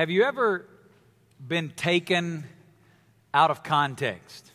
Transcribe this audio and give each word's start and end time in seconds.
Have 0.00 0.08
you 0.08 0.22
ever 0.22 0.64
been 1.46 1.72
taken 1.76 2.44
out 3.34 3.50
of 3.50 3.62
context? 3.62 4.50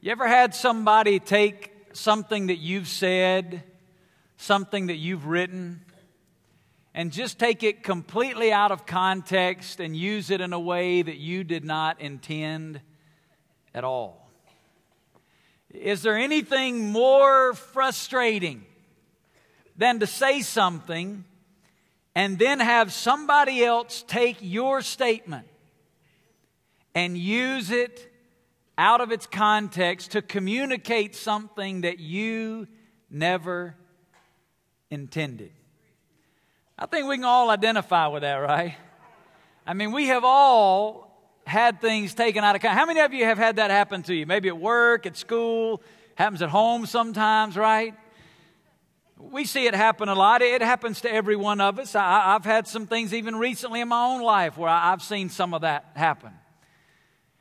You 0.00 0.10
ever 0.10 0.26
had 0.26 0.56
somebody 0.56 1.20
take 1.20 1.70
something 1.92 2.48
that 2.48 2.56
you've 2.56 2.88
said, 2.88 3.62
something 4.38 4.88
that 4.88 4.96
you've 4.96 5.26
written, 5.26 5.84
and 6.94 7.12
just 7.12 7.38
take 7.38 7.62
it 7.62 7.84
completely 7.84 8.50
out 8.50 8.72
of 8.72 8.86
context 8.86 9.78
and 9.78 9.96
use 9.96 10.30
it 10.30 10.40
in 10.40 10.52
a 10.52 10.58
way 10.58 11.02
that 11.02 11.18
you 11.18 11.44
did 11.44 11.64
not 11.64 12.00
intend 12.00 12.80
at 13.72 13.84
all? 13.84 14.28
Is 15.72 16.02
there 16.02 16.18
anything 16.18 16.90
more 16.90 17.54
frustrating 17.54 18.64
than 19.76 20.00
to 20.00 20.08
say 20.08 20.42
something 20.42 21.24
and 22.14 22.38
then 22.38 22.60
have 22.60 22.92
somebody 22.92 23.64
else 23.64 24.04
take 24.06 24.38
your 24.40 24.82
statement 24.82 25.46
and 26.94 27.16
use 27.16 27.70
it 27.70 28.12
out 28.76 29.00
of 29.00 29.12
its 29.12 29.26
context 29.26 30.12
to 30.12 30.22
communicate 30.22 31.14
something 31.14 31.82
that 31.82 31.98
you 31.98 32.66
never 33.10 33.76
intended? 34.90 35.52
I 36.78 36.86
think 36.86 37.06
we 37.06 37.16
can 37.16 37.24
all 37.24 37.50
identify 37.50 38.06
with 38.06 38.22
that, 38.22 38.36
right? 38.36 38.74
I 39.66 39.74
mean, 39.74 39.92
we 39.92 40.06
have 40.06 40.24
all 40.24 41.10
had 41.46 41.80
things 41.80 42.14
taken 42.14 42.42
out 42.42 42.56
of 42.56 42.62
context. 42.62 42.78
How 42.78 42.86
many 42.86 43.00
of 43.00 43.12
you 43.12 43.24
have 43.24 43.38
had 43.38 43.56
that 43.56 43.70
happen 43.70 44.02
to 44.04 44.14
you? 44.14 44.24
Maybe 44.24 44.48
at 44.48 44.58
work, 44.58 45.04
at 45.04 45.16
school, 45.16 45.82
happens 46.14 46.42
at 46.42 46.48
home 46.48 46.86
sometimes, 46.86 47.56
right? 47.56 47.94
We 49.20 49.44
see 49.44 49.66
it 49.66 49.74
happen 49.74 50.08
a 50.08 50.14
lot. 50.14 50.40
It 50.42 50.62
happens 50.62 51.02
to 51.02 51.12
every 51.12 51.36
one 51.36 51.60
of 51.60 51.78
us. 51.78 51.94
I, 51.94 52.32
have 52.32 52.44
had 52.44 52.66
some 52.66 52.86
things 52.86 53.12
even 53.12 53.36
recently 53.36 53.80
in 53.80 53.88
my 53.88 54.06
own 54.06 54.22
life 54.22 54.56
where 54.56 54.68
I, 54.68 54.92
I've 54.92 55.02
seen 55.02 55.28
some 55.28 55.52
of 55.52 55.60
that 55.60 55.90
happen. 55.94 56.32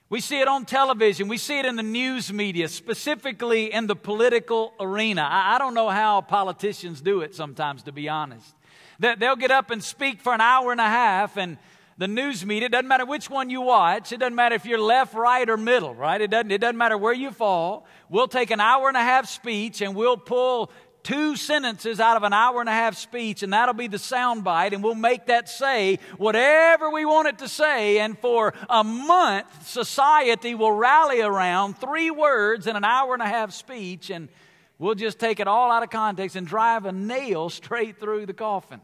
We 0.10 0.22
see 0.22 0.42
it 0.42 0.48
on 0.48 0.66
television. 0.66 1.28
We 1.28 1.38
see 1.38 1.60
it 1.60 1.66
in 1.66 1.76
the 1.76 1.84
news 1.84 2.34
media, 2.34 2.68
specifically 2.68 3.72
in 3.72 3.88
the 3.88 3.96
political 3.96 4.74
arena. 4.80 5.22
I, 5.22 5.56
I 5.56 5.58
don't 5.60 5.74
know 5.74 5.90
how 5.90 6.22
politicians 6.22 7.00
do 7.00 7.22
it 7.22 7.34
sometimes, 7.36 7.84
to 7.84 7.92
be 7.92 8.10
honest. 8.10 8.56
They'll 9.00 9.38
get 9.38 9.52
up 9.52 9.72
and 9.72 9.82
speak 9.82 10.20
for 10.20 10.34
an 10.34 10.42
hour 10.42 10.74
and 10.74 10.82
a 10.82 10.88
half, 10.88 11.38
and 11.38 11.58
the 12.00 12.08
news 12.08 12.46
media, 12.46 12.68
it 12.68 12.72
doesn't 12.72 12.88
matter 12.88 13.06
which 13.06 13.30
one 13.30 13.50
you 13.50 13.62
watch, 13.62 14.12
it 14.12 14.20
doesn't 14.20 14.36
matter 14.36 14.56
if 14.56 14.66
you're 14.66 14.80
left, 14.80 15.14
right, 15.14 15.50
or 15.50 15.58
middle, 15.58 15.94
right? 15.94 16.20
It 16.20 16.32
doesn't, 16.32 16.50
it 16.50 16.60
doesn't 16.60 16.78
matter 16.78 16.98
where 16.98 17.14
you 17.14 17.32
fall. 17.32 17.86
We'll 18.10 18.30
take 18.30 18.52
an 18.52 18.60
hour 18.60 18.88
and 18.88 18.96
a 18.98 19.02
half 19.02 19.30
speech 19.30 19.82
and 19.82 19.94
we'll 19.96 20.18
pull 20.18 20.72
two 21.10 21.36
sentences 21.36 22.00
out 22.00 22.18
of 22.18 22.24
an 22.24 22.34
hour 22.34 22.60
and 22.60 22.70
a 22.70 22.74
half 22.74 22.96
speech, 22.96 23.42
and 23.42 23.52
that'll 23.52 23.74
be 23.74 23.88
the 23.88 23.98
soundbite, 23.98 24.74
and 24.74 24.84
we'll 24.84 24.94
make 24.94 25.26
that 25.26 25.50
say 25.50 25.98
whatever 26.18 26.92
we 26.92 27.04
want 27.04 27.28
it 27.28 27.40
to 27.40 27.48
say. 27.48 27.98
And 27.98 28.16
for 28.20 28.54
a 28.70 28.84
month, 28.84 29.68
society 29.68 30.54
will 30.54 30.72
rally 30.72 31.22
around 31.22 31.80
three 31.80 32.12
words 32.12 32.68
in 32.68 32.76
an 32.76 32.86
hour 32.86 33.16
and 33.16 33.24
a 33.24 33.28
half 33.28 33.54
speech, 33.54 34.12
and 34.12 34.30
we'll 34.78 34.94
just 34.94 35.18
take 35.18 35.40
it 35.40 35.48
all 35.48 35.72
out 35.72 35.82
of 35.82 35.90
context 35.90 36.36
and 36.36 36.46
drive 36.46 36.86
a 36.86 36.92
nail 36.92 37.50
straight 37.50 38.00
through 38.00 38.28
the 38.28 38.34
coffin. 38.34 38.80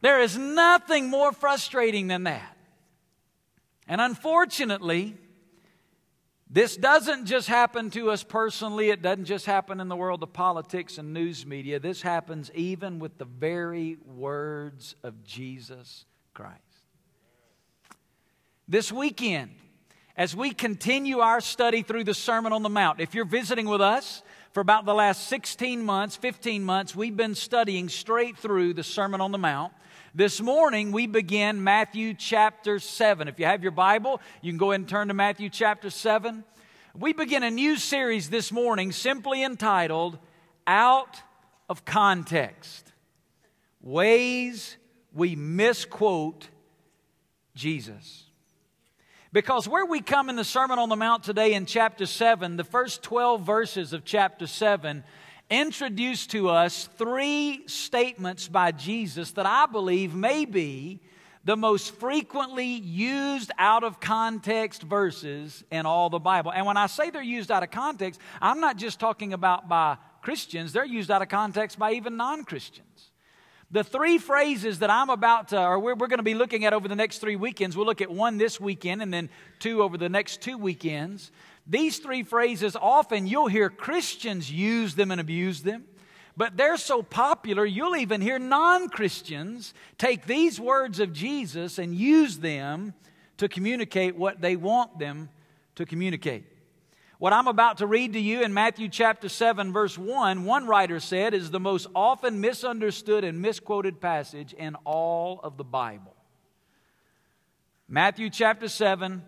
There 0.00 0.20
is 0.20 0.38
nothing 0.38 1.10
more 1.10 1.32
frustrating 1.32 2.06
than 2.06 2.22
that. 2.22 2.56
And 3.88 4.00
unfortunately, 4.00 5.16
this 6.50 6.76
doesn't 6.76 7.26
just 7.26 7.48
happen 7.48 7.90
to 7.90 8.10
us 8.10 8.22
personally, 8.22 8.90
it 8.90 9.02
doesn't 9.02 9.26
just 9.26 9.46
happen 9.46 9.80
in 9.80 9.88
the 9.88 9.96
world 9.96 10.22
of 10.22 10.32
politics 10.32 10.98
and 10.98 11.12
news 11.12 11.44
media. 11.44 11.78
This 11.78 12.00
happens 12.00 12.50
even 12.54 12.98
with 12.98 13.18
the 13.18 13.26
very 13.26 13.98
words 14.04 14.94
of 15.02 15.24
Jesus 15.24 16.06
Christ. 16.32 16.62
This 18.66 18.90
weekend, 18.90 19.50
as 20.16 20.34
we 20.34 20.52
continue 20.52 21.18
our 21.18 21.40
study 21.40 21.82
through 21.82 22.04
the 22.04 22.14
Sermon 22.14 22.52
on 22.52 22.62
the 22.62 22.68
Mount, 22.68 23.00
if 23.00 23.14
you're 23.14 23.24
visiting 23.24 23.68
with 23.68 23.80
us, 23.80 24.22
for 24.52 24.60
about 24.60 24.86
the 24.86 24.94
last 24.94 25.28
16 25.28 25.84
months, 25.84 26.16
15 26.16 26.64
months, 26.64 26.96
we've 26.96 27.16
been 27.16 27.34
studying 27.34 27.88
straight 27.88 28.36
through 28.36 28.74
the 28.74 28.82
Sermon 28.82 29.20
on 29.20 29.30
the 29.30 29.38
Mount. 29.38 29.72
This 30.18 30.40
morning, 30.40 30.90
we 30.90 31.06
begin 31.06 31.62
Matthew 31.62 32.12
chapter 32.12 32.80
7. 32.80 33.28
If 33.28 33.38
you 33.38 33.46
have 33.46 33.62
your 33.62 33.70
Bible, 33.70 34.20
you 34.42 34.50
can 34.50 34.58
go 34.58 34.72
ahead 34.72 34.80
and 34.80 34.88
turn 34.88 35.06
to 35.06 35.14
Matthew 35.14 35.48
chapter 35.48 35.90
7. 35.90 36.42
We 36.98 37.12
begin 37.12 37.44
a 37.44 37.52
new 37.52 37.76
series 37.76 38.28
this 38.28 38.50
morning 38.50 38.90
simply 38.90 39.44
entitled 39.44 40.18
Out 40.66 41.22
of 41.68 41.84
Context 41.84 42.92
Ways 43.80 44.76
We 45.12 45.36
Misquote 45.36 46.48
Jesus. 47.54 48.24
Because 49.32 49.68
where 49.68 49.86
we 49.86 50.00
come 50.00 50.28
in 50.28 50.34
the 50.34 50.42
Sermon 50.42 50.80
on 50.80 50.88
the 50.88 50.96
Mount 50.96 51.22
today 51.22 51.54
in 51.54 51.64
chapter 51.64 52.06
7, 52.06 52.56
the 52.56 52.64
first 52.64 53.04
12 53.04 53.42
verses 53.42 53.92
of 53.92 54.04
chapter 54.04 54.48
7 54.48 55.04
introduce 55.50 56.26
to 56.28 56.48
us 56.50 56.88
three 56.98 57.62
statements 57.66 58.48
by 58.48 58.72
Jesus 58.72 59.32
that 59.32 59.46
I 59.46 59.66
believe 59.66 60.14
may 60.14 60.44
be 60.44 61.00
the 61.44 61.56
most 61.56 61.94
frequently 61.94 62.66
used 62.66 63.50
out 63.58 63.82
of 63.82 64.00
context 64.00 64.82
verses 64.82 65.64
in 65.70 65.86
all 65.86 66.10
the 66.10 66.18
Bible. 66.18 66.52
And 66.52 66.66
when 66.66 66.76
I 66.76 66.86
say 66.86 67.10
they're 67.10 67.22
used 67.22 67.50
out 67.50 67.62
of 67.62 67.70
context, 67.70 68.20
I'm 68.42 68.60
not 68.60 68.76
just 68.76 69.00
talking 69.00 69.32
about 69.32 69.68
by 69.68 69.96
Christians, 70.20 70.72
they're 70.72 70.84
used 70.84 71.10
out 71.10 71.22
of 71.22 71.28
context 71.28 71.78
by 71.78 71.92
even 71.92 72.16
non 72.16 72.44
Christians. 72.44 73.10
The 73.70 73.84
three 73.84 74.18
phrases 74.18 74.78
that 74.78 74.90
I'm 74.90 75.10
about 75.10 75.48
to, 75.48 75.62
or 75.62 75.78
we're, 75.78 75.94
we're 75.94 76.06
going 76.06 76.18
to 76.18 76.22
be 76.22 76.34
looking 76.34 76.64
at 76.64 76.72
over 76.72 76.88
the 76.88 76.96
next 76.96 77.18
three 77.18 77.36
weekends, 77.36 77.76
we'll 77.76 77.86
look 77.86 78.00
at 78.00 78.10
one 78.10 78.38
this 78.38 78.58
weekend 78.58 79.02
and 79.02 79.12
then 79.12 79.28
two 79.58 79.82
over 79.82 79.98
the 79.98 80.08
next 80.08 80.40
two 80.40 80.56
weekends. 80.56 81.30
These 81.68 81.98
three 81.98 82.22
phrases, 82.22 82.74
often 82.74 83.26
you'll 83.26 83.48
hear 83.48 83.68
Christians 83.68 84.50
use 84.50 84.94
them 84.94 85.10
and 85.10 85.20
abuse 85.20 85.62
them, 85.62 85.84
but 86.34 86.56
they're 86.56 86.78
so 86.78 87.02
popular, 87.02 87.66
you'll 87.66 87.96
even 87.96 88.22
hear 88.22 88.38
non 88.38 88.88
Christians 88.88 89.74
take 89.98 90.24
these 90.24 90.58
words 90.58 90.98
of 90.98 91.12
Jesus 91.12 91.78
and 91.78 91.94
use 91.94 92.38
them 92.38 92.94
to 93.36 93.48
communicate 93.48 94.16
what 94.16 94.40
they 94.40 94.56
want 94.56 94.98
them 94.98 95.28
to 95.74 95.84
communicate. 95.84 96.44
What 97.18 97.32
I'm 97.32 97.48
about 97.48 97.78
to 97.78 97.86
read 97.86 98.12
to 98.12 98.20
you 98.20 98.42
in 98.42 98.54
Matthew 98.54 98.88
chapter 98.88 99.28
7, 99.28 99.72
verse 99.72 99.98
1, 99.98 100.44
one 100.44 100.68
writer 100.68 101.00
said 101.00 101.34
is 101.34 101.50
the 101.50 101.60
most 101.60 101.88
often 101.94 102.40
misunderstood 102.40 103.24
and 103.24 103.42
misquoted 103.42 104.00
passage 104.00 104.52
in 104.52 104.76
all 104.84 105.40
of 105.42 105.56
the 105.56 105.64
Bible. 105.64 106.14
Matthew 107.88 108.30
chapter 108.30 108.68
7, 108.68 109.22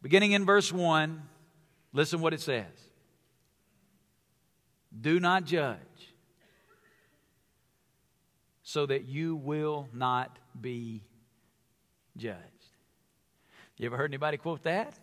beginning 0.00 0.32
in 0.32 0.46
verse 0.46 0.72
1. 0.72 1.22
Listen 1.96 2.20
what 2.20 2.34
it 2.34 2.40
says 2.40 2.66
Do 5.00 5.18
not 5.18 5.44
judge 5.46 5.78
so 8.62 8.84
that 8.84 9.06
you 9.06 9.34
will 9.36 9.88
not 9.94 10.38
be 10.60 11.02
judged. 12.18 12.42
You 13.78 13.86
ever 13.86 13.96
heard 13.96 14.10
anybody 14.10 14.36
quote 14.36 14.62
that? 14.64 14.98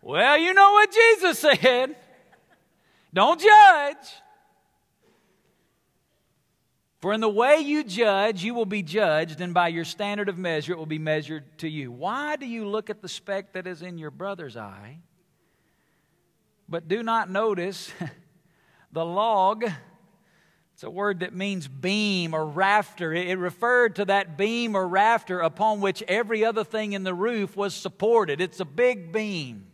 Well, 0.00 0.38
you 0.38 0.54
know 0.54 0.72
what 0.72 0.90
Jesus 0.90 1.38
said. 1.38 1.96
Don't 3.12 3.40
judge. 3.40 4.06
For 7.00 7.12
in 7.12 7.20
the 7.20 7.28
way 7.28 7.58
you 7.58 7.84
judge, 7.84 8.42
you 8.42 8.54
will 8.54 8.66
be 8.66 8.82
judged, 8.82 9.40
and 9.40 9.52
by 9.52 9.68
your 9.68 9.84
standard 9.84 10.28
of 10.30 10.38
measure, 10.38 10.72
it 10.72 10.78
will 10.78 10.86
be 10.86 10.98
measured 10.98 11.58
to 11.58 11.68
you. 11.68 11.92
Why 11.92 12.36
do 12.36 12.46
you 12.46 12.66
look 12.66 12.88
at 12.88 13.02
the 13.02 13.08
speck 13.08 13.52
that 13.52 13.66
is 13.66 13.82
in 13.82 13.98
your 13.98 14.10
brother's 14.10 14.56
eye 14.56 15.00
but 16.68 16.88
do 16.88 17.02
not 17.02 17.30
notice 17.30 17.92
the 18.92 19.04
log. 19.04 19.64
It's 20.74 20.82
a 20.82 20.90
word 20.90 21.20
that 21.20 21.34
means 21.34 21.68
beam 21.68 22.34
or 22.34 22.44
rafter. 22.44 23.12
It 23.12 23.38
referred 23.38 23.96
to 23.96 24.04
that 24.06 24.36
beam 24.36 24.74
or 24.74 24.86
rafter 24.86 25.40
upon 25.40 25.80
which 25.80 26.02
every 26.02 26.44
other 26.44 26.64
thing 26.64 26.92
in 26.92 27.02
the 27.02 27.14
roof 27.14 27.56
was 27.56 27.74
supported. 27.74 28.40
It's 28.40 28.60
a 28.60 28.64
big 28.66 29.10
beam. 29.10 29.68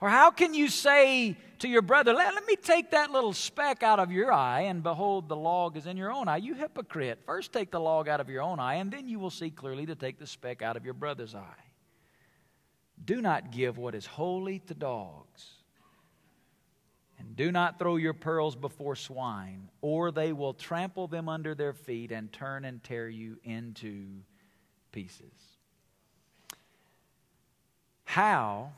Or 0.00 0.10
how 0.10 0.30
can 0.30 0.52
you 0.52 0.68
say 0.68 1.36
to 1.60 1.68
your 1.68 1.80
brother, 1.80 2.12
let, 2.12 2.34
let, 2.34 2.46
me 2.46 2.56
take 2.56 2.90
that 2.90 3.10
little 3.10 3.32
speck 3.32 3.82
out 3.82 3.98
of 3.98 4.12
your 4.12 4.30
eye, 4.30 4.62
and 4.62 4.82
behold, 4.82 5.26
the 5.28 5.36
log 5.36 5.76
is 5.78 5.86
in 5.86 5.96
your 5.96 6.12
own 6.12 6.28
eye? 6.28 6.36
You 6.36 6.52
hypocrite. 6.52 7.20
First 7.24 7.52
take 7.52 7.70
the 7.70 7.80
log 7.80 8.08
out 8.08 8.20
of 8.20 8.28
your 8.28 8.42
own 8.42 8.60
eye, 8.60 8.74
and 8.74 8.92
then 8.92 9.08
you 9.08 9.18
will 9.18 9.30
see 9.30 9.48
clearly 9.48 9.86
to 9.86 9.94
take 9.94 10.18
the 10.18 10.26
speck 10.26 10.60
out 10.60 10.76
of 10.76 10.84
your 10.84 10.92
brother's 10.92 11.34
eye. 11.34 11.65
Do 13.04 13.20
not 13.20 13.52
give 13.52 13.78
what 13.78 13.94
is 13.94 14.06
holy 14.06 14.58
to 14.60 14.74
dogs. 14.74 15.46
And 17.18 17.34
do 17.34 17.50
not 17.50 17.78
throw 17.78 17.96
your 17.96 18.14
pearls 18.14 18.54
before 18.56 18.94
swine, 18.94 19.70
or 19.80 20.10
they 20.10 20.32
will 20.32 20.52
trample 20.54 21.06
them 21.06 21.28
under 21.28 21.54
their 21.54 21.72
feet 21.72 22.12
and 22.12 22.32
turn 22.32 22.64
and 22.64 22.82
tear 22.82 23.08
you 23.08 23.38
into 23.42 24.06
pieces. 24.92 25.32
How 28.04 28.72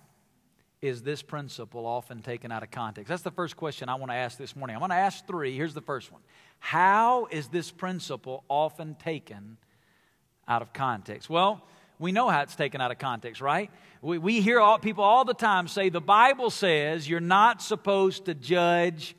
is 0.80 1.02
this 1.02 1.22
principle 1.22 1.86
often 1.86 2.22
taken 2.22 2.52
out 2.52 2.62
of 2.62 2.70
context? 2.70 3.08
That's 3.08 3.22
the 3.22 3.30
first 3.30 3.56
question 3.56 3.88
I 3.88 3.96
want 3.96 4.12
to 4.12 4.16
ask 4.16 4.38
this 4.38 4.54
morning. 4.54 4.76
I'm 4.76 4.80
going 4.80 4.90
to 4.90 4.96
ask 4.96 5.26
three. 5.26 5.56
Here's 5.56 5.74
the 5.74 5.80
first 5.80 6.12
one 6.12 6.22
How 6.60 7.26
is 7.30 7.48
this 7.48 7.70
principle 7.70 8.44
often 8.48 8.94
taken 8.94 9.56
out 10.46 10.62
of 10.62 10.72
context? 10.72 11.28
Well, 11.28 11.62
we 11.98 12.12
know 12.12 12.28
how 12.28 12.42
it's 12.42 12.56
taken 12.56 12.80
out 12.80 12.90
of 12.90 12.98
context, 12.98 13.40
right? 13.40 13.70
We, 14.02 14.18
we 14.18 14.40
hear 14.40 14.60
all, 14.60 14.78
people 14.78 15.04
all 15.04 15.24
the 15.24 15.34
time 15.34 15.68
say 15.68 15.88
the 15.88 16.00
Bible 16.00 16.50
says 16.50 17.08
you're 17.08 17.20
not 17.20 17.60
supposed 17.62 18.26
to 18.26 18.34
judge 18.34 19.16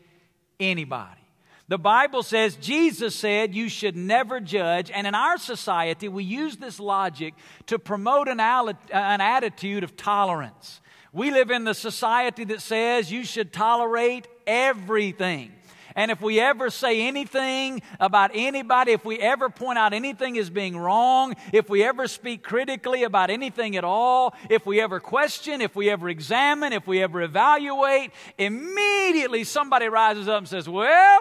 anybody. 0.60 1.20
The 1.68 1.78
Bible 1.78 2.24
says, 2.24 2.56
Jesus 2.56 3.14
said, 3.16 3.54
you 3.54 3.70
should 3.70 3.96
never 3.96 4.40
judge. 4.40 4.90
And 4.90 5.06
in 5.06 5.14
our 5.14 5.38
society, 5.38 6.08
we 6.08 6.24
use 6.24 6.58
this 6.58 6.80
logic 6.80 7.36
to 7.68 7.78
promote 7.78 8.28
an, 8.28 8.40
an 8.40 9.22
attitude 9.22 9.84
of 9.84 9.96
tolerance. 9.96 10.82
We 11.14 11.30
live 11.30 11.52
in 11.52 11.66
the 11.66 11.76
society 11.76 12.44
that 12.46 12.62
says 12.62 13.12
you 13.12 13.24
should 13.24 13.54
tolerate 13.54 14.28
everything. 14.48 15.52
And 16.00 16.12
if 16.12 16.22
we 16.22 16.40
ever 16.40 16.70
say 16.70 17.02
anything 17.06 17.82
about 18.00 18.32
anybody, 18.34 18.94
if 18.94 19.04
we 19.04 19.20
ever 19.20 19.50
point 19.50 19.78
out 19.78 19.92
anything 19.92 20.38
as 20.38 20.50
being 20.50 20.78
wrong, 20.78 21.36
if 21.52 21.70
we 21.70 21.84
ever 21.84 22.08
speak 22.08 22.42
critically 22.42 23.04
about 23.04 23.30
anything 23.30 23.76
at 23.76 23.84
all, 23.84 24.34
if 24.50 24.66
we 24.66 24.80
ever 24.80 25.02
question, 25.02 25.60
if 25.60 25.76
we 25.76 25.90
ever 25.90 26.08
examine, 26.08 26.72
if 26.72 26.88
we 26.88 27.04
ever 27.04 27.22
evaluate, 27.22 28.12
immediately 28.38 29.44
somebody 29.44 29.90
rises 29.90 30.30
up 30.30 30.38
and 30.38 30.48
says, 30.48 30.70
Well, 30.70 31.20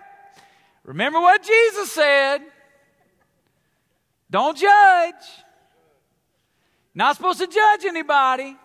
Remember 0.89 1.21
what 1.21 1.43
Jesus 1.43 1.93
said. 1.93 2.39
Don't 4.31 4.57
judge. 4.57 5.15
Not 6.95 7.15
supposed 7.15 7.41
to 7.41 7.47
judge 7.47 7.85
anybody. 7.85 8.57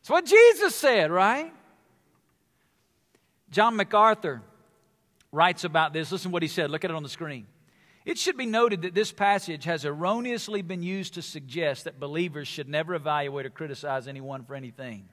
It's 0.00 0.10
what 0.10 0.26
Jesus 0.26 0.74
said, 0.74 1.10
right? 1.10 1.50
John 3.50 3.76
MacArthur 3.76 4.42
writes 5.32 5.64
about 5.64 5.92
this. 5.92 6.12
Listen 6.12 6.30
to 6.30 6.32
what 6.32 6.42
he 6.42 6.48
said. 6.48 6.70
Look 6.70 6.84
at 6.84 6.90
it 6.90 6.96
on 6.96 7.02
the 7.02 7.08
screen. 7.08 7.46
It 8.04 8.18
should 8.18 8.36
be 8.36 8.46
noted 8.46 8.82
that 8.82 8.94
this 8.94 9.12
passage 9.12 9.64
has 9.64 9.84
erroneously 9.84 10.62
been 10.62 10.82
used 10.82 11.14
to 11.14 11.22
suggest 11.22 11.84
that 11.84 12.00
believers 12.00 12.48
should 12.48 12.68
never 12.68 12.94
evaluate 12.94 13.46
or 13.46 13.50
criticize 13.50 14.08
anyone 14.08 14.44
for 14.44 14.54
anything. 14.54 15.08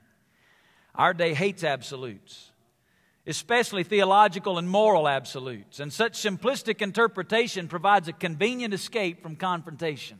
Our 0.94 1.14
day 1.14 1.34
hates 1.34 1.64
absolutes 1.64 2.50
especially 3.26 3.84
theological 3.84 4.58
and 4.58 4.68
moral 4.68 5.08
absolutes. 5.08 5.80
And 5.80 5.92
such 5.92 6.14
simplistic 6.14 6.82
interpretation 6.82 7.68
provides 7.68 8.08
a 8.08 8.12
convenient 8.12 8.74
escape 8.74 9.22
from 9.22 9.36
confrontation. 9.36 10.18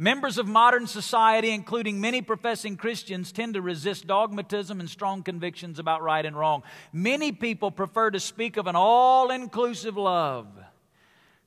Members 0.00 0.38
of 0.38 0.46
modern 0.46 0.86
society, 0.86 1.50
including 1.50 2.00
many 2.00 2.22
professing 2.22 2.76
Christians, 2.76 3.32
tend 3.32 3.54
to 3.54 3.60
resist 3.60 4.06
dogmatism 4.06 4.78
and 4.78 4.88
strong 4.88 5.24
convictions 5.24 5.80
about 5.80 6.02
right 6.02 6.24
and 6.24 6.38
wrong. 6.38 6.62
Many 6.92 7.32
people 7.32 7.72
prefer 7.72 8.12
to 8.12 8.20
speak 8.20 8.56
of 8.56 8.68
an 8.68 8.76
all 8.76 9.32
inclusive 9.32 9.96
love 9.96 10.46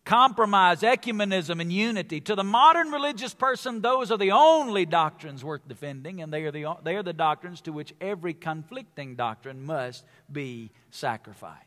compromise, 0.03 0.81
ecumenism, 0.81 1.61
and 1.61 1.71
unity. 1.71 2.19
To 2.21 2.35
the 2.35 2.43
modern 2.43 2.91
religious 2.91 3.33
person, 3.33 3.81
those 3.81 4.11
are 4.11 4.17
the 4.17 4.31
only 4.31 4.85
doctrines 4.85 5.43
worth 5.43 5.67
defending, 5.67 6.21
and 6.21 6.33
they 6.33 6.43
are 6.43 6.51
the, 6.51 6.75
they 6.83 6.95
are 6.95 7.03
the 7.03 7.13
doctrines 7.13 7.61
to 7.61 7.71
which 7.71 7.93
every 8.01 8.33
conflicting 8.33 9.15
doctrine 9.15 9.63
must 9.63 10.03
be 10.31 10.71
sacrificed. 10.89 11.59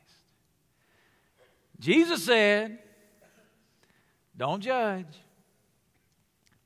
Jesus 1.78 2.24
said, 2.24 2.78
Don't 4.36 4.60
judge. 4.60 5.06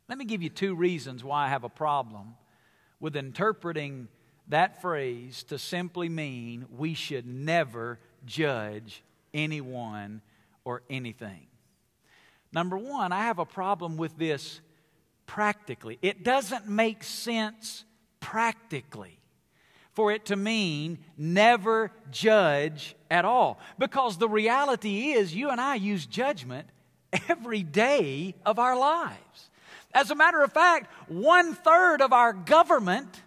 Let 0.08 0.18
me 0.18 0.24
give 0.24 0.42
you 0.42 0.48
two 0.48 0.74
reasons 0.74 1.22
why 1.22 1.46
I 1.46 1.48
have 1.48 1.64
a 1.64 1.68
problem 1.68 2.34
with 2.98 3.16
interpreting 3.16 4.08
that 4.48 4.80
phrase 4.80 5.42
to 5.44 5.58
simply 5.58 6.08
mean 6.08 6.66
we 6.76 6.94
should 6.94 7.26
never 7.26 7.98
judge 8.24 9.02
anyone 9.34 10.22
or 10.64 10.82
anything. 10.88 11.46
Number 12.52 12.78
one, 12.78 13.12
I 13.12 13.24
have 13.24 13.38
a 13.38 13.44
problem 13.44 13.98
with 13.98 14.16
this 14.16 14.60
practically. 15.26 15.98
It 16.00 16.24
doesn't 16.24 16.66
make 16.66 17.04
sense 17.04 17.84
practically 18.20 19.18
for 19.92 20.12
it 20.12 20.26
to 20.26 20.36
mean 20.36 20.98
never 21.18 21.90
judge 22.10 22.96
at 23.10 23.26
all. 23.26 23.58
Because 23.78 24.16
the 24.16 24.28
reality 24.28 25.10
is, 25.10 25.34
you 25.34 25.50
and 25.50 25.60
I 25.60 25.74
use 25.74 26.06
judgment 26.06 26.68
every 27.28 27.62
day 27.62 28.34
of 28.46 28.58
our 28.58 28.78
lives. 28.78 29.47
As 29.98 30.12
a 30.12 30.14
matter 30.14 30.44
of 30.44 30.52
fact, 30.52 30.92
one 31.08 31.54
third 31.54 32.02
of 32.02 32.12
our 32.12 32.32
government 32.32 33.20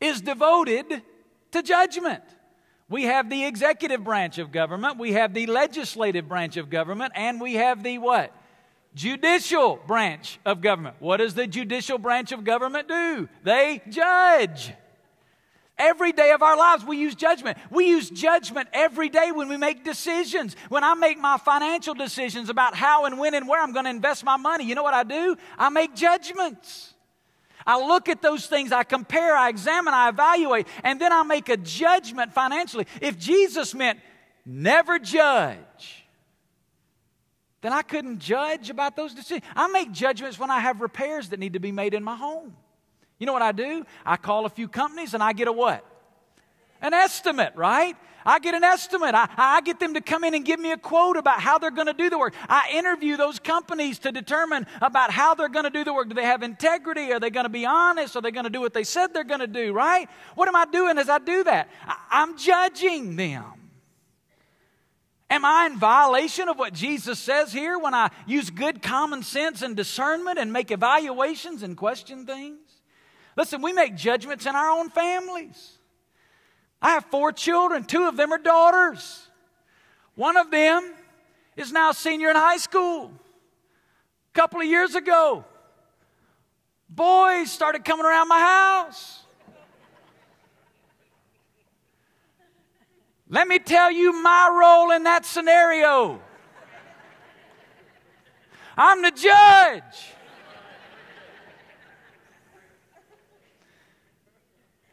is 0.00 0.20
devoted 0.20 1.00
to 1.52 1.62
judgment. 1.62 2.24
We 2.88 3.04
have 3.04 3.30
the 3.30 3.44
executive 3.44 4.02
branch 4.02 4.38
of 4.38 4.50
government, 4.50 4.98
we 4.98 5.12
have 5.12 5.32
the 5.32 5.46
legislative 5.46 6.28
branch 6.28 6.56
of 6.56 6.70
government, 6.70 7.12
and 7.14 7.40
we 7.40 7.54
have 7.54 7.84
the 7.84 7.98
what? 7.98 8.34
Judicial 8.96 9.78
branch 9.86 10.40
of 10.44 10.60
government. 10.60 10.96
What 10.98 11.18
does 11.18 11.34
the 11.34 11.46
judicial 11.46 11.98
branch 11.98 12.32
of 12.32 12.42
government 12.42 12.88
do? 12.88 13.28
They 13.44 13.80
judge. 13.88 14.72
Every 15.80 16.12
day 16.12 16.32
of 16.32 16.42
our 16.42 16.58
lives, 16.58 16.84
we 16.84 16.98
use 16.98 17.14
judgment. 17.14 17.56
We 17.70 17.86
use 17.86 18.10
judgment 18.10 18.68
every 18.74 19.08
day 19.08 19.32
when 19.32 19.48
we 19.48 19.56
make 19.56 19.82
decisions. 19.82 20.54
When 20.68 20.84
I 20.84 20.92
make 20.92 21.18
my 21.18 21.38
financial 21.38 21.94
decisions 21.94 22.50
about 22.50 22.74
how 22.74 23.06
and 23.06 23.18
when 23.18 23.32
and 23.32 23.48
where 23.48 23.62
I'm 23.62 23.72
going 23.72 23.86
to 23.86 23.90
invest 23.90 24.22
my 24.22 24.36
money, 24.36 24.64
you 24.64 24.74
know 24.74 24.82
what 24.82 24.92
I 24.92 25.04
do? 25.04 25.36
I 25.58 25.70
make 25.70 25.94
judgments. 25.94 26.92
I 27.66 27.78
look 27.78 28.10
at 28.10 28.20
those 28.20 28.46
things, 28.46 28.72
I 28.72 28.82
compare, 28.82 29.34
I 29.34 29.48
examine, 29.48 29.94
I 29.94 30.10
evaluate, 30.10 30.66
and 30.84 31.00
then 31.00 31.12
I 31.12 31.22
make 31.22 31.48
a 31.48 31.56
judgment 31.56 32.32
financially. 32.32 32.86
If 33.00 33.18
Jesus 33.18 33.74
meant 33.74 34.00
never 34.44 34.98
judge, 34.98 36.04
then 37.62 37.72
I 37.72 37.82
couldn't 37.82 38.18
judge 38.18 38.68
about 38.68 38.96
those 38.96 39.14
decisions. 39.14 39.44
I 39.56 39.68
make 39.68 39.92
judgments 39.92 40.38
when 40.38 40.50
I 40.50 40.60
have 40.60 40.80
repairs 40.80 41.30
that 41.30 41.38
need 41.38 41.54
to 41.54 41.60
be 41.60 41.72
made 41.72 41.94
in 41.94 42.04
my 42.04 42.16
home. 42.16 42.54
You 43.20 43.26
know 43.26 43.32
what 43.34 43.42
I 43.42 43.52
do? 43.52 43.84
I 44.04 44.16
call 44.16 44.46
a 44.46 44.48
few 44.48 44.66
companies 44.66 45.14
and 45.14 45.22
I 45.22 45.34
get 45.34 45.46
a 45.46 45.52
what? 45.52 45.84
An 46.80 46.94
estimate, 46.94 47.52
right? 47.54 47.94
I 48.24 48.38
get 48.38 48.54
an 48.54 48.64
estimate. 48.64 49.14
I, 49.14 49.28
I 49.36 49.60
get 49.60 49.78
them 49.78 49.94
to 49.94 50.00
come 50.00 50.24
in 50.24 50.34
and 50.34 50.44
give 50.44 50.58
me 50.58 50.72
a 50.72 50.78
quote 50.78 51.18
about 51.18 51.40
how 51.40 51.58
they're 51.58 51.70
going 51.70 51.86
to 51.86 51.92
do 51.92 52.08
the 52.08 52.18
work. 52.18 52.34
I 52.48 52.70
interview 52.72 53.18
those 53.18 53.38
companies 53.38 53.98
to 54.00 54.12
determine 54.12 54.66
about 54.80 55.10
how 55.10 55.34
they're 55.34 55.50
going 55.50 55.64
to 55.64 55.70
do 55.70 55.84
the 55.84 55.92
work. 55.92 56.08
Do 56.08 56.14
they 56.14 56.24
have 56.24 56.42
integrity? 56.42 57.12
Are 57.12 57.20
they 57.20 57.28
going 57.28 57.44
to 57.44 57.50
be 57.50 57.66
honest? 57.66 58.16
Are 58.16 58.22
they 58.22 58.30
going 58.30 58.44
to 58.44 58.50
do 58.50 58.60
what 58.60 58.72
they 58.72 58.84
said 58.84 59.12
they're 59.12 59.22
going 59.22 59.40
to 59.40 59.46
do, 59.46 59.74
right? 59.74 60.08
What 60.34 60.48
am 60.48 60.56
I 60.56 60.64
doing 60.64 60.96
as 60.96 61.10
I 61.10 61.18
do 61.18 61.44
that? 61.44 61.68
I, 61.86 61.96
I'm 62.10 62.38
judging 62.38 63.16
them. 63.16 63.44
Am 65.28 65.44
I 65.44 65.66
in 65.66 65.78
violation 65.78 66.48
of 66.48 66.58
what 66.58 66.72
Jesus 66.72 67.18
says 67.18 67.52
here 67.52 67.78
when 67.78 67.94
I 67.94 68.10
use 68.26 68.48
good 68.48 68.82
common 68.82 69.22
sense 69.22 69.62
and 69.62 69.76
discernment 69.76 70.38
and 70.38 70.52
make 70.52 70.70
evaluations 70.70 71.62
and 71.62 71.76
question 71.76 72.24
things? 72.26 72.69
Listen, 73.40 73.62
we 73.62 73.72
make 73.72 73.96
judgments 73.96 74.44
in 74.44 74.54
our 74.54 74.68
own 74.68 74.90
families. 74.90 75.78
I 76.82 76.90
have 76.90 77.06
four 77.06 77.32
children, 77.32 77.84
two 77.84 78.06
of 78.06 78.18
them 78.18 78.34
are 78.34 78.38
daughters. 78.38 79.28
One 80.14 80.36
of 80.36 80.50
them 80.50 80.92
is 81.56 81.72
now 81.72 81.92
senior 81.92 82.28
in 82.28 82.36
high 82.36 82.58
school. 82.58 83.06
A 83.06 84.34
couple 84.34 84.60
of 84.60 84.66
years 84.66 84.94
ago, 84.94 85.46
boys 86.86 87.50
started 87.50 87.82
coming 87.82 88.04
around 88.04 88.28
my 88.28 88.40
house. 88.40 89.22
Let 93.30 93.48
me 93.48 93.58
tell 93.58 93.90
you 93.90 94.22
my 94.22 94.50
role 94.54 94.90
in 94.90 95.04
that 95.04 95.24
scenario. 95.24 96.20
I'm 98.76 99.00
the 99.00 99.12
judge. 99.12 100.12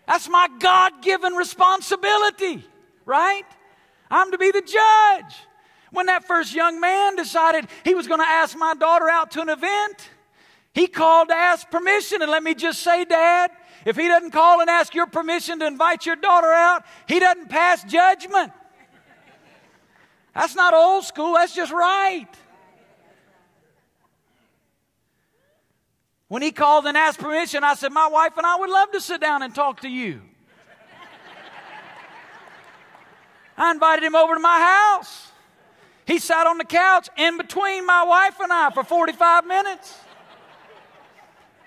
That's 0.07 0.29
my 0.29 0.47
God 0.59 1.01
given 1.01 1.33
responsibility, 1.33 2.65
right? 3.05 3.43
I'm 4.09 4.31
to 4.31 4.37
be 4.37 4.51
the 4.51 4.61
judge. 4.61 5.35
When 5.91 6.05
that 6.07 6.25
first 6.25 6.53
young 6.53 6.79
man 6.79 7.15
decided 7.15 7.67
he 7.83 7.93
was 7.93 8.07
going 8.07 8.21
to 8.21 8.27
ask 8.27 8.57
my 8.57 8.73
daughter 8.73 9.09
out 9.09 9.31
to 9.31 9.41
an 9.41 9.49
event, 9.49 10.09
he 10.73 10.87
called 10.87 11.29
to 11.29 11.35
ask 11.35 11.69
permission. 11.69 12.21
And 12.21 12.31
let 12.31 12.41
me 12.41 12.55
just 12.55 12.81
say, 12.81 13.03
Dad, 13.03 13.51
if 13.85 13.95
he 13.95 14.07
doesn't 14.07 14.31
call 14.31 14.61
and 14.61 14.69
ask 14.69 14.93
your 14.95 15.07
permission 15.07 15.59
to 15.59 15.67
invite 15.67 16.05
your 16.05 16.15
daughter 16.15 16.51
out, 16.51 16.85
he 17.07 17.19
doesn't 17.19 17.49
pass 17.49 17.83
judgment. 17.83 18.51
That's 20.33 20.55
not 20.55 20.73
old 20.73 21.03
school, 21.03 21.33
that's 21.33 21.55
just 21.55 21.71
right. 21.71 22.27
When 26.27 26.41
he 26.41 26.51
called 26.51 26.85
and 26.85 26.97
asked 26.97 27.19
permission, 27.19 27.63
I 27.63 27.75
said, 27.75 27.91
My 27.91 28.07
wife 28.07 28.33
and 28.37 28.45
I 28.45 28.57
would 28.57 28.69
love 28.69 28.91
to 28.91 29.01
sit 29.01 29.21
down 29.21 29.43
and 29.43 29.55
talk 29.55 29.81
to 29.81 29.89
you. 29.89 30.21
I 33.57 33.71
invited 33.71 34.03
him 34.03 34.15
over 34.15 34.35
to 34.35 34.39
my 34.39 34.59
house. 34.59 35.31
He 36.05 36.19
sat 36.19 36.45
on 36.47 36.57
the 36.57 36.65
couch 36.65 37.09
in 37.17 37.37
between 37.37 37.85
my 37.85 38.03
wife 38.03 38.39
and 38.39 38.51
I 38.51 38.69
for 38.69 38.83
45 38.83 39.45
minutes. 39.45 39.97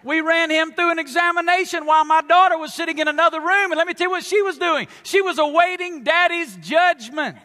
We 0.02 0.20
ran 0.22 0.50
him 0.50 0.72
through 0.72 0.92
an 0.92 0.98
examination 0.98 1.84
while 1.84 2.04
my 2.04 2.22
daughter 2.22 2.56
was 2.56 2.72
sitting 2.72 2.98
in 2.98 3.08
another 3.08 3.38
room. 3.40 3.70
And 3.70 3.76
let 3.76 3.86
me 3.86 3.92
tell 3.92 4.06
you 4.06 4.10
what 4.10 4.24
she 4.24 4.40
was 4.40 4.56
doing. 4.56 4.88
She 5.02 5.20
was 5.20 5.38
awaiting 5.38 6.04
daddy's 6.04 6.56
judgment. 6.56 7.36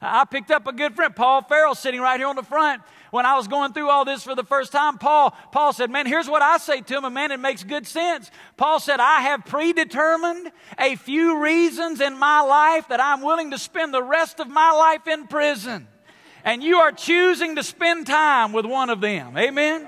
I 0.00 0.26
picked 0.26 0.50
up 0.50 0.66
a 0.66 0.72
good 0.72 0.94
friend, 0.94 1.16
Paul 1.16 1.42
Farrell, 1.42 1.74
sitting 1.74 2.00
right 2.00 2.20
here 2.20 2.28
on 2.28 2.36
the 2.36 2.42
front. 2.42 2.82
When 3.14 3.26
I 3.26 3.36
was 3.36 3.46
going 3.46 3.72
through 3.72 3.90
all 3.90 4.04
this 4.04 4.24
for 4.24 4.34
the 4.34 4.42
first 4.42 4.72
time, 4.72 4.98
Paul, 4.98 5.36
Paul 5.52 5.72
said, 5.72 5.88
Man, 5.88 6.04
here's 6.04 6.28
what 6.28 6.42
I 6.42 6.58
say 6.58 6.80
to 6.80 6.96
him, 6.96 7.04
and 7.04 7.14
man, 7.14 7.30
it 7.30 7.38
makes 7.38 7.62
good 7.62 7.86
sense. 7.86 8.28
Paul 8.56 8.80
said, 8.80 8.98
I 8.98 9.20
have 9.20 9.44
predetermined 9.44 10.50
a 10.80 10.96
few 10.96 11.40
reasons 11.40 12.00
in 12.00 12.18
my 12.18 12.40
life 12.40 12.88
that 12.88 13.00
I'm 13.00 13.22
willing 13.22 13.52
to 13.52 13.58
spend 13.58 13.94
the 13.94 14.02
rest 14.02 14.40
of 14.40 14.48
my 14.48 14.72
life 14.72 15.06
in 15.06 15.28
prison. 15.28 15.86
And 16.44 16.60
you 16.60 16.78
are 16.78 16.90
choosing 16.90 17.54
to 17.54 17.62
spend 17.62 18.08
time 18.08 18.52
with 18.52 18.66
one 18.66 18.90
of 18.90 19.00
them. 19.00 19.38
Amen? 19.38 19.86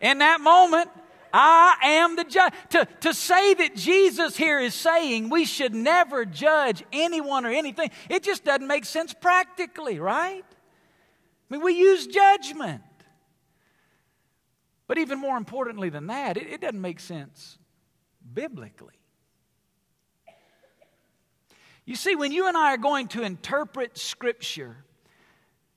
In 0.00 0.18
that 0.18 0.40
moment, 0.40 0.90
I 1.36 1.76
am 1.82 2.14
the 2.14 2.22
judge. 2.22 2.52
To, 2.70 2.86
to 3.00 3.12
say 3.12 3.54
that 3.54 3.74
Jesus 3.74 4.36
here 4.36 4.60
is 4.60 4.72
saying 4.72 5.30
we 5.30 5.44
should 5.44 5.74
never 5.74 6.24
judge 6.24 6.84
anyone 6.92 7.44
or 7.44 7.50
anything, 7.50 7.90
it 8.08 8.22
just 8.22 8.44
doesn't 8.44 8.68
make 8.68 8.84
sense 8.84 9.12
practically, 9.12 9.98
right? 9.98 10.44
I 10.44 11.54
mean, 11.54 11.60
we 11.60 11.72
use 11.72 12.06
judgment. 12.06 12.82
But 14.86 14.98
even 14.98 15.18
more 15.18 15.36
importantly 15.36 15.88
than 15.88 16.06
that, 16.06 16.36
it, 16.36 16.46
it 16.46 16.60
doesn't 16.60 16.80
make 16.80 17.00
sense 17.00 17.58
biblically. 18.32 18.94
You 21.84 21.96
see, 21.96 22.14
when 22.14 22.30
you 22.30 22.46
and 22.46 22.56
I 22.56 22.74
are 22.74 22.78
going 22.78 23.08
to 23.08 23.22
interpret 23.22 23.98
Scripture, 23.98 24.84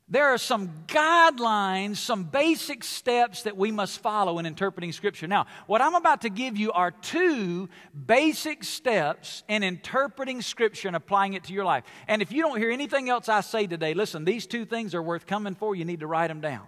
there 0.09 0.27
are 0.27 0.37
some 0.37 0.69
guidelines, 0.87 1.97
some 1.97 2.23
basic 2.23 2.85
steps 2.85 3.43
that 3.43 3.57
we 3.57 3.71
must 3.71 3.99
follow 3.99 4.39
in 4.39 4.45
interpreting 4.45 4.93
Scripture. 4.93 5.27
Now, 5.27 5.47
what 5.65 5.81
I'm 5.81 5.95
about 5.95 6.21
to 6.21 6.29
give 6.29 6.55
you 6.55 6.71
are 6.71 6.91
two 6.91 7.67
basic 8.05 8.63
steps 8.63 9.43
in 9.49 9.63
interpreting 9.63 10.41
Scripture 10.41 10.87
and 10.87 10.95
applying 10.95 11.33
it 11.33 11.43
to 11.45 11.53
your 11.53 11.65
life. 11.65 11.83
And 12.07 12.21
if 12.21 12.31
you 12.31 12.41
don't 12.41 12.57
hear 12.57 12.71
anything 12.71 13.09
else 13.09 13.27
I 13.27 13.41
say 13.41 13.67
today, 13.67 13.93
listen, 13.93 14.23
these 14.23 14.47
two 14.47 14.63
things 14.63 14.95
are 14.95 15.03
worth 15.03 15.25
coming 15.25 15.55
for. 15.55 15.75
You 15.75 15.83
need 15.83 15.99
to 15.99 16.07
write 16.07 16.27
them 16.27 16.39
down. 16.39 16.67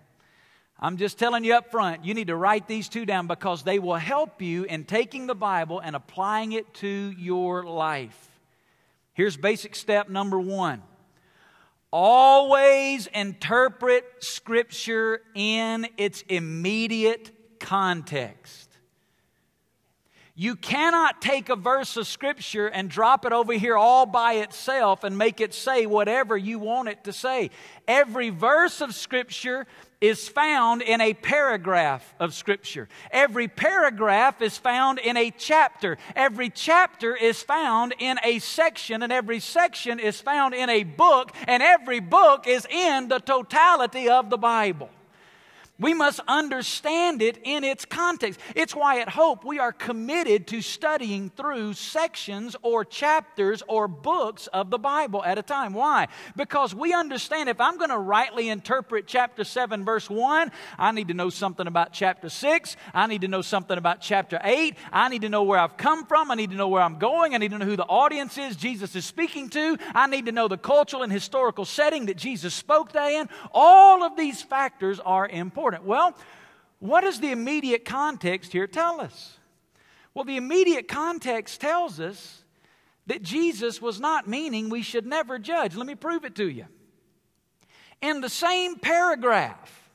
I'm 0.78 0.98
just 0.98 1.18
telling 1.18 1.46
you 1.46 1.56
up 1.56 1.72
front, 1.72 2.04
you 2.04 2.14
need 2.14 2.28
to 2.28 2.36
write 2.36 2.68
these 2.68 2.90
two 2.90 3.06
down 3.06 3.28
because 3.28 3.64
they 3.64 3.80
will 3.80 3.96
help 3.96 4.42
you 4.42 4.66
in 4.66 4.84
taking 4.84 5.28
the 5.28 5.36
Bible 5.36 5.80
and 5.80 5.96
applying 5.96 6.52
it 6.54 6.74
to 6.76 7.14
your 7.18 7.64
life. 7.64 8.30
Here's 9.14 9.38
basic 9.38 9.76
step 9.76 10.10
number 10.10 10.40
one 10.40 10.82
Always 11.92 13.08
interpret 13.08 14.06
Scripture 14.20 15.22
in 15.34 15.88
its 15.98 16.24
immediate 16.30 17.32
context. 17.60 18.70
You 20.36 20.56
cannot 20.56 21.22
take 21.22 21.50
a 21.50 21.58
verse 21.58 21.98
of 21.98 22.08
Scripture 22.08 22.68
and 22.68 22.90
drop 22.90 23.26
it 23.26 23.34
over 23.34 23.52
here 23.52 23.76
all 23.76 24.06
by 24.06 24.36
itself 24.36 25.04
and 25.04 25.18
make 25.18 25.42
it 25.42 25.54
say 25.54 25.86
whatever 25.86 26.38
you 26.38 26.60
want 26.60 26.88
it 26.88 27.04
to 27.04 27.12
say. 27.12 27.50
Every 27.88 28.30
verse 28.30 28.80
of 28.80 28.96
Scripture 28.96 29.68
is 30.02 30.30
found 30.30 30.82
in 30.82 31.02
a 31.02 31.14
paragraph 31.14 32.14
of 32.20 32.34
Scripture. 32.34 32.88
Every 33.12 33.48
paragraph 33.48 34.42
is 34.42 34.58
found 34.58 35.00
in 35.00 35.18
a 35.18 35.32
chapter. 35.32 35.98
Every 36.16 36.50
chapter 36.50 37.16
is 37.16 37.44
found 37.44 37.94
in 38.00 38.18
a 38.24 38.40
section, 38.40 39.04
and 39.04 39.12
every 39.12 39.40
section 39.42 40.00
is 40.00 40.22
found 40.22 40.54
in 40.54 40.70
a 40.70 40.84
book, 40.84 41.34
and 41.48 41.62
every 41.62 42.00
book 42.00 42.48
is 42.48 42.66
in 42.66 43.10
the 43.10 43.20
totality 43.20 44.08
of 44.08 44.30
the 44.30 44.38
Bible. 44.38 44.90
We 45.80 45.94
must 45.94 46.20
understand 46.28 47.22
it 47.22 47.40
in 47.44 47.64
its 47.64 47.86
context. 47.86 48.40
It's 48.56 48.76
why 48.76 49.00
at 49.00 49.10
Hope 49.10 49.46
we 49.46 49.60
are 49.60 49.72
committed 49.72 50.48
to 50.48 50.62
studying 50.62 51.30
through 51.30 51.74
sections 51.74 52.56
or 52.62 52.84
chapters 52.84 53.64
or 53.68 53.88
books 53.88 54.48
of 54.48 54.70
the 54.70 54.78
Bible 54.78 55.24
at 55.24 55.38
a 55.38 55.42
time. 55.42 55.74
Why? 55.74 56.08
Because 56.36 56.76
we 56.76 56.94
understand 56.94 57.48
if 57.50 57.62
I'm 57.62 57.78
going 57.78 57.92
to 57.92 57.98
rightly 57.98 58.50
interpret 58.50 59.08
chapter 59.08 59.44
7, 59.44 59.86
verse 59.86 60.10
1, 60.10 60.52
I 60.78 60.92
need 60.92 61.08
to 61.08 61.14
know 61.14 61.30
something 61.30 61.66
about 61.66 61.94
chapter 61.94 62.30
6. 62.30 62.76
I 62.94 63.08
need 63.08 63.22
to 63.22 63.28
know 63.28 63.42
something 63.42 63.78
about 63.78 64.02
chapter 64.02 64.40
8. 64.44 64.76
I 64.92 65.08
need 65.08 65.22
to 65.22 65.30
know 65.30 65.44
where 65.44 65.60
I've 65.60 65.78
come 65.78 66.06
from. 66.06 66.30
I 66.30 66.36
need 66.36 66.52
to 66.52 66.58
know 66.58 66.68
where 66.68 66.84
I'm 66.84 67.00
going. 67.00 67.34
I 67.34 67.38
need 67.38 67.52
to 67.52 67.58
know 67.58 67.66
who 67.66 67.78
the 67.78 67.84
audience 67.84 68.38
is 68.38 68.58
Jesus 68.58 68.96
is 68.96 69.06
speaking 69.06 69.50
to. 69.50 69.78
I 69.96 70.08
need 70.08 70.26
to 70.26 70.32
know 70.34 70.50
the 70.50 70.58
cultural 70.58 71.04
and 71.04 71.12
historical 71.12 71.64
setting 71.64 72.08
that 72.08 72.18
Jesus 72.18 72.54
spoke 72.54 72.92
to 72.92 73.00
in. 73.00 73.30
All 73.54 74.04
of 74.04 74.18
these 74.18 74.42
factors 74.42 75.00
are 75.00 75.28
important 75.28 75.69
important? 75.70 75.88
Well, 75.88 76.18
what 76.80 77.02
does 77.02 77.20
the 77.20 77.32
immediate 77.32 77.86
context 77.86 78.52
here 78.52 78.68
tell 78.68 79.02
us? 79.02 79.38
Well, 80.14 80.26
the 80.26 80.38
immediate 80.38 80.88
context 80.88 81.62
tells 81.62 82.00
us 82.00 82.44
that 83.06 83.22
Jesus 83.22 83.82
was 83.82 84.00
not 84.00 84.28
meaning 84.28 84.70
we 84.70 84.82
should 84.82 85.06
never 85.06 85.38
judge. 85.38 85.76
Let 85.76 85.88
me 85.88 85.96
prove 85.96 86.26
it 86.26 86.36
to 86.36 86.50
you. 86.50 86.66
In 88.02 88.22
the 88.22 88.30
same 88.30 88.78
paragraph 88.78 89.92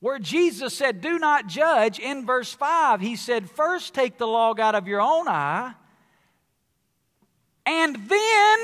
where 0.00 0.18
Jesus 0.18 0.74
said, 0.74 1.00
Do 1.00 1.18
not 1.18 1.46
judge, 1.46 1.98
in 1.98 2.24
verse 2.24 2.52
5, 2.52 3.00
he 3.00 3.14
said, 3.14 3.50
First 3.50 3.94
take 3.94 4.16
the 4.18 4.26
log 4.26 4.58
out 4.58 4.74
of 4.74 4.88
your 4.88 5.00
own 5.00 5.28
eye, 5.28 5.74
and 7.66 7.94
then 7.94 8.58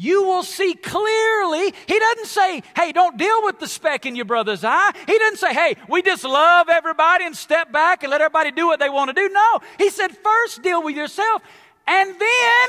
you 0.00 0.24
will 0.24 0.42
see 0.42 0.72
clearly. 0.72 1.74
He 1.86 1.98
doesn't 1.98 2.26
say, 2.26 2.62
hey, 2.74 2.90
don't 2.90 3.18
deal 3.18 3.42
with 3.42 3.58
the 3.58 3.66
speck 3.66 4.06
in 4.06 4.16
your 4.16 4.24
brother's 4.24 4.64
eye. 4.64 4.92
He 5.06 5.18
doesn't 5.18 5.36
say, 5.36 5.52
hey, 5.52 5.76
we 5.90 6.00
just 6.00 6.24
love 6.24 6.70
everybody 6.70 7.26
and 7.26 7.36
step 7.36 7.70
back 7.70 8.02
and 8.02 8.10
let 8.10 8.22
everybody 8.22 8.50
do 8.50 8.66
what 8.66 8.80
they 8.80 8.88
want 8.88 9.10
to 9.10 9.12
do. 9.12 9.28
No. 9.28 9.60
He 9.76 9.90
said, 9.90 10.16
first 10.16 10.62
deal 10.62 10.82
with 10.82 10.96
yourself 10.96 11.42
and 11.86 12.18
then 12.18 12.68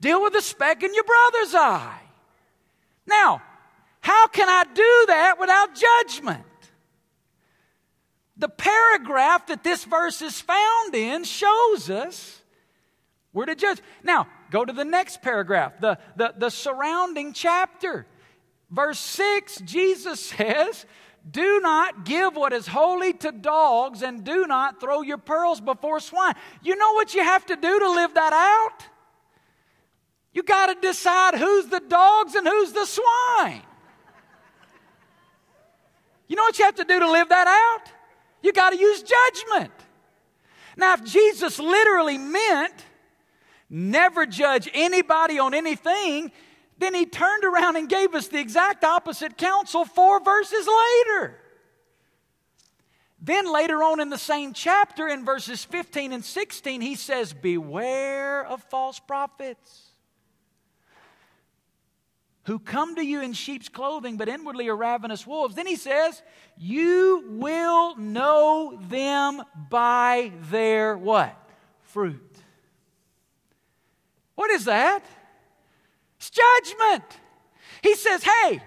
deal 0.00 0.22
with 0.22 0.32
the 0.32 0.40
speck 0.40 0.82
in 0.82 0.94
your 0.94 1.04
brother's 1.04 1.54
eye. 1.54 2.00
Now, 3.06 3.42
how 4.00 4.28
can 4.28 4.48
I 4.48 4.64
do 4.64 5.04
that 5.08 5.38
without 5.38 5.74
judgment? 5.74 6.46
The 8.38 8.48
paragraph 8.48 9.48
that 9.48 9.62
this 9.62 9.84
verse 9.84 10.22
is 10.22 10.40
found 10.40 10.94
in 10.94 11.24
shows 11.24 11.90
us 11.90 12.40
we're 13.38 13.46
to 13.46 13.54
judge. 13.54 13.80
Now, 14.02 14.26
go 14.50 14.64
to 14.64 14.72
the 14.72 14.84
next 14.84 15.22
paragraph, 15.22 15.78
the, 15.78 15.96
the, 16.16 16.34
the 16.36 16.50
surrounding 16.50 17.32
chapter. 17.32 18.04
Verse 18.68 18.98
6, 18.98 19.60
Jesus 19.60 20.18
says, 20.30 20.84
Do 21.30 21.60
not 21.60 22.04
give 22.04 22.34
what 22.34 22.52
is 22.52 22.66
holy 22.66 23.12
to 23.12 23.30
dogs, 23.30 24.02
and 24.02 24.24
do 24.24 24.48
not 24.48 24.80
throw 24.80 25.02
your 25.02 25.18
pearls 25.18 25.60
before 25.60 26.00
swine. 26.00 26.34
You 26.64 26.74
know 26.74 26.94
what 26.94 27.14
you 27.14 27.22
have 27.22 27.46
to 27.46 27.54
do 27.54 27.78
to 27.78 27.88
live 27.92 28.14
that 28.14 28.32
out? 28.32 28.84
You 30.32 30.42
got 30.42 30.74
to 30.74 30.80
decide 30.80 31.36
who's 31.36 31.66
the 31.66 31.78
dogs 31.78 32.34
and 32.34 32.44
who's 32.44 32.72
the 32.72 32.86
swine. 32.86 33.62
You 36.26 36.34
know 36.34 36.42
what 36.42 36.58
you 36.58 36.64
have 36.64 36.74
to 36.74 36.84
do 36.84 36.98
to 36.98 37.08
live 37.08 37.28
that 37.28 37.46
out? 37.46 37.92
You 38.42 38.52
got 38.52 38.70
to 38.70 38.78
use 38.80 39.00
judgment. 39.04 39.72
Now, 40.76 40.94
if 40.94 41.04
Jesus 41.04 41.60
literally 41.60 42.18
meant 42.18 42.84
never 43.70 44.26
judge 44.26 44.68
anybody 44.74 45.38
on 45.38 45.54
anything, 45.54 46.32
then 46.78 46.94
he 46.94 47.06
turned 47.06 47.44
around 47.44 47.76
and 47.76 47.88
gave 47.88 48.14
us 48.14 48.28
the 48.28 48.38
exact 48.38 48.84
opposite 48.84 49.36
counsel 49.36 49.84
four 49.84 50.22
verses 50.22 50.66
later. 50.66 51.38
Then 53.20 53.52
later 53.52 53.82
on 53.82 54.00
in 54.00 54.10
the 54.10 54.18
same 54.18 54.52
chapter, 54.52 55.08
in 55.08 55.24
verses 55.24 55.64
15 55.64 56.12
and 56.12 56.24
16, 56.24 56.80
he 56.80 56.94
says, 56.94 57.32
Beware 57.32 58.46
of 58.46 58.62
false 58.62 59.00
prophets 59.00 59.88
who 62.44 62.58
come 62.58 62.94
to 62.94 63.04
you 63.04 63.20
in 63.20 63.34
sheep's 63.34 63.68
clothing, 63.68 64.16
but 64.16 64.28
inwardly 64.28 64.68
are 64.68 64.76
ravenous 64.76 65.26
wolves. 65.26 65.54
Then 65.54 65.66
he 65.66 65.76
says, 65.76 66.22
You 66.56 67.24
will 67.28 67.96
know 67.96 68.78
them 68.88 69.42
by 69.68 70.32
their 70.48 70.96
what? 70.96 71.36
Fruit. 71.82 72.38
What 74.38 74.52
is 74.52 74.66
that? 74.66 75.00
It's 76.16 76.30
judgment. 76.30 77.02
He 77.82 77.96
says, 77.96 78.22
hey, 78.22 78.62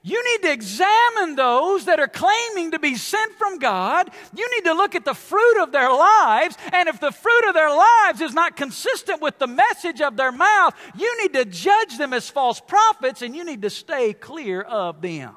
you 0.00 0.22
need 0.24 0.46
to 0.46 0.52
examine 0.52 1.34
those 1.34 1.86
that 1.86 1.98
are 1.98 2.06
claiming 2.06 2.70
to 2.70 2.78
be 2.78 2.94
sent 2.94 3.32
from 3.32 3.58
God. 3.58 4.08
You 4.36 4.48
need 4.54 4.66
to 4.66 4.72
look 4.74 4.94
at 4.94 5.04
the 5.04 5.14
fruit 5.14 5.64
of 5.64 5.72
their 5.72 5.90
lives. 5.90 6.56
And 6.72 6.88
if 6.88 7.00
the 7.00 7.10
fruit 7.10 7.48
of 7.48 7.54
their 7.54 7.70
lives 7.70 8.20
is 8.20 8.34
not 8.34 8.54
consistent 8.54 9.20
with 9.20 9.40
the 9.40 9.48
message 9.48 10.00
of 10.00 10.16
their 10.16 10.30
mouth, 10.30 10.74
you 10.96 11.20
need 11.20 11.32
to 11.32 11.44
judge 11.44 11.98
them 11.98 12.12
as 12.12 12.30
false 12.30 12.60
prophets 12.60 13.20
and 13.20 13.34
you 13.34 13.42
need 13.42 13.62
to 13.62 13.70
stay 13.70 14.12
clear 14.12 14.62
of 14.62 15.02
them. 15.02 15.34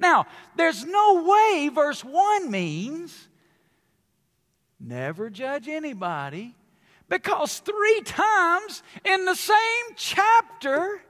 Now, 0.00 0.26
there's 0.56 0.84
no 0.84 1.22
way 1.22 1.68
verse 1.68 2.02
1 2.02 2.50
means 2.50 3.28
never 4.80 5.30
judge 5.30 5.68
anybody 5.68 6.56
because 7.08 7.58
three 7.58 8.00
times 8.04 8.82
in 9.04 9.24
the 9.24 9.34
same 9.34 9.84
chapter, 9.96 11.00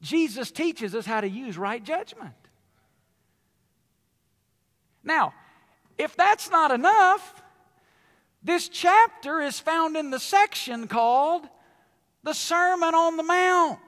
Jesus 0.00 0.50
teaches 0.50 0.94
us 0.94 1.06
how 1.06 1.20
to 1.20 1.28
use 1.28 1.58
right 1.58 1.82
judgment. 1.82 2.34
Now, 5.02 5.34
if 5.96 6.14
that's 6.16 6.50
not 6.50 6.70
enough, 6.70 7.42
This 8.42 8.68
chapter 8.68 9.40
is 9.40 9.58
found 9.58 9.96
in 9.96 10.10
the 10.10 10.20
section 10.20 10.86
called 10.86 11.46
the 12.22 12.32
Sermon 12.32 12.94
on 12.94 13.16
the 13.16 13.22
Mount. 13.22 13.78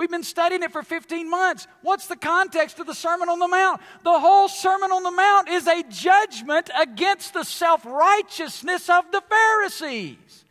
We've 0.00 0.10
been 0.10 0.22
studying 0.22 0.62
it 0.62 0.72
for 0.72 0.82
15 0.82 1.28
months. 1.28 1.66
What's 1.82 2.06
the 2.06 2.16
context 2.16 2.78
of 2.78 2.86
the 2.86 2.94
Sermon 2.94 3.28
on 3.28 3.38
the 3.38 3.46
Mount? 3.46 3.82
The 4.02 4.18
whole 4.18 4.48
Sermon 4.48 4.90
on 4.90 5.02
the 5.02 5.10
Mount 5.10 5.50
is 5.50 5.66
a 5.66 5.82
judgment 5.90 6.70
against 6.74 7.34
the 7.34 7.44
self 7.44 7.84
righteousness 7.84 8.88
of 8.88 9.12
the 9.12 9.20
Pharisees. 9.20 10.46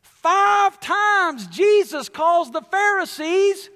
Five 0.00 0.80
times 0.80 1.46
Jesus 1.48 2.08
calls 2.08 2.50
the 2.52 2.62
Pharisees 2.62 3.68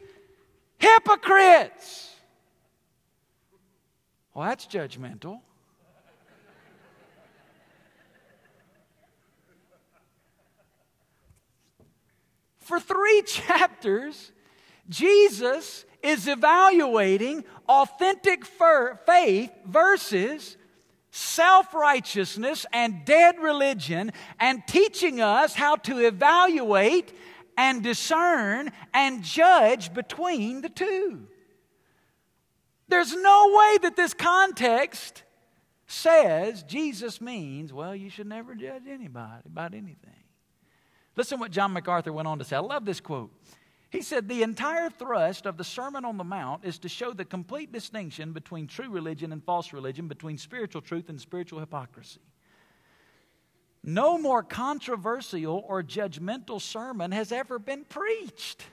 hypocrites. 0.78 2.16
Well, 4.32 4.48
that's 4.48 4.66
judgmental. 4.66 5.42
For 12.60 12.80
three 12.80 13.20
chapters, 13.26 14.32
Jesus 14.88 15.84
is 16.02 16.28
evaluating 16.28 17.44
authentic 17.68 18.44
faith 18.44 19.50
versus 19.66 20.56
self 21.10 21.72
righteousness 21.72 22.66
and 22.72 23.04
dead 23.04 23.38
religion 23.38 24.12
and 24.38 24.62
teaching 24.66 25.20
us 25.20 25.54
how 25.54 25.76
to 25.76 25.98
evaluate 25.98 27.12
and 27.56 27.82
discern 27.82 28.70
and 28.92 29.22
judge 29.22 29.94
between 29.94 30.60
the 30.60 30.68
two. 30.68 31.26
There's 32.88 33.14
no 33.14 33.54
way 33.56 33.78
that 33.82 33.96
this 33.96 34.12
context 34.12 35.22
says 35.86 36.62
Jesus 36.64 37.20
means, 37.20 37.72
well, 37.72 37.94
you 37.94 38.10
should 38.10 38.26
never 38.26 38.54
judge 38.54 38.82
anybody 38.88 39.42
about 39.46 39.74
anything. 39.74 40.10
Listen 41.16 41.38
what 41.38 41.50
John 41.50 41.72
MacArthur 41.72 42.12
went 42.12 42.26
on 42.28 42.38
to 42.40 42.44
say. 42.44 42.56
I 42.56 42.60
love 42.60 42.84
this 42.84 43.00
quote. 43.00 43.30
He 43.94 44.02
said, 44.02 44.28
The 44.28 44.42
entire 44.42 44.90
thrust 44.90 45.46
of 45.46 45.56
the 45.56 45.62
Sermon 45.62 46.04
on 46.04 46.16
the 46.16 46.24
Mount 46.24 46.64
is 46.64 46.78
to 46.80 46.88
show 46.88 47.12
the 47.12 47.24
complete 47.24 47.70
distinction 47.70 48.32
between 48.32 48.66
true 48.66 48.90
religion 48.90 49.30
and 49.30 49.40
false 49.40 49.72
religion, 49.72 50.08
between 50.08 50.36
spiritual 50.36 50.82
truth 50.82 51.08
and 51.08 51.20
spiritual 51.20 51.60
hypocrisy. 51.60 52.18
No 53.84 54.18
more 54.18 54.42
controversial 54.42 55.64
or 55.68 55.84
judgmental 55.84 56.60
sermon 56.60 57.12
has 57.12 57.30
ever 57.30 57.60
been 57.60 57.84
preached. 57.84 58.64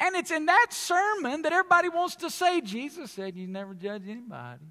And 0.00 0.16
it's 0.16 0.30
in 0.30 0.46
that 0.46 0.68
sermon 0.70 1.42
that 1.42 1.52
everybody 1.52 1.90
wants 1.90 2.16
to 2.16 2.30
say, 2.30 2.62
Jesus 2.62 3.10
said, 3.10 3.36
You 3.36 3.46
never 3.46 3.74
judge 3.74 4.08
anybody. 4.08 4.64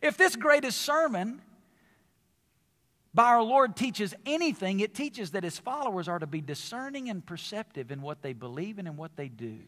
if 0.00 0.16
this 0.16 0.36
greatest 0.36 0.82
sermon 0.82 1.42
by 3.14 3.24
our 3.24 3.42
Lord 3.42 3.76
teaches 3.76 4.14
anything, 4.24 4.80
it 4.80 4.94
teaches 4.94 5.32
that 5.32 5.44
his 5.44 5.58
followers 5.58 6.08
are 6.08 6.18
to 6.18 6.26
be 6.26 6.40
discerning 6.40 7.10
and 7.10 7.24
perceptive 7.24 7.90
in 7.90 8.00
what 8.00 8.22
they 8.22 8.32
believe 8.32 8.78
and 8.78 8.88
in 8.88 8.96
what 8.96 9.16
they 9.16 9.28
do. 9.28 9.58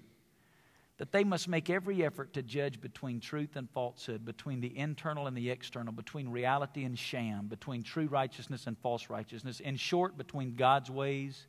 That 0.99 1.13
they 1.13 1.25
must 1.25 1.49
make 1.49 1.69
every 1.69 2.05
effort 2.05 2.33
to 2.35 2.43
judge 2.43 2.81
between 2.81 3.21
truth 3.21 3.57
and 3.57 3.69
falsehood, 3.71 4.25
between 4.25 4.61
the 4.61 4.79
internal 4.79 5.27
and 5.27 5.37
the 5.37 5.51
external, 5.51 5.93
between 5.93 6.29
reality 6.29 6.85
and 6.85 6.99
sham, 6.99 7.49
between 7.49 7.83
true 7.83 8.07
righteousness 8.07 8.67
and 8.67 8.79
false 8.79 9.11
righteousness. 9.11 9.61
In 9.61 9.77
short, 9.77 10.17
between 10.17 10.55
God's 10.55 10.91
ways 10.91 11.47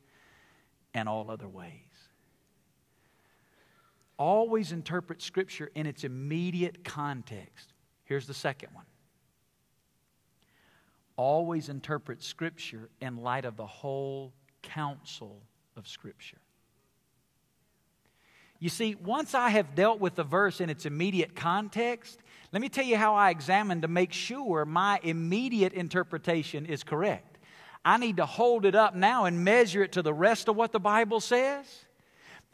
and 0.92 1.08
all 1.08 1.30
other 1.30 1.48
ways. 1.48 1.70
Always 4.18 4.72
interpret 4.72 5.22
Scripture 5.22 5.70
in 5.74 5.86
its 5.86 6.04
immediate 6.04 6.84
context. 6.84 7.72
Here's 8.04 8.26
the 8.26 8.34
second 8.34 8.70
one 8.74 8.86
always 11.16 11.68
interpret 11.68 12.22
Scripture 12.22 12.88
in 13.00 13.16
light 13.18 13.44
of 13.44 13.56
the 13.56 13.66
whole 13.66 14.32
counsel 14.62 15.42
of 15.76 15.88
Scripture. 15.88 16.38
You 18.58 18.68
see, 18.70 18.94
once 18.94 19.34
I 19.34 19.50
have 19.50 19.74
dealt 19.74 20.00
with 20.00 20.14
the 20.14 20.24
verse 20.24 20.60
in 20.60 20.70
its 20.70 20.86
immediate 20.86 21.36
context, 21.36 22.20
let 22.52 22.62
me 22.62 22.68
tell 22.68 22.84
you 22.84 22.96
how 22.96 23.14
I 23.14 23.30
examine 23.30 23.82
to 23.82 23.88
make 23.88 24.12
sure 24.12 24.64
my 24.64 24.98
immediate 25.02 25.74
interpretation 25.74 26.64
is 26.64 26.82
correct. 26.82 27.38
I 27.84 27.98
need 27.98 28.16
to 28.16 28.26
hold 28.26 28.64
it 28.64 28.74
up 28.74 28.94
now 28.94 29.26
and 29.26 29.44
measure 29.44 29.82
it 29.82 29.92
to 29.92 30.02
the 30.02 30.14
rest 30.14 30.48
of 30.48 30.56
what 30.56 30.72
the 30.72 30.80
Bible 30.80 31.20
says. 31.20 31.66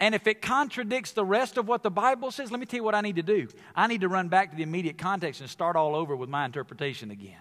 And 0.01 0.15
if 0.15 0.27
it 0.27 0.43
contradicts 0.43 1.13
the 1.13 1.25
rest 1.25 1.57
of 1.57 1.69
what 1.69 1.85
the 1.85 1.91
Bible 1.91 2.33
says, 2.33 2.51
let 2.51 2.59
me 2.59 2.67
tell 2.67 2.79
you 2.79 2.85
what 2.85 2.97
I 2.97 3.01
need 3.01 3.17
to 3.17 3.23
do. 3.23 3.47
I 3.77 3.87
need 3.87 4.01
to 4.01 4.09
run 4.09 4.29
back 4.29 4.51
to 4.51 4.57
the 4.57 4.65
immediate 4.65 4.99
context 4.99 5.41
and 5.41 5.49
start 5.49 5.77
all 5.77 5.95
over 5.95 6.17
with 6.17 6.29
my 6.29 6.45
interpretation 6.45 7.13
again 7.13 7.39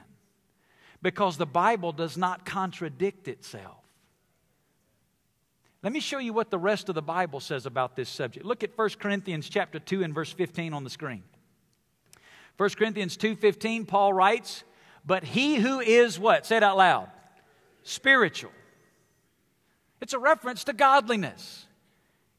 because 1.02 1.38
the 1.38 1.46
Bible 1.46 1.92
does 1.92 2.18
not 2.18 2.46
contradict 2.46 3.28
itself. 3.28 3.78
Let 5.84 5.94
me 5.94 6.00
show 6.00 6.20
you 6.20 6.32
what 6.32 6.52
the 6.52 6.60
rest 6.60 6.90
of 6.90 6.96
the 6.96 7.02
Bible 7.02 7.40
says 7.40 7.66
about 7.66 7.96
this 7.96 8.08
subject. 8.08 8.46
Look 8.46 8.64
at 8.64 8.78
1 8.78 8.90
Corinthians 9.00 9.50
chapter 9.50 9.80
2 9.80 10.04
and 10.04 10.14
verse 10.14 10.32
15 10.32 10.74
on 10.74 10.84
the 10.84 10.92
screen. 10.92 11.24
1 12.58 12.70
Corinthians 12.78 13.18
2:15 13.18 13.88
Paul 13.88 14.14
writes, 14.14 14.64
"But 15.04 15.24
he 15.24 15.56
who 15.56 15.80
is 15.80 16.20
what? 16.20 16.46
Say 16.46 16.58
it 16.58 16.64
out 16.64 16.78
loud. 16.78 17.10
Spiritual. 17.82 18.52
It's 20.02 20.14
a 20.14 20.20
reference 20.20 20.64
to 20.66 20.74
godliness. 20.74 21.66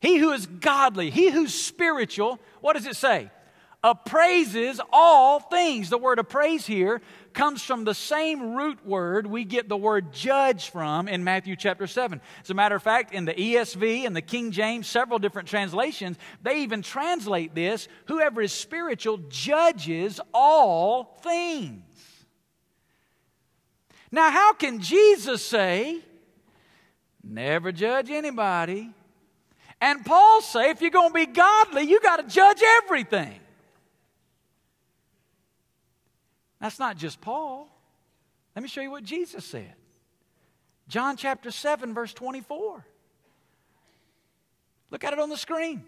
He 0.01 0.19
who 0.19 0.33
is 0.33 0.47
godly, 0.47 1.11
he 1.11 1.31
who's 1.31 1.55
spiritual, 1.55 2.39
what 2.61 2.75
does 2.75 2.87
it 2.87 2.97
say? 2.97 3.31
appraises 3.85 4.81
all 4.93 5.41
things. 5.41 5.91
The 5.91 5.99
word 5.99 6.19
appraise 6.19 6.67
here 6.67 7.01
comes 7.35 7.63
from 7.63 7.85
the 7.85 7.95
same 7.95 8.55
root 8.55 8.85
word 8.87 9.27
we 9.27 9.45
get 9.45 9.69
the 9.69 9.77
word 9.77 10.13
judge 10.13 10.71
from 10.71 11.09
in 11.09 11.25
Matthew 11.25 11.57
chapter 11.57 11.87
7. 11.87 12.21
As 12.43 12.51
a 12.51 12.55
matter 12.55 12.77
of 12.77 12.83
fact, 12.83 13.13
in 13.13 13.25
the 13.25 13.35
ESV 13.35 14.07
and 14.07 14.15
the 14.15 14.23
King 14.23 14.51
James, 14.51 14.87
several 14.87 15.19
different 15.19 15.49
translations, 15.49 16.17
they 16.43 16.63
even 16.63 16.83
translate 16.83 17.55
this 17.55 17.89
whoever 18.07 18.43
is 18.43 18.53
spiritual 18.53 19.19
judges 19.29 20.21
all 20.33 21.19
things. 21.23 21.83
Now, 24.11 24.31
how 24.31 24.53
can 24.53 24.81
Jesus 24.81 25.45
say, 25.45 26.01
never 27.25 27.73
judge 27.73 28.11
anybody? 28.11 28.91
And 29.81 30.05
Paul 30.05 30.43
say, 30.43 30.71
if 30.71 30.81
you're 30.81 30.91
going 30.91 31.09
to 31.09 31.15
be 31.15 31.27
godly, 31.27 31.83
you 31.83 31.99
got 32.01 32.17
to 32.17 32.35
judge 32.35 32.63
everything. 32.85 33.42
That's 36.63 36.79
not 36.79 36.97
just 36.97 37.21
Paul. 37.21 37.69
Let 38.55 38.63
me 38.63 38.69
show 38.69 38.83
you 38.83 38.91
what 38.93 39.03
Jesus 39.03 39.45
said. 39.45 39.75
John 40.87 41.17
chapter 41.17 41.51
7, 41.51 41.93
verse 41.93 42.15
24. 42.15 42.87
Look 44.93 45.03
at 45.03 45.13
it 45.13 45.19
on 45.19 45.29
the 45.29 45.37
screen. 45.37 45.83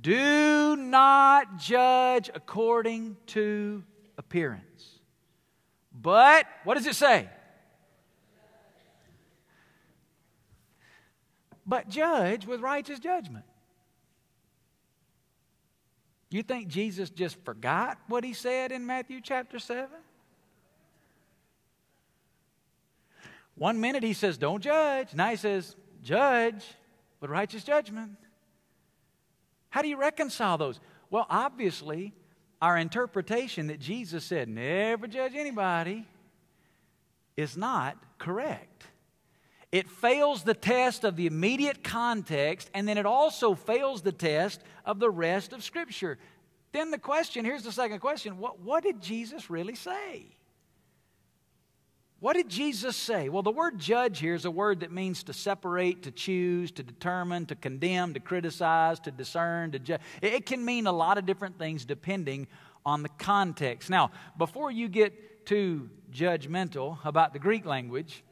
Do 0.00 0.74
not 0.74 1.58
judge 1.58 2.30
according 2.34 3.16
to 3.26 3.84
appearance. 4.16 4.98
But, 5.92 6.44
what 6.64 6.74
does 6.74 6.86
it 6.88 6.96
say? 6.96 7.28
But 11.64 11.88
judge 11.88 12.44
with 12.44 12.60
righteous 12.60 12.98
judgment. 12.98 13.44
You 16.30 16.42
think 16.42 16.68
Jesus 16.68 17.08
just 17.10 17.42
forgot 17.44 17.98
what 18.06 18.22
he 18.22 18.34
said 18.34 18.70
in 18.70 18.84
Matthew 18.86 19.20
chapter 19.22 19.58
7? 19.58 19.88
One 23.54 23.80
minute 23.80 24.02
he 24.02 24.12
says, 24.12 24.38
Don't 24.38 24.62
judge. 24.62 25.14
Now 25.14 25.30
he 25.30 25.36
says, 25.36 25.74
Judge 26.02 26.64
with 27.20 27.30
righteous 27.30 27.64
judgment. 27.64 28.16
How 29.70 29.82
do 29.82 29.88
you 29.88 29.96
reconcile 29.96 30.58
those? 30.58 30.80
Well, 31.10 31.26
obviously, 31.28 32.12
our 32.60 32.76
interpretation 32.76 33.68
that 33.68 33.80
Jesus 33.80 34.24
said, 34.24 34.48
Never 34.48 35.06
judge 35.06 35.32
anybody, 35.34 36.06
is 37.36 37.56
not 37.56 37.96
correct. 38.18 38.87
It 39.70 39.90
fails 39.90 40.44
the 40.44 40.54
test 40.54 41.04
of 41.04 41.16
the 41.16 41.26
immediate 41.26 41.84
context, 41.84 42.70
and 42.72 42.88
then 42.88 42.96
it 42.96 43.04
also 43.04 43.54
fails 43.54 44.00
the 44.00 44.12
test 44.12 44.62
of 44.84 44.98
the 44.98 45.10
rest 45.10 45.52
of 45.52 45.62
Scripture. 45.62 46.18
Then 46.72 46.90
the 46.90 46.98
question 46.98 47.44
here's 47.44 47.64
the 47.64 47.72
second 47.72 48.00
question 48.00 48.38
what, 48.38 48.60
what 48.60 48.82
did 48.82 49.00
Jesus 49.00 49.50
really 49.50 49.74
say? 49.74 50.26
What 52.20 52.34
did 52.34 52.48
Jesus 52.48 52.96
say? 52.96 53.28
Well, 53.28 53.44
the 53.44 53.52
word 53.52 53.78
judge 53.78 54.18
here 54.18 54.34
is 54.34 54.44
a 54.44 54.50
word 54.50 54.80
that 54.80 54.90
means 54.90 55.22
to 55.24 55.32
separate, 55.32 56.02
to 56.02 56.10
choose, 56.10 56.72
to 56.72 56.82
determine, 56.82 57.46
to 57.46 57.54
condemn, 57.54 58.12
to 58.14 58.20
criticize, 58.20 58.98
to 59.00 59.12
discern, 59.12 59.70
to 59.72 59.78
judge. 59.78 60.00
It 60.20 60.44
can 60.44 60.64
mean 60.64 60.88
a 60.88 60.92
lot 60.92 61.16
of 61.16 61.26
different 61.26 61.58
things 61.58 61.84
depending 61.84 62.48
on 62.84 63.04
the 63.04 63.08
context. 63.08 63.88
Now, 63.88 64.10
before 64.36 64.72
you 64.72 64.88
get 64.88 65.46
too 65.46 65.90
judgmental 66.10 66.98
about 67.04 67.34
the 67.34 67.38
Greek 67.38 67.64
language, 67.64 68.24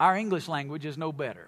our 0.00 0.16
English 0.16 0.48
language 0.48 0.86
is 0.86 0.96
no 0.98 1.12
better. 1.12 1.46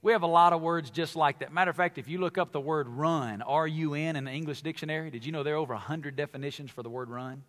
We 0.00 0.12
have 0.12 0.22
a 0.22 0.26
lot 0.26 0.52
of 0.52 0.60
words 0.60 0.90
just 0.90 1.14
like 1.14 1.38
that. 1.38 1.52
Matter 1.52 1.70
of 1.70 1.76
fact, 1.76 1.98
if 1.98 2.08
you 2.08 2.18
look 2.18 2.36
up 2.36 2.52
the 2.52 2.60
word 2.60 2.88
run, 2.88 3.40
R 3.42 3.66
U 3.66 3.94
N, 3.94 4.16
in 4.16 4.24
the 4.24 4.30
English 4.30 4.62
dictionary, 4.62 5.10
did 5.10 5.24
you 5.24 5.32
know 5.32 5.42
there 5.42 5.54
are 5.54 5.58
over 5.58 5.74
100 5.74 6.16
definitions 6.16 6.70
for 6.70 6.82
the 6.82 6.90
word 6.90 7.08
run? 7.08 7.42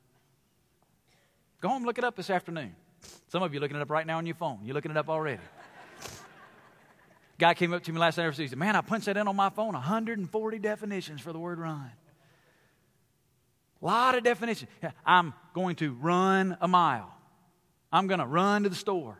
Go 1.62 1.69
home 1.69 1.84
look 1.84 1.97
it 1.97 2.03
up 2.03 2.15
this 2.15 2.29
afternoon. 2.29 2.75
Some 3.29 3.43
of 3.43 3.53
you 3.53 3.60
looking 3.60 3.75
it 3.77 3.81
up 3.81 3.89
right 3.89 4.05
now 4.05 4.17
on 4.17 4.25
your 4.25 4.36
phone. 4.36 4.60
You're 4.63 4.73
looking 4.73 4.91
it 4.91 4.97
up 4.97 5.10
already. 5.10 5.41
Guy 7.39 7.53
came 7.53 7.73
up 7.73 7.84
to 7.84 7.91
me 7.91 7.99
last 7.99 8.17
night 8.17 8.25
and 8.25 8.36
said, 8.36 8.58
Man, 8.58 8.75
I 8.75 8.81
punched 8.81 9.08
that 9.08 9.17
in 9.17 9.27
on 9.27 9.36
my 9.36 9.49
phone 9.49 9.73
140 9.73 10.60
definitions 10.60 11.21
for 11.21 11.34
the 11.34 11.39
word 11.39 11.60
run. 11.60 11.91
A 13.81 13.86
lot 13.86 14.15
of 14.15 14.23
definitions. 14.23 14.69
I'm 15.05 15.34
going 15.53 15.75
to 15.77 15.93
run 15.93 16.58
a 16.62 16.67
mile. 16.67 17.13
I'm 17.91 18.08
going 18.08 18.19
to 18.19 18.25
run 18.25 18.63
to 18.63 18.69
the 18.69 18.75
store. 18.75 19.17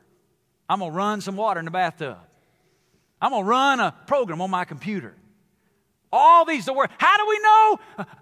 I'm 0.70 0.80
going 0.80 0.92
to 0.92 0.98
run 0.98 1.22
some 1.22 1.36
water 1.36 1.60
in 1.60 1.66
the 1.66 1.72
bathtub. 1.72 2.18
I'm 3.22 3.32
going 3.32 3.44
to 3.44 3.50
run 3.50 3.80
a 3.80 3.94
program 4.08 4.42
on 4.42 4.50
my 4.50 4.66
computer. 4.66 5.16
All 6.12 6.46
these, 6.46 6.66
the 6.66 6.74
word. 6.74 6.90
How 6.98 7.18
do 7.18 7.26
we 7.28 7.40
know? 7.40 7.80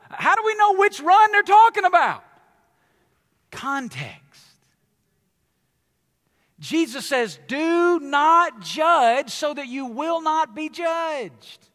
How 0.10 0.36
do 0.36 0.44
we 0.46 0.56
know 0.56 0.76
which 0.76 1.00
run 1.00 1.32
they're 1.32 1.44
talking 1.44 1.86
about? 1.86 2.24
Context. 3.52 4.20
Jesus 6.60 7.06
says, 7.06 7.40
Do 7.48 8.00
not 8.00 8.62
judge 8.62 9.30
so 9.30 9.54
that 9.54 9.68
you 9.68 9.86
will 9.86 10.22
not 10.22 10.56
be 10.56 10.70
judged. 10.70 11.70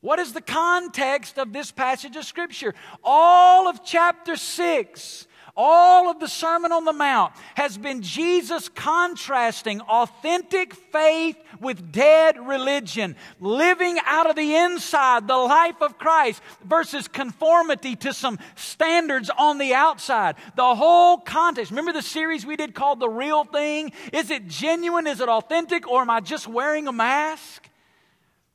What 0.00 0.18
is 0.18 0.32
the 0.32 0.40
context 0.40 1.38
of 1.38 1.52
this 1.52 1.72
passage 1.72 2.14
of 2.16 2.24
Scripture? 2.24 2.74
All 3.02 3.66
of 3.66 3.84
chapter 3.84 4.36
6 4.36 5.26
all 5.58 6.08
of 6.08 6.20
the 6.20 6.28
Sermon 6.28 6.70
on 6.70 6.84
the 6.84 6.92
Mount 6.92 7.32
has 7.56 7.76
been 7.76 8.00
Jesus 8.00 8.68
contrasting 8.68 9.80
authentic 9.80 10.72
faith 10.72 11.36
with 11.60 11.90
dead 11.90 12.38
religion, 12.38 13.16
living 13.40 13.98
out 14.06 14.30
of 14.30 14.36
the 14.36 14.54
inside 14.54 15.26
the 15.26 15.36
life 15.36 15.82
of 15.82 15.98
Christ 15.98 16.40
versus 16.64 17.08
conformity 17.08 17.96
to 17.96 18.14
some 18.14 18.38
standards 18.54 19.30
on 19.36 19.58
the 19.58 19.74
outside. 19.74 20.36
The 20.54 20.76
whole 20.76 21.18
context. 21.18 21.72
Remember 21.72 21.92
the 21.92 22.02
series 22.02 22.46
we 22.46 22.54
did 22.54 22.72
called 22.74 23.00
The 23.00 23.08
Real 23.08 23.42
Thing? 23.42 23.90
Is 24.12 24.30
it 24.30 24.46
genuine? 24.46 25.08
Is 25.08 25.20
it 25.20 25.28
authentic? 25.28 25.88
Or 25.88 26.02
am 26.02 26.10
I 26.10 26.20
just 26.20 26.46
wearing 26.46 26.86
a 26.86 26.92
mask? 26.92 27.67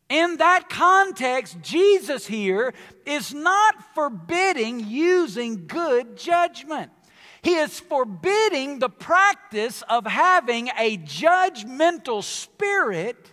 In 0.09 0.37
that 0.37 0.69
context, 0.69 1.57
Jesus 1.61 2.27
here 2.27 2.73
is 3.05 3.33
not 3.33 3.95
forbidding 3.95 4.81
using 4.87 5.65
good 5.65 6.17
judgment. 6.17 6.91
He 7.41 7.55
is 7.55 7.79
forbidding 7.79 8.79
the 8.79 8.89
practice 8.89 9.81
of 9.89 10.05
having 10.05 10.69
a 10.77 10.97
judgmental 10.97 12.23
spirit 12.23 13.31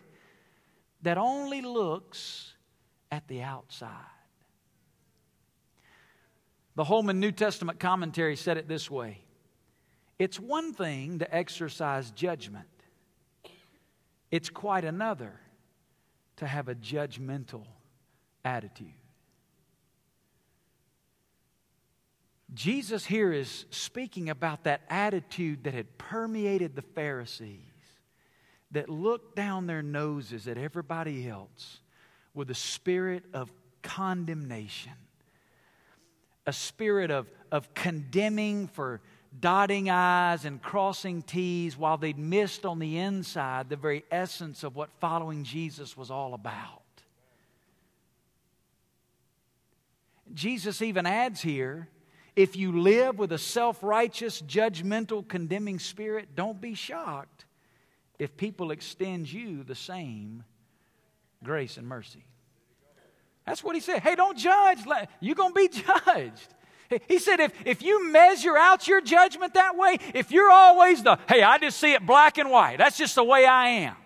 that 1.03 1.19
only 1.19 1.63
looks 1.63 2.55
at 3.11 3.27
the 3.29 3.43
outside. 3.43 3.91
The 6.77 6.85
Holman 6.85 7.21
New 7.21 7.33
Testament 7.33 7.79
commentary 7.79 8.37
said 8.37 8.57
it 8.57 8.69
this 8.69 8.91
way 8.91 9.23
It's 10.19 10.41
one 10.41 10.73
thing 10.73 11.19
to 11.19 11.35
exercise 11.35 12.11
judgment, 12.11 12.69
it's 14.31 14.51
quite 14.51 14.85
another 14.85 15.41
to 16.41 16.47
have 16.47 16.69
a 16.69 16.75
judgmental 16.75 17.67
attitude. 18.45 18.95
Jesus 22.55 23.05
here 23.05 23.31
is 23.31 23.67
speaking 23.71 24.31
about 24.31 24.65
that 24.65 24.81
attitude 24.89 25.65
that 25.65 25.75
had 25.75 25.99
permeated 25.99 26.75
the 26.75 26.83
Pharisees, 26.83 27.61
that 28.71 28.89
looked 28.89 29.37
down 29.37 29.67
their 29.67 29.83
noses 29.83 30.49
at 30.49 30.57
everybody 30.57 31.29
else 31.29 31.81
with 32.33 32.51
a 32.51 32.55
spirit 32.55 33.23
of 33.35 33.53
condemnation, 33.83 34.93
a 36.47 36.55
spirit 36.55 37.11
of, 37.11 37.31
of 37.53 37.75
condemning 37.75 38.67
for 38.67 39.03
dotting 39.39 39.91
I's 39.91 40.45
and 40.45 40.61
crossing 40.61 41.23
T's 41.23 41.77
while 41.77 41.97
they'd 41.97 42.19
missed 42.19 42.67
on 42.67 42.79
the 42.79 42.99
inside 42.99 43.69
the 43.69 43.77
very 43.77 44.05
essence 44.11 44.65
of 44.65 44.75
what 44.75 44.91
following 45.01 45.45
Jesus 45.45 45.97
was 45.97 46.11
all 46.11 46.35
about. 46.35 46.83
Jesus 50.35 50.83
even 50.83 51.07
adds 51.07 51.41
here 51.41 51.89
if 52.37 52.57
you 52.57 52.81
live 52.81 53.19
with 53.19 53.33
a 53.33 53.39
self 53.39 53.83
righteous, 53.83 54.41
judgmental, 54.41 55.27
condemning 55.27 55.79
spirit, 55.79 56.29
don't 56.35 56.61
be 56.61 56.75
shocked 56.75 57.45
if 58.19 58.37
people 58.37 58.71
extend 58.71 59.31
you 59.31 59.65
the 59.65 59.75
same 59.75 60.45
grace 61.43 61.77
and 61.77 61.87
mercy. 61.87 62.25
That's 63.47 63.65
what 63.65 63.75
he 63.75 63.81
said. 63.81 64.01
Hey, 64.01 64.15
don't 64.15 64.39
judge. 64.39 64.79
You're 65.21 65.35
going 65.35 65.55
to 65.55 65.55
be 65.55 65.69
judged. 66.05 66.55
He 67.07 67.19
said, 67.19 67.39
if, 67.39 67.53
if 67.65 67.83
you 67.83 68.11
measure 68.11 68.57
out 68.57 68.89
your 68.89 69.01
judgment 69.01 69.55
that 69.55 69.77
way, 69.77 69.99
if 70.13 70.33
you're 70.33 70.51
always 70.51 71.03
the, 71.03 71.19
hey, 71.29 71.43
I 71.43 71.59
just 71.59 71.79
see 71.79 71.93
it 71.93 72.05
black 72.05 72.37
and 72.39 72.51
white, 72.51 72.79
that's 72.79 72.99
just 72.99 73.15
the 73.15 73.23
way 73.23 73.47
I 73.47 73.69
am. 73.69 73.97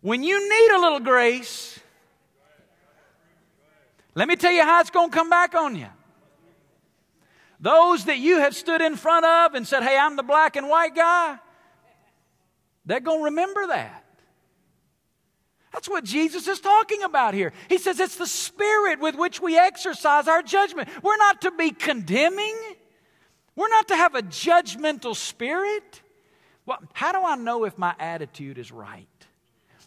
When 0.00 0.22
you 0.22 0.48
need 0.48 0.76
a 0.76 0.80
little 0.80 1.00
grace, 1.00 1.78
let 4.14 4.28
me 4.28 4.36
tell 4.36 4.52
you 4.52 4.62
how 4.62 4.80
it's 4.80 4.90
going 4.90 5.10
to 5.10 5.14
come 5.14 5.28
back 5.28 5.54
on 5.54 5.76
you. 5.76 5.88
Those 7.60 8.04
that 8.06 8.18
you 8.18 8.38
have 8.38 8.54
stood 8.54 8.80
in 8.80 8.96
front 8.96 9.26
of 9.26 9.54
and 9.54 9.66
said, 9.66 9.82
hey, 9.82 9.98
I'm 9.98 10.16
the 10.16 10.22
black 10.22 10.56
and 10.56 10.68
white 10.68 10.94
guy, 10.94 11.38
they're 12.86 13.00
going 13.00 13.20
to 13.20 13.24
remember 13.24 13.66
that. 13.68 14.03
That's 15.74 15.88
what 15.88 16.04
Jesus 16.04 16.46
is 16.46 16.60
talking 16.60 17.02
about 17.02 17.34
here. 17.34 17.52
He 17.68 17.78
says 17.78 17.98
it's 17.98 18.14
the 18.14 18.28
spirit 18.28 19.00
with 19.00 19.16
which 19.16 19.42
we 19.42 19.58
exercise 19.58 20.28
our 20.28 20.40
judgment. 20.40 20.88
We're 21.02 21.16
not 21.16 21.42
to 21.42 21.50
be 21.50 21.72
condemning, 21.72 22.56
we're 23.56 23.68
not 23.68 23.88
to 23.88 23.96
have 23.96 24.14
a 24.14 24.22
judgmental 24.22 25.16
spirit. 25.16 26.00
Well, 26.64 26.78
how 26.92 27.10
do 27.12 27.22
I 27.22 27.34
know 27.34 27.64
if 27.64 27.76
my 27.76 27.94
attitude 27.98 28.56
is 28.56 28.70
right? 28.70 29.08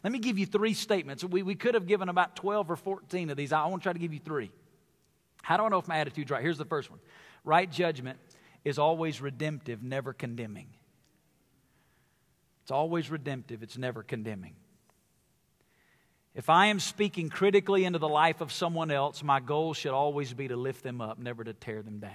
Let 0.03 0.11
me 0.11 0.19
give 0.19 0.37
you 0.37 0.45
three 0.45 0.73
statements. 0.73 1.23
We, 1.23 1.41
we 1.41 1.55
could 1.55 1.73
have 1.73 1.87
given 1.87 2.09
about 2.09 2.35
12 2.35 2.69
or 2.69 2.75
14 2.75 3.29
of 3.31 3.37
these. 3.37 3.51
I 3.51 3.65
want 3.65 3.81
to 3.81 3.83
try 3.83 3.93
to 3.93 3.99
give 3.99 4.13
you 4.13 4.19
three. 4.19 4.51
How 5.41 5.57
do 5.57 5.63
I 5.63 5.69
know 5.69 5.79
if 5.79 5.87
my 5.87 5.97
attitude's 5.97 6.29
right? 6.29 6.43
Here's 6.43 6.57
the 6.57 6.65
first 6.65 6.91
one 6.91 6.99
right 7.45 7.71
judgment 7.71 8.19
is 8.65 8.77
always 8.77 9.21
redemptive, 9.21 9.81
never 9.81 10.11
condemning. 10.11 10.67
It's 12.63 12.71
always 12.71 13.09
redemptive, 13.09 13.63
it's 13.63 13.77
never 13.77 14.03
condemning. 14.03 14.55
If 16.37 16.51
I 16.51 16.67
am 16.67 16.79
speaking 16.79 17.29
critically 17.29 17.83
into 17.83 17.97
the 17.97 18.07
life 18.07 18.41
of 18.41 18.51
someone 18.51 18.91
else, 18.91 19.23
my 19.23 19.39
goal 19.39 19.73
should 19.73 19.91
always 19.91 20.35
be 20.35 20.47
to 20.49 20.55
lift 20.55 20.83
them 20.83 21.01
up, 21.01 21.17
never 21.17 21.43
to 21.43 21.51
tear 21.51 21.81
them 21.81 21.97
down. 21.97 22.11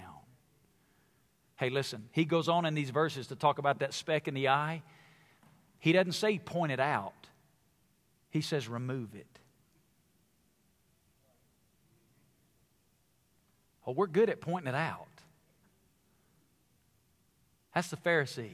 Hey, 1.57 1.71
listen, 1.71 2.09
he 2.13 2.25
goes 2.25 2.49
on 2.49 2.65
in 2.65 2.75
these 2.75 2.91
verses 2.91 3.27
to 3.27 3.35
talk 3.35 3.59
about 3.59 3.81
that 3.81 3.93
speck 3.93 4.29
in 4.29 4.35
the 4.35 4.47
eye. 4.47 4.83
He 5.81 5.91
doesn't 5.91 6.13
say 6.13 6.39
point 6.39 6.71
it 6.71 6.79
out, 6.79 7.27
he 8.31 8.43
says 8.43 8.69
remove 8.69 9.17
it. 9.17 9.27
Oh, 13.85 13.91
we're 13.91 14.07
good 14.07 14.31
at 14.31 14.41
pointing 14.41 14.73
it 14.73 14.77
out. 14.77 15.09
That's 17.75 17.89
the 17.89 17.97
Pharisees. 17.97 18.53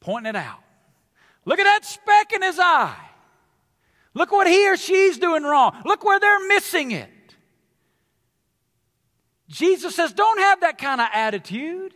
Pointing 0.00 0.30
it 0.30 0.36
out. 0.36 0.62
Look 1.44 1.58
at 1.58 1.64
that 1.64 1.84
speck 1.84 2.32
in 2.32 2.40
his 2.40 2.58
eye. 2.58 2.96
Look 4.16 4.32
what 4.32 4.46
he 4.46 4.66
or 4.66 4.78
she's 4.78 5.18
doing 5.18 5.42
wrong. 5.42 5.76
Look 5.84 6.02
where 6.02 6.18
they're 6.18 6.48
missing 6.48 6.90
it. 6.90 7.10
Jesus 9.46 9.94
says, 9.94 10.14
don't 10.14 10.40
have 10.40 10.62
that 10.62 10.78
kind 10.78 11.02
of 11.02 11.08
attitude. 11.12 11.92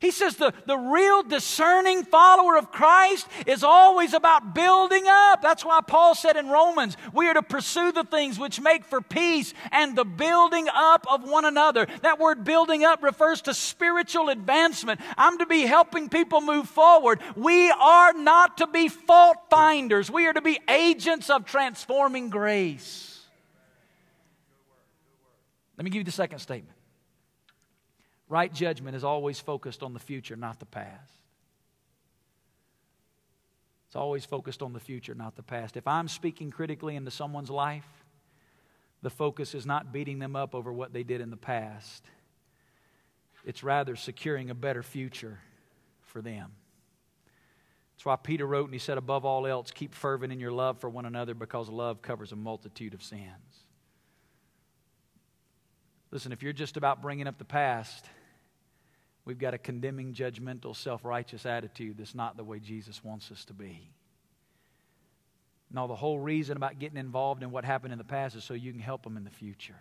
He 0.00 0.10
says 0.10 0.36
the, 0.36 0.54
the 0.64 0.78
real 0.78 1.22
discerning 1.22 2.04
follower 2.04 2.56
of 2.56 2.72
Christ 2.72 3.28
is 3.46 3.62
always 3.62 4.14
about 4.14 4.54
building 4.54 5.04
up. 5.06 5.42
That's 5.42 5.62
why 5.62 5.80
Paul 5.86 6.14
said 6.14 6.36
in 6.36 6.48
Romans, 6.48 6.96
we 7.12 7.28
are 7.28 7.34
to 7.34 7.42
pursue 7.42 7.92
the 7.92 8.04
things 8.04 8.38
which 8.38 8.62
make 8.62 8.86
for 8.86 9.02
peace 9.02 9.52
and 9.70 9.94
the 9.94 10.06
building 10.06 10.68
up 10.74 11.06
of 11.10 11.28
one 11.28 11.44
another. 11.44 11.86
That 12.00 12.18
word 12.18 12.44
building 12.44 12.82
up 12.82 13.02
refers 13.02 13.42
to 13.42 13.52
spiritual 13.52 14.30
advancement. 14.30 15.00
I'm 15.18 15.36
to 15.36 15.44
be 15.44 15.66
helping 15.66 16.08
people 16.08 16.40
move 16.40 16.66
forward. 16.66 17.20
We 17.36 17.70
are 17.70 18.14
not 18.14 18.56
to 18.58 18.66
be 18.66 18.88
fault 18.88 19.36
finders, 19.50 20.10
we 20.10 20.26
are 20.26 20.32
to 20.32 20.40
be 20.40 20.58
agents 20.66 21.28
of 21.28 21.44
transforming 21.44 22.30
grace. 22.30 23.20
Let 25.76 25.84
me 25.84 25.90
give 25.90 26.00
you 26.00 26.04
the 26.04 26.10
second 26.10 26.38
statement. 26.38 26.79
Right 28.30 28.54
judgment 28.54 28.94
is 28.96 29.02
always 29.02 29.40
focused 29.40 29.82
on 29.82 29.92
the 29.92 29.98
future, 29.98 30.36
not 30.36 30.60
the 30.60 30.66
past. 30.66 31.12
It's 33.88 33.96
always 33.96 34.24
focused 34.24 34.62
on 34.62 34.72
the 34.72 34.78
future, 34.78 35.16
not 35.16 35.34
the 35.34 35.42
past. 35.42 35.76
If 35.76 35.88
I'm 35.88 36.06
speaking 36.06 36.52
critically 36.52 36.94
into 36.94 37.10
someone's 37.10 37.50
life, 37.50 38.04
the 39.02 39.10
focus 39.10 39.52
is 39.52 39.66
not 39.66 39.92
beating 39.92 40.20
them 40.20 40.36
up 40.36 40.54
over 40.54 40.72
what 40.72 40.92
they 40.92 41.02
did 41.02 41.20
in 41.20 41.30
the 41.30 41.36
past. 41.36 42.04
It's 43.44 43.64
rather 43.64 43.96
securing 43.96 44.48
a 44.48 44.54
better 44.54 44.84
future 44.84 45.40
for 46.02 46.22
them. 46.22 46.52
That's 47.96 48.06
why 48.06 48.14
Peter 48.14 48.46
wrote 48.46 48.66
and 48.66 48.72
he 48.72 48.78
said, 48.78 48.96
above 48.96 49.24
all 49.24 49.44
else, 49.44 49.72
keep 49.72 49.92
fervent 49.92 50.32
in 50.32 50.38
your 50.38 50.52
love 50.52 50.78
for 50.78 50.88
one 50.88 51.04
another 51.04 51.34
because 51.34 51.68
love 51.68 52.00
covers 52.00 52.30
a 52.30 52.36
multitude 52.36 52.94
of 52.94 53.02
sins. 53.02 53.64
Listen, 56.12 56.30
if 56.30 56.44
you're 56.44 56.52
just 56.52 56.76
about 56.76 57.02
bringing 57.02 57.26
up 57.26 57.38
the 57.38 57.44
past, 57.44 58.06
we've 59.24 59.38
got 59.38 59.54
a 59.54 59.58
condemning, 59.58 60.14
judgmental, 60.14 60.74
self 60.74 61.04
righteous 61.04 61.46
attitude 61.46 61.98
that's 61.98 62.14
not 62.14 62.36
the 62.36 62.44
way 62.44 62.58
Jesus 62.58 63.02
wants 63.04 63.30
us 63.30 63.44
to 63.46 63.52
be. 63.52 63.90
No, 65.72 65.86
the 65.86 65.94
whole 65.94 66.18
reason 66.18 66.56
about 66.56 66.78
getting 66.78 66.98
involved 66.98 67.42
in 67.42 67.50
what 67.50 67.64
happened 67.64 67.92
in 67.92 67.98
the 67.98 68.04
past 68.04 68.34
is 68.34 68.42
so 68.42 68.54
you 68.54 68.72
can 68.72 68.80
help 68.80 69.04
them 69.04 69.16
in 69.16 69.24
the 69.24 69.30
future. 69.30 69.78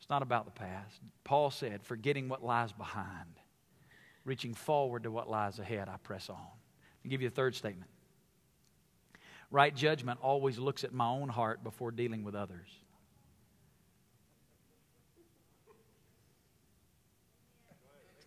It's 0.00 0.08
not 0.08 0.22
about 0.22 0.46
the 0.46 0.52
past. 0.52 1.00
Paul 1.22 1.50
said, 1.50 1.82
forgetting 1.82 2.28
what 2.28 2.42
lies 2.44 2.72
behind, 2.72 3.40
reaching 4.24 4.54
forward 4.54 5.02
to 5.04 5.10
what 5.10 5.28
lies 5.28 5.58
ahead, 5.58 5.88
I 5.88 5.96
press 5.98 6.30
on. 6.30 6.36
I'll 6.36 7.10
give 7.10 7.20
you 7.20 7.28
a 7.28 7.30
third 7.30 7.54
statement. 7.54 7.90
Right 9.50 9.74
judgment 9.74 10.18
always 10.22 10.58
looks 10.58 10.84
at 10.84 10.92
my 10.92 11.08
own 11.08 11.28
heart 11.28 11.62
before 11.62 11.90
dealing 11.90 12.24
with 12.24 12.34
others. 12.34 12.68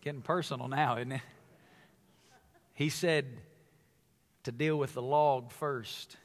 Getting 0.07 0.21
personal 0.21 0.67
now, 0.67 0.97
isn't 0.97 1.11
it? 1.11 1.21
He 2.73 2.89
said 2.89 3.25
to 4.43 4.51
deal 4.51 4.77
with 4.77 4.93
the 4.93 5.01
log 5.01 5.51
first 5.51 6.17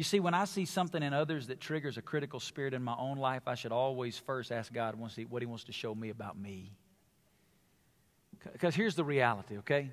you 0.00 0.04
see, 0.04 0.18
when 0.18 0.32
I 0.32 0.46
see 0.46 0.64
something 0.64 1.02
in 1.02 1.12
others 1.12 1.48
that 1.48 1.60
triggers 1.60 1.98
a 1.98 2.00
critical 2.00 2.40
spirit 2.40 2.72
in 2.72 2.82
my 2.82 2.94
own 2.98 3.18
life, 3.18 3.42
I 3.46 3.54
should 3.54 3.70
always 3.70 4.16
first 4.16 4.50
ask 4.50 4.72
God 4.72 4.94
what 4.98 5.12
He 5.42 5.46
wants 5.46 5.64
to 5.64 5.72
show 5.72 5.94
me 5.94 6.08
about 6.08 6.38
me. 6.38 6.72
Because 8.50 8.74
here's 8.74 8.94
the 8.94 9.04
reality, 9.04 9.58
okay? 9.58 9.90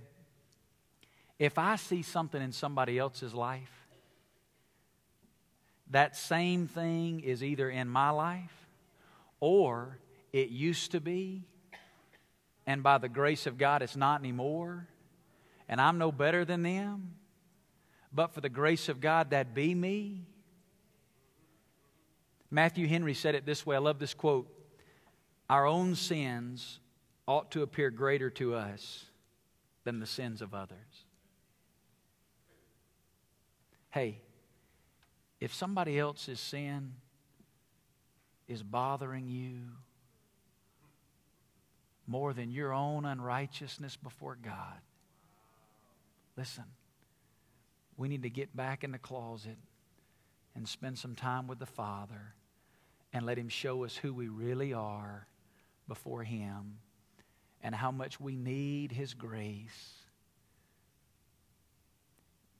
If 1.38 1.58
I 1.58 1.76
see 1.76 2.04
something 2.04 2.42
in 2.42 2.54
somebody 2.54 2.98
else's 2.98 3.34
life, 3.34 3.70
that 5.90 6.16
same 6.16 6.68
thing 6.68 7.20
is 7.20 7.44
either 7.44 7.70
in 7.70 7.90
my 7.90 8.12
life 8.12 8.70
or 9.42 9.98
it 10.32 10.48
used 10.48 10.92
to 10.94 11.02
be, 11.02 11.44
and 12.67 12.84
by 12.84 12.99
the 12.99 13.10
grace 13.10 13.47
of 13.47 13.58
God, 13.58 13.82
it's 13.82 13.95
not 13.95 14.19
anymore, 14.19 14.88
and 15.67 15.82
I'm 15.82 15.97
no 15.97 16.12
better 16.12 16.45
than 16.45 16.62
them 16.62 17.15
but 18.12 18.34
for 18.34 18.41
the 18.41 18.49
grace 18.49 18.89
of 18.89 19.01
God, 19.01 19.32
that 19.32 19.53
be 19.53 19.73
me. 19.75 20.25
Matthew 22.49 22.88
Henry 22.88 23.13
said 23.13 23.36
it 23.36 23.45
this 23.45 23.65
way. 23.65 23.75
I 23.75 23.80
love 23.80 23.99
this 23.99 24.13
quote. 24.13 24.47
Our 25.49 25.65
own 25.65 25.95
sins 25.95 26.80
ought 27.27 27.51
to 27.51 27.62
appear 27.62 27.89
greater 27.89 28.30
to 28.32 28.56
us 28.56 29.06
than 29.84 29.99
the 29.99 30.06
sins 30.06 30.41
of 30.41 30.53
others. 30.53 30.77
Hey, 33.89 34.21
if 35.39 35.53
somebody 35.53 35.99
else's 35.99 36.39
sin 36.39 36.93
is 38.47 38.63
bothering 38.63 39.27
you 39.27 39.60
more 42.08 42.34
than 42.34 42.50
your 42.50 42.74
own 42.74 43.06
unrighteousness 43.06 43.98
before 43.98 44.38
God, 44.41 44.80
listen 46.36 46.63
we 47.98 48.08
need 48.08 48.24
to 48.24 48.30
get 48.30 48.56
back 48.56 48.84
in 48.84 48.91
the 48.91 49.00
closet 49.00 49.58
and 50.56 50.67
spend 50.67 50.98
some 50.98 51.15
time 51.15 51.48
with 51.48 51.60
the 51.60 51.65
Father 51.65 52.34
and 53.12 53.26
let 53.26 53.38
Him 53.38 53.50
show 53.50 53.84
us 53.84 53.98
who 53.98 54.13
we 54.13 54.30
really 54.30 54.72
are 54.72 55.28
before 55.88 56.24
Him 56.24 56.78
and 57.63 57.74
how 57.74 57.91
much 57.91 58.20
we 58.20 58.36
need 58.36 58.91
His 58.91 59.15
grace. 59.15 59.93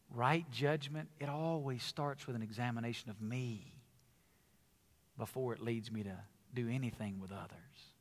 Right 0.10 0.50
judgment, 0.52 1.10
it 1.20 1.30
always 1.30 1.84
starts 1.84 2.26
with 2.26 2.36
an 2.36 2.42
examination 2.42 3.12
of 3.12 3.22
me 3.22 3.74
before 5.18 5.54
it 5.54 5.62
leads 5.62 5.92
me 5.92 6.04
to 6.04 6.18
do 6.56 6.68
anything 6.70 7.20
with 7.20 7.32
others. 7.32 7.97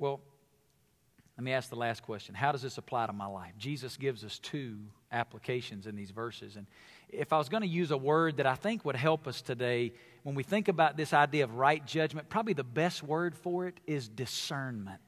Well, 0.00 0.22
let 1.36 1.44
me 1.44 1.52
ask 1.52 1.68
the 1.68 1.76
last 1.76 2.02
question 2.02 2.34
How 2.34 2.52
does 2.52 2.62
this 2.62 2.78
apply 2.78 3.06
to 3.06 3.12
my 3.12 3.26
life? 3.26 3.52
Jesus 3.58 3.96
gives 3.96 4.24
us 4.24 4.38
two 4.38 4.78
applications 5.12 5.86
in 5.86 5.94
these 5.94 6.10
verses. 6.10 6.56
And 6.56 6.66
if 7.10 7.32
I 7.32 7.38
was 7.38 7.48
going 7.48 7.62
to 7.62 7.68
use 7.68 7.90
a 7.90 7.96
word 7.96 8.38
that 8.38 8.46
I 8.46 8.54
think 8.54 8.84
would 8.84 8.96
help 8.96 9.28
us 9.28 9.42
today, 9.42 9.92
when 10.22 10.34
we 10.34 10.42
think 10.42 10.68
about 10.68 10.96
this 10.96 11.12
idea 11.12 11.44
of 11.44 11.54
right 11.54 11.84
judgment, 11.86 12.30
probably 12.30 12.54
the 12.54 12.64
best 12.64 13.02
word 13.02 13.36
for 13.36 13.66
it 13.66 13.78
is 13.86 14.08
discernment. 14.08 15.00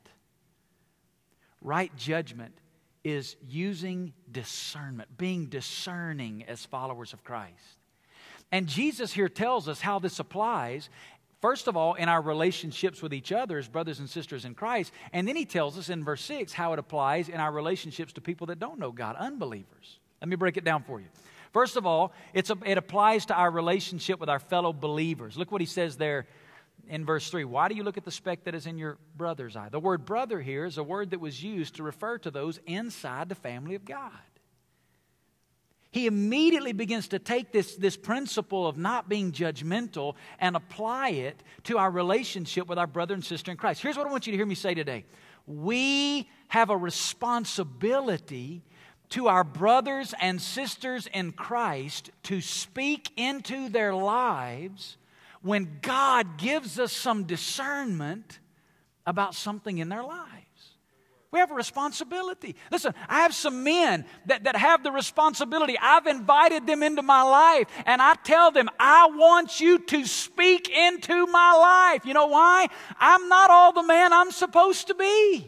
Right 1.62 1.94
judgment 1.96 2.54
is 3.02 3.36
using 3.48 4.12
discernment, 4.30 5.16
being 5.16 5.46
discerning 5.46 6.44
as 6.46 6.66
followers 6.66 7.14
of 7.14 7.24
Christ. 7.24 7.78
And 8.52 8.66
Jesus 8.66 9.14
here 9.14 9.30
tells 9.30 9.66
us 9.66 9.80
how 9.80 9.98
this 9.98 10.18
applies, 10.18 10.90
First 11.42 11.66
of 11.66 11.76
all, 11.76 11.94
in 11.94 12.08
our 12.08 12.22
relationships 12.22 13.02
with 13.02 13.12
each 13.12 13.32
other 13.32 13.58
as 13.58 13.66
brothers 13.66 13.98
and 13.98 14.08
sisters 14.08 14.44
in 14.44 14.54
Christ. 14.54 14.92
And 15.12 15.26
then 15.26 15.34
he 15.34 15.44
tells 15.44 15.76
us 15.76 15.90
in 15.90 16.04
verse 16.04 16.22
6 16.22 16.52
how 16.52 16.72
it 16.72 16.78
applies 16.78 17.28
in 17.28 17.40
our 17.40 17.50
relationships 17.50 18.12
to 18.12 18.20
people 18.20 18.46
that 18.46 18.60
don't 18.60 18.78
know 18.78 18.92
God, 18.92 19.16
unbelievers. 19.16 19.98
Let 20.20 20.28
me 20.28 20.36
break 20.36 20.56
it 20.56 20.62
down 20.62 20.84
for 20.84 21.00
you. 21.00 21.08
First 21.52 21.76
of 21.76 21.84
all, 21.84 22.12
a, 22.32 22.56
it 22.64 22.78
applies 22.78 23.26
to 23.26 23.34
our 23.34 23.50
relationship 23.50 24.20
with 24.20 24.28
our 24.28 24.38
fellow 24.38 24.72
believers. 24.72 25.36
Look 25.36 25.50
what 25.50 25.60
he 25.60 25.66
says 25.66 25.96
there 25.96 26.28
in 26.88 27.04
verse 27.04 27.28
3. 27.28 27.44
Why 27.44 27.68
do 27.68 27.74
you 27.74 27.82
look 27.82 27.98
at 27.98 28.04
the 28.04 28.12
speck 28.12 28.44
that 28.44 28.54
is 28.54 28.68
in 28.68 28.78
your 28.78 28.98
brother's 29.16 29.56
eye? 29.56 29.68
The 29.68 29.80
word 29.80 30.04
brother 30.04 30.40
here 30.40 30.64
is 30.64 30.78
a 30.78 30.84
word 30.84 31.10
that 31.10 31.20
was 31.20 31.42
used 31.42 31.74
to 31.74 31.82
refer 31.82 32.18
to 32.18 32.30
those 32.30 32.60
inside 32.66 33.28
the 33.28 33.34
family 33.34 33.74
of 33.74 33.84
God 33.84 34.12
he 35.92 36.06
immediately 36.06 36.72
begins 36.72 37.08
to 37.08 37.18
take 37.18 37.52
this, 37.52 37.76
this 37.76 37.98
principle 37.98 38.66
of 38.66 38.78
not 38.78 39.10
being 39.10 39.30
judgmental 39.30 40.14
and 40.40 40.56
apply 40.56 41.10
it 41.10 41.42
to 41.64 41.76
our 41.76 41.90
relationship 41.90 42.66
with 42.66 42.78
our 42.78 42.86
brother 42.86 43.12
and 43.12 43.22
sister 43.24 43.50
in 43.50 43.58
Christ. 43.58 43.82
Here's 43.82 43.96
what 43.98 44.06
I 44.06 44.10
want 44.10 44.26
you 44.26 44.32
to 44.32 44.36
hear 44.36 44.46
me 44.46 44.54
say 44.54 44.74
today 44.74 45.04
we 45.46 46.28
have 46.48 46.70
a 46.70 46.76
responsibility 46.76 48.62
to 49.10 49.28
our 49.28 49.44
brothers 49.44 50.14
and 50.20 50.40
sisters 50.40 51.06
in 51.12 51.32
Christ 51.32 52.10
to 52.24 52.40
speak 52.40 53.10
into 53.16 53.68
their 53.68 53.94
lives 53.94 54.96
when 55.42 55.78
God 55.82 56.38
gives 56.38 56.78
us 56.78 56.92
some 56.92 57.24
discernment 57.24 58.38
about 59.06 59.34
something 59.34 59.76
in 59.76 59.90
their 59.90 60.04
lives. 60.04 60.46
We 61.32 61.38
have 61.38 61.50
a 61.50 61.54
responsibility. 61.54 62.56
Listen, 62.70 62.92
I 63.08 63.20
have 63.20 63.34
some 63.34 63.64
men 63.64 64.04
that, 64.26 64.44
that 64.44 64.54
have 64.54 64.84
the 64.84 64.92
responsibility. 64.92 65.78
I've 65.80 66.06
invited 66.06 66.66
them 66.66 66.82
into 66.82 67.00
my 67.00 67.22
life, 67.22 67.68
and 67.86 68.02
I 68.02 68.14
tell 68.22 68.50
them, 68.50 68.68
I 68.78 69.08
want 69.10 69.58
you 69.58 69.78
to 69.78 70.04
speak 70.04 70.68
into 70.68 71.26
my 71.26 71.52
life. 71.54 72.04
You 72.04 72.12
know 72.12 72.26
why? 72.26 72.68
I'm 73.00 73.30
not 73.30 73.50
all 73.50 73.72
the 73.72 73.82
man 73.82 74.12
I'm 74.12 74.30
supposed 74.30 74.88
to 74.88 74.94
be. 74.94 75.46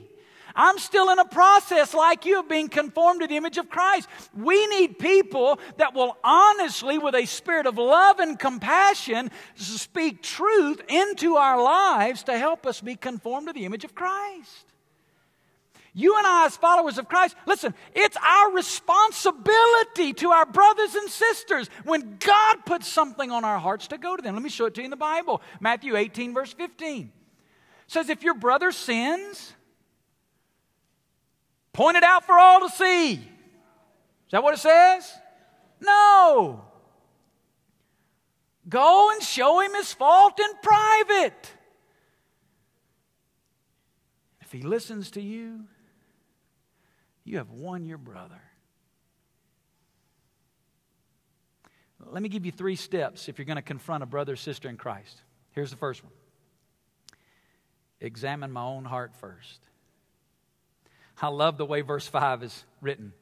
I'm 0.56 0.78
still 0.78 1.10
in 1.10 1.18
a 1.18 1.24
process 1.26 1.92
like 1.92 2.24
you 2.24 2.38
of 2.40 2.48
being 2.48 2.68
conformed 2.68 3.20
to 3.20 3.26
the 3.26 3.36
image 3.36 3.58
of 3.58 3.68
Christ. 3.68 4.08
We 4.34 4.66
need 4.68 4.98
people 4.98 5.58
that 5.76 5.94
will 5.94 6.16
honestly, 6.24 6.96
with 6.96 7.14
a 7.14 7.26
spirit 7.26 7.66
of 7.66 7.76
love 7.76 8.20
and 8.20 8.38
compassion, 8.38 9.30
speak 9.56 10.22
truth 10.22 10.80
into 10.88 11.36
our 11.36 11.62
lives 11.62 12.22
to 12.24 12.38
help 12.38 12.66
us 12.66 12.80
be 12.80 12.94
conformed 12.94 13.48
to 13.48 13.52
the 13.52 13.66
image 13.66 13.84
of 13.84 13.94
Christ. 13.94 14.73
You 15.96 16.18
and 16.18 16.26
I, 16.26 16.46
as 16.46 16.56
followers 16.56 16.98
of 16.98 17.08
Christ, 17.08 17.36
listen, 17.46 17.72
it's 17.94 18.16
our 18.16 18.52
responsibility 18.52 20.12
to 20.14 20.30
our 20.30 20.44
brothers 20.44 20.96
and 20.96 21.08
sisters 21.08 21.70
when 21.84 22.16
God 22.18 22.66
puts 22.66 22.88
something 22.88 23.30
on 23.30 23.44
our 23.44 23.60
hearts 23.60 23.86
to 23.88 23.98
go 23.98 24.16
to 24.16 24.22
them. 24.22 24.34
Let 24.34 24.42
me 24.42 24.50
show 24.50 24.66
it 24.66 24.74
to 24.74 24.80
you 24.80 24.86
in 24.86 24.90
the 24.90 24.96
Bible. 24.96 25.40
Matthew 25.60 25.94
18, 25.94 26.34
verse 26.34 26.52
15 26.52 27.12
says, 27.86 28.08
If 28.08 28.24
your 28.24 28.34
brother 28.34 28.72
sins, 28.72 29.52
point 31.72 31.96
it 31.96 32.02
out 32.02 32.24
for 32.24 32.36
all 32.36 32.60
to 32.60 32.68
see. 32.68 33.12
Is 33.12 34.30
that 34.32 34.42
what 34.42 34.54
it 34.54 34.60
says? 34.60 35.12
No. 35.80 36.64
Go 38.68 39.12
and 39.12 39.22
show 39.22 39.60
him 39.60 39.74
his 39.74 39.92
fault 39.92 40.40
in 40.40 40.50
private. 40.60 41.52
If 44.40 44.50
he 44.50 44.62
listens 44.62 45.12
to 45.12 45.20
you, 45.20 45.66
you 47.24 47.38
have 47.38 47.50
won 47.50 47.84
your 47.84 47.98
brother. 47.98 48.40
Let 52.06 52.22
me 52.22 52.28
give 52.28 52.44
you 52.44 52.52
three 52.52 52.76
steps 52.76 53.28
if 53.28 53.38
you're 53.38 53.46
going 53.46 53.56
to 53.56 53.62
confront 53.62 54.02
a 54.02 54.06
brother 54.06 54.34
or 54.34 54.36
sister 54.36 54.68
in 54.68 54.76
Christ. 54.76 55.22
Here's 55.52 55.70
the 55.70 55.76
first 55.76 56.04
one 56.04 56.12
examine 58.00 58.52
my 58.52 58.62
own 58.62 58.84
heart 58.84 59.14
first. 59.16 59.60
I 61.20 61.28
love 61.28 61.56
the 61.56 61.64
way 61.64 61.80
verse 61.80 62.06
5 62.06 62.42
is 62.42 62.64
written. 62.82 63.12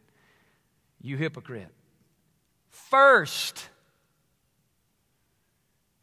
You 1.01 1.17
hypocrite. 1.17 1.69
First. 2.69 3.69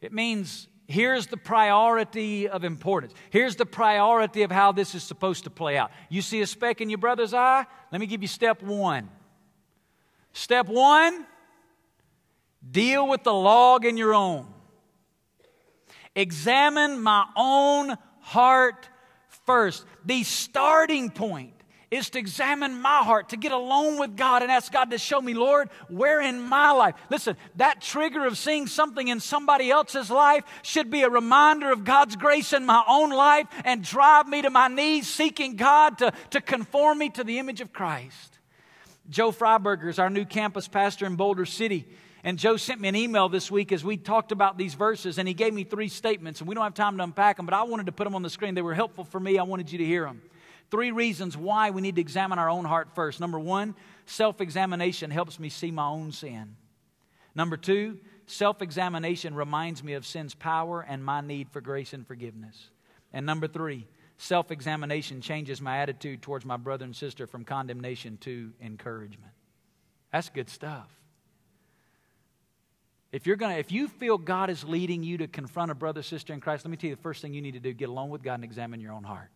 It 0.00 0.12
means 0.12 0.68
Here's 0.90 1.28
the 1.28 1.36
priority 1.36 2.48
of 2.48 2.64
importance. 2.64 3.14
Here's 3.30 3.54
the 3.54 3.64
priority 3.64 4.42
of 4.42 4.50
how 4.50 4.72
this 4.72 4.96
is 4.96 5.04
supposed 5.04 5.44
to 5.44 5.50
play 5.50 5.78
out. 5.78 5.92
You 6.08 6.20
see 6.20 6.40
a 6.40 6.46
speck 6.48 6.80
in 6.80 6.90
your 6.90 6.98
brother's 6.98 7.32
eye? 7.32 7.64
Let 7.92 8.00
me 8.00 8.08
give 8.08 8.22
you 8.22 8.28
step 8.28 8.60
one. 8.60 9.08
Step 10.32 10.66
one 10.66 11.26
deal 12.68 13.06
with 13.06 13.22
the 13.22 13.32
log 13.32 13.84
in 13.84 13.96
your 13.96 14.12
own. 14.12 14.48
Examine 16.16 17.00
my 17.00 17.24
own 17.36 17.96
heart 18.18 18.88
first. 19.46 19.84
The 20.04 20.24
starting 20.24 21.08
point 21.10 21.54
is 21.90 22.10
to 22.10 22.18
examine 22.20 22.80
my 22.80 23.02
heart, 23.02 23.30
to 23.30 23.36
get 23.36 23.50
alone 23.50 23.98
with 23.98 24.16
God 24.16 24.42
and 24.42 24.50
ask 24.50 24.70
God 24.72 24.90
to 24.92 24.98
show 24.98 25.20
me, 25.20 25.34
Lord, 25.34 25.70
where 25.88 26.20
in 26.20 26.40
my 26.40 26.70
life. 26.70 26.94
Listen, 27.10 27.36
that 27.56 27.80
trigger 27.80 28.26
of 28.26 28.38
seeing 28.38 28.68
something 28.68 29.08
in 29.08 29.18
somebody 29.18 29.70
else's 29.70 30.08
life 30.08 30.44
should 30.62 30.88
be 30.88 31.02
a 31.02 31.10
reminder 31.10 31.72
of 31.72 31.84
God's 31.84 32.14
grace 32.14 32.52
in 32.52 32.64
my 32.64 32.84
own 32.86 33.10
life 33.10 33.48
and 33.64 33.82
drive 33.82 34.28
me 34.28 34.42
to 34.42 34.50
my 34.50 34.68
knees 34.68 35.08
seeking 35.08 35.56
God 35.56 35.98
to, 35.98 36.12
to 36.30 36.40
conform 36.40 36.98
me 36.98 37.08
to 37.10 37.24
the 37.24 37.40
image 37.40 37.60
of 37.60 37.72
Christ. 37.72 38.38
Joe 39.08 39.32
Freiberger 39.32 39.88
is 39.88 39.98
our 39.98 40.10
new 40.10 40.24
campus 40.24 40.68
pastor 40.68 41.06
in 41.06 41.16
Boulder 41.16 41.44
City. 41.44 41.88
And 42.22 42.38
Joe 42.38 42.56
sent 42.56 42.80
me 42.80 42.88
an 42.88 42.94
email 42.94 43.28
this 43.28 43.50
week 43.50 43.72
as 43.72 43.82
we 43.82 43.96
talked 43.96 44.30
about 44.30 44.58
these 44.58 44.74
verses, 44.74 45.18
and 45.18 45.26
he 45.26 45.34
gave 45.34 45.54
me 45.54 45.64
three 45.64 45.88
statements. 45.88 46.40
And 46.40 46.48
we 46.48 46.54
don't 46.54 46.62
have 46.62 46.74
time 46.74 46.98
to 46.98 47.02
unpack 47.02 47.38
them, 47.38 47.46
but 47.46 47.54
I 47.54 47.62
wanted 47.64 47.86
to 47.86 47.92
put 47.92 48.04
them 48.04 48.14
on 48.14 48.22
the 48.22 48.30
screen. 48.30 48.54
They 48.54 48.62
were 48.62 48.74
helpful 48.74 49.04
for 49.04 49.18
me. 49.18 49.38
I 49.38 49.42
wanted 49.42 49.72
you 49.72 49.78
to 49.78 49.84
hear 49.84 50.04
them. 50.04 50.20
Three 50.70 50.92
reasons 50.92 51.36
why 51.36 51.70
we 51.70 51.82
need 51.82 51.96
to 51.96 52.00
examine 52.00 52.38
our 52.38 52.48
own 52.48 52.64
heart 52.64 52.94
first. 52.94 53.20
Number 53.20 53.38
one, 53.38 53.74
self 54.06 54.40
examination 54.40 55.10
helps 55.10 55.38
me 55.40 55.48
see 55.48 55.70
my 55.70 55.86
own 55.86 56.12
sin. 56.12 56.56
Number 57.34 57.56
two, 57.56 57.98
self 58.26 58.62
examination 58.62 59.34
reminds 59.34 59.82
me 59.82 59.94
of 59.94 60.06
sin's 60.06 60.34
power 60.34 60.80
and 60.80 61.04
my 61.04 61.20
need 61.20 61.50
for 61.50 61.60
grace 61.60 61.92
and 61.92 62.06
forgiveness. 62.06 62.70
And 63.12 63.26
number 63.26 63.48
three, 63.48 63.88
self 64.16 64.52
examination 64.52 65.20
changes 65.20 65.60
my 65.60 65.78
attitude 65.78 66.22
towards 66.22 66.44
my 66.44 66.56
brother 66.56 66.84
and 66.84 66.94
sister 66.94 67.26
from 67.26 67.44
condemnation 67.44 68.16
to 68.18 68.52
encouragement. 68.62 69.32
That's 70.12 70.28
good 70.28 70.48
stuff. 70.48 70.88
If 73.12 73.26
you're 73.26 73.36
gonna, 73.36 73.56
if 73.56 73.72
you 73.72 73.88
feel 73.88 74.18
God 74.18 74.50
is 74.50 74.62
leading 74.62 75.02
you 75.02 75.18
to 75.18 75.26
confront 75.26 75.72
a 75.72 75.74
brother, 75.74 76.02
sister 76.02 76.32
in 76.32 76.40
Christ, 76.40 76.64
let 76.64 76.70
me 76.70 76.76
tell 76.76 76.90
you 76.90 76.96
the 76.96 77.02
first 77.02 77.22
thing 77.22 77.34
you 77.34 77.42
need 77.42 77.54
to 77.54 77.60
do: 77.60 77.72
get 77.72 77.88
alone 77.88 78.10
with 78.10 78.22
God 78.22 78.34
and 78.34 78.44
examine 78.44 78.80
your 78.80 78.92
own 78.92 79.02
heart. 79.02 79.30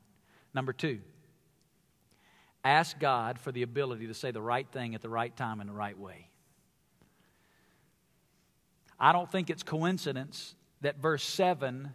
Number 0.55 0.73
two, 0.73 1.01
ask 2.65 2.99
God 2.99 3.39
for 3.39 3.53
the 3.53 3.63
ability 3.63 4.07
to 4.07 4.15
say 4.15 4.31
the 4.31 4.43
right 4.43 4.67
thing 4.73 4.95
at 4.95 5.03
the 5.03 5.09
right 5.09 5.35
time 5.37 5.61
in 5.61 5.67
the 5.67 5.73
right 5.73 5.99
way. 5.99 6.29
I 8.99 9.13
don't 9.13 9.31
think 9.31 9.51
it's 9.51 9.63
coincidence 9.63 10.55
that 10.81 10.99
verse 10.99 11.23
7 11.25 11.93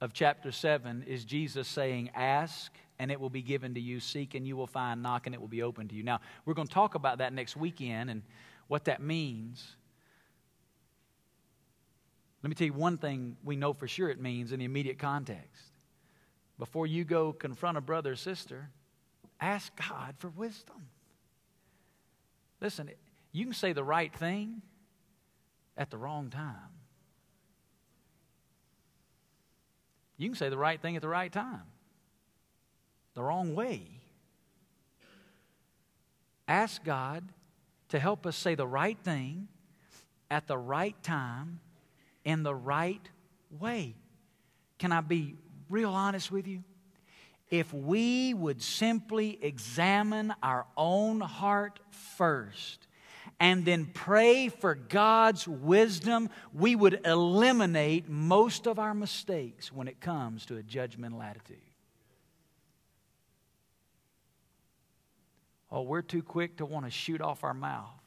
of 0.00 0.12
chapter 0.12 0.50
7 0.50 1.04
is 1.06 1.24
Jesus 1.24 1.68
saying, 1.68 2.10
Ask 2.14 2.72
and 2.98 3.10
it 3.10 3.20
will 3.20 3.30
be 3.30 3.42
given 3.42 3.74
to 3.74 3.80
you, 3.80 4.00
seek 4.00 4.34
and 4.34 4.46
you 4.46 4.56
will 4.56 4.66
find, 4.66 5.02
knock 5.02 5.26
and 5.26 5.34
it 5.34 5.40
will 5.40 5.48
be 5.48 5.62
open 5.62 5.88
to 5.88 5.94
you. 5.94 6.02
Now, 6.02 6.20
we're 6.44 6.54
going 6.54 6.68
to 6.68 6.74
talk 6.74 6.94
about 6.94 7.18
that 7.18 7.32
next 7.32 7.56
weekend 7.56 8.10
and 8.10 8.22
what 8.68 8.84
that 8.86 9.02
means. 9.02 9.76
Let 12.42 12.48
me 12.48 12.54
tell 12.54 12.66
you 12.66 12.72
one 12.72 12.98
thing 12.98 13.36
we 13.44 13.56
know 13.56 13.72
for 13.72 13.86
sure 13.86 14.10
it 14.10 14.20
means 14.20 14.52
in 14.52 14.58
the 14.58 14.64
immediate 14.64 14.98
context. 14.98 15.70
Before 16.58 16.86
you 16.86 17.04
go 17.04 17.32
confront 17.32 17.76
a 17.76 17.80
brother 17.80 18.12
or 18.12 18.16
sister, 18.16 18.70
ask 19.42 19.72
God 19.90 20.14
for 20.18 20.28
wisdom. 20.28 20.88
Listen, 22.60 22.88
you 23.32 23.44
can 23.44 23.54
say 23.54 23.72
the 23.72 23.84
right 23.84 24.14
thing 24.14 24.62
at 25.76 25.90
the 25.90 25.98
wrong 25.98 26.30
time. 26.30 26.54
You 30.16 30.28
can 30.28 30.36
say 30.36 30.48
the 30.48 30.56
right 30.56 30.80
thing 30.80 30.94
at 30.94 31.02
the 31.02 31.08
right 31.08 31.32
time, 31.32 31.64
the 33.14 33.22
wrong 33.22 33.54
way. 33.56 33.82
Ask 36.46 36.84
God 36.84 37.24
to 37.88 37.98
help 37.98 38.26
us 38.26 38.36
say 38.36 38.54
the 38.54 38.66
right 38.66 38.98
thing 39.02 39.48
at 40.30 40.46
the 40.46 40.56
right 40.56 41.00
time 41.02 41.58
in 42.24 42.44
the 42.44 42.54
right 42.54 43.06
way. 43.58 43.96
Can 44.78 44.92
I 44.92 45.00
be 45.00 45.36
real 45.68 45.90
honest 45.90 46.30
with 46.30 46.46
you? 46.46 46.62
If 47.52 47.74
we 47.74 48.32
would 48.32 48.62
simply 48.62 49.38
examine 49.42 50.32
our 50.42 50.64
own 50.74 51.20
heart 51.20 51.80
first 51.90 52.86
and 53.38 53.66
then 53.66 53.90
pray 53.92 54.48
for 54.48 54.74
God's 54.74 55.46
wisdom, 55.46 56.30
we 56.54 56.74
would 56.74 57.02
eliminate 57.04 58.08
most 58.08 58.66
of 58.66 58.78
our 58.78 58.94
mistakes 58.94 59.70
when 59.70 59.86
it 59.86 60.00
comes 60.00 60.46
to 60.46 60.56
a 60.56 60.62
judgmental 60.62 61.22
attitude. 61.22 61.58
Oh, 65.70 65.82
we're 65.82 66.00
too 66.00 66.22
quick 66.22 66.56
to 66.56 66.64
want 66.64 66.86
to 66.86 66.90
shoot 66.90 67.20
off 67.20 67.44
our 67.44 67.52
mouth. 67.52 68.00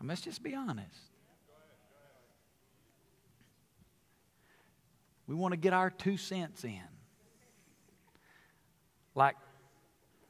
And 0.00 0.06
let's 0.06 0.20
just 0.20 0.42
be 0.42 0.54
honest. 0.54 1.00
We 5.30 5.36
want 5.36 5.52
to 5.52 5.56
get 5.56 5.72
our 5.72 5.90
two 5.90 6.16
cents 6.16 6.64
in. 6.64 6.82
Like, 9.14 9.36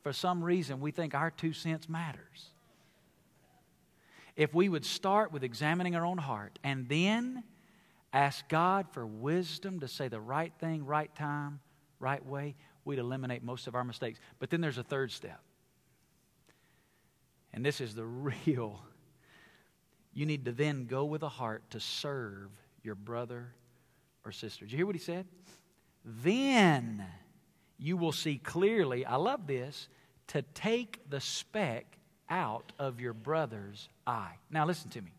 for 0.03 0.13
some 0.13 0.45
reason, 0.45 0.79
we 0.79 0.91
think 0.91 1.15
our 1.15 1.31
two 1.31 1.55
cents 1.55 1.89
matters. 1.89 2.51
If 4.37 4.53
we 4.53 4.69
would 4.69 4.85
start 4.85 5.33
with 5.33 5.43
examining 5.43 5.97
our 5.97 6.05
own 6.05 6.19
heart 6.19 6.59
and 6.63 6.87
then 6.87 7.45
ask 8.13 8.47
God 8.51 8.89
for 8.93 9.07
wisdom 9.07 9.81
to 9.81 9.89
say 9.89 10.09
the 10.09 10.21
right 10.21 10.53
thing, 10.61 10.85
right 10.85 11.15
time, 11.17 11.61
right 11.99 12.25
way, 12.25 12.55
we'd 12.85 12.99
eliminate 12.99 13.43
most 13.43 13.67
of 13.67 13.75
our 13.75 13.85
mistakes. 13.85 14.21
But 14.39 14.51
then 14.51 14.61
there's 14.61 14.77
a 14.77 14.83
third 14.83 15.13
step. 15.13 15.41
And 17.55 17.65
this 17.65 17.81
is 17.81 17.95
the 17.95 18.05
real. 18.47 18.83
You 20.13 20.27
need 20.27 20.45
to 20.45 20.53
then 20.53 20.85
go 20.85 21.07
with 21.07 21.23
a 21.23 21.31
heart 21.31 21.71
to 21.71 21.81
serve 21.81 22.51
your 22.83 22.97
brother 22.97 23.55
or 24.25 24.33
sister. 24.33 24.65
Did 24.65 24.73
you 24.73 24.79
hear 24.79 24.87
what 24.87 24.95
he 24.95 25.01
said? 25.01 25.27
Then 26.05 27.05
you 27.79 27.97
will 27.97 28.13
see 28.13 28.39
clearly, 28.39 29.05
I 29.05 29.17
love 29.17 29.47
this, 29.47 29.89
to 30.29 30.43
take 30.55 31.09
the 31.09 31.21
speck 31.21 31.99
out 32.29 32.73
of 32.79 33.01
your 33.01 33.13
brother's 33.13 33.89
eye. 34.07 34.35
Now, 34.51 34.67
listen 34.67 34.91
to 34.91 35.03
me. 35.03 35.13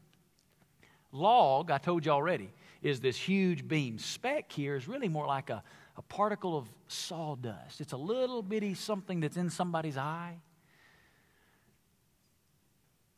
Log, 1.11 1.71
I 1.71 1.77
told 1.77 2.05
you 2.05 2.11
already, 2.11 2.49
is 2.81 3.01
this 3.01 3.17
huge 3.17 3.67
beam. 3.67 3.97
Speck 3.99 4.51
here 4.51 4.75
is 4.75 4.87
really 4.87 5.09
more 5.09 5.27
like 5.27 5.49
a, 5.49 5.61
a 5.97 6.01
particle 6.03 6.57
of 6.57 6.69
sawdust. 6.87 7.81
It's 7.81 7.91
a 7.91 7.97
little 7.97 8.41
bitty 8.41 8.75
something 8.75 9.19
that's 9.19 9.35
in 9.35 9.49
somebody's 9.49 9.97
eye. 9.97 10.37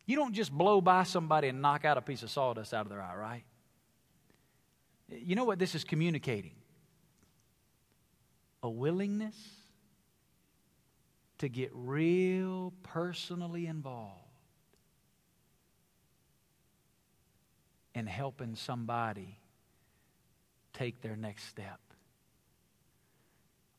You 0.05 0.15
don't 0.15 0.33
just 0.33 0.51
blow 0.51 0.81
by 0.81 1.03
somebody 1.03 1.47
and 1.47 1.61
knock 1.61 1.85
out 1.85 1.97
a 1.97 2.01
piece 2.01 2.23
of 2.23 2.31
sawdust 2.31 2.73
out 2.73 2.85
of 2.85 2.89
their 2.89 3.01
eye, 3.01 3.15
right? 3.15 3.43
You 5.21 5.35
know 5.35 5.43
what 5.43 5.59
this 5.59 5.75
is 5.75 5.83
communicating? 5.83 6.55
A 8.61 8.69
willingness 8.69 9.35
to 11.39 11.49
get 11.49 11.71
real 11.73 12.73
personally 12.83 13.67
involved 13.67 14.19
in 17.93 18.07
helping 18.07 18.55
somebody 18.55 19.37
take 20.73 21.01
their 21.01 21.15
next 21.15 21.45
step 21.45 21.79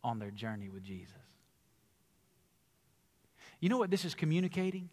on 0.03 0.19
their 0.19 0.31
journey 0.31 0.69
with 0.69 0.85
Jesus. 0.85 1.15
You 3.61 3.71
know 3.71 3.79
what 3.79 3.91
this 3.91 4.05
is 4.05 4.15
communicating? 4.15 4.91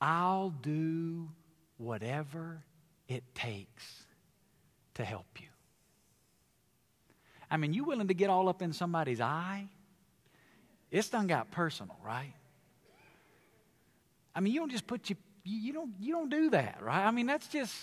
I'll 0.00 0.50
do 0.50 1.30
whatever 1.78 2.62
it 3.08 3.24
takes 3.34 4.06
to 4.94 5.04
help 5.04 5.26
you. 5.40 5.46
I 7.50 7.56
mean, 7.58 7.74
you 7.74 7.84
willing 7.84 8.08
to 8.08 8.14
get 8.14 8.30
all 8.30 8.48
up 8.48 8.62
in 8.62 8.72
somebody's 8.72 9.20
eye? 9.20 9.68
It's 10.90 11.08
done 11.08 11.26
got 11.26 11.50
personal, 11.50 11.96
right? 12.04 12.34
I 14.34 14.40
mean, 14.40 14.52
you 14.52 14.60
don't 14.60 14.70
just 14.70 14.86
put 14.86 15.10
you, 15.10 15.16
you 15.44 15.72
don't, 15.72 15.92
you 16.00 16.12
don't 16.14 16.30
do 16.30 16.50
that, 16.50 16.78
right? 16.82 17.06
I 17.06 17.10
mean, 17.10 17.26
that's 17.26 17.46
just, 17.48 17.74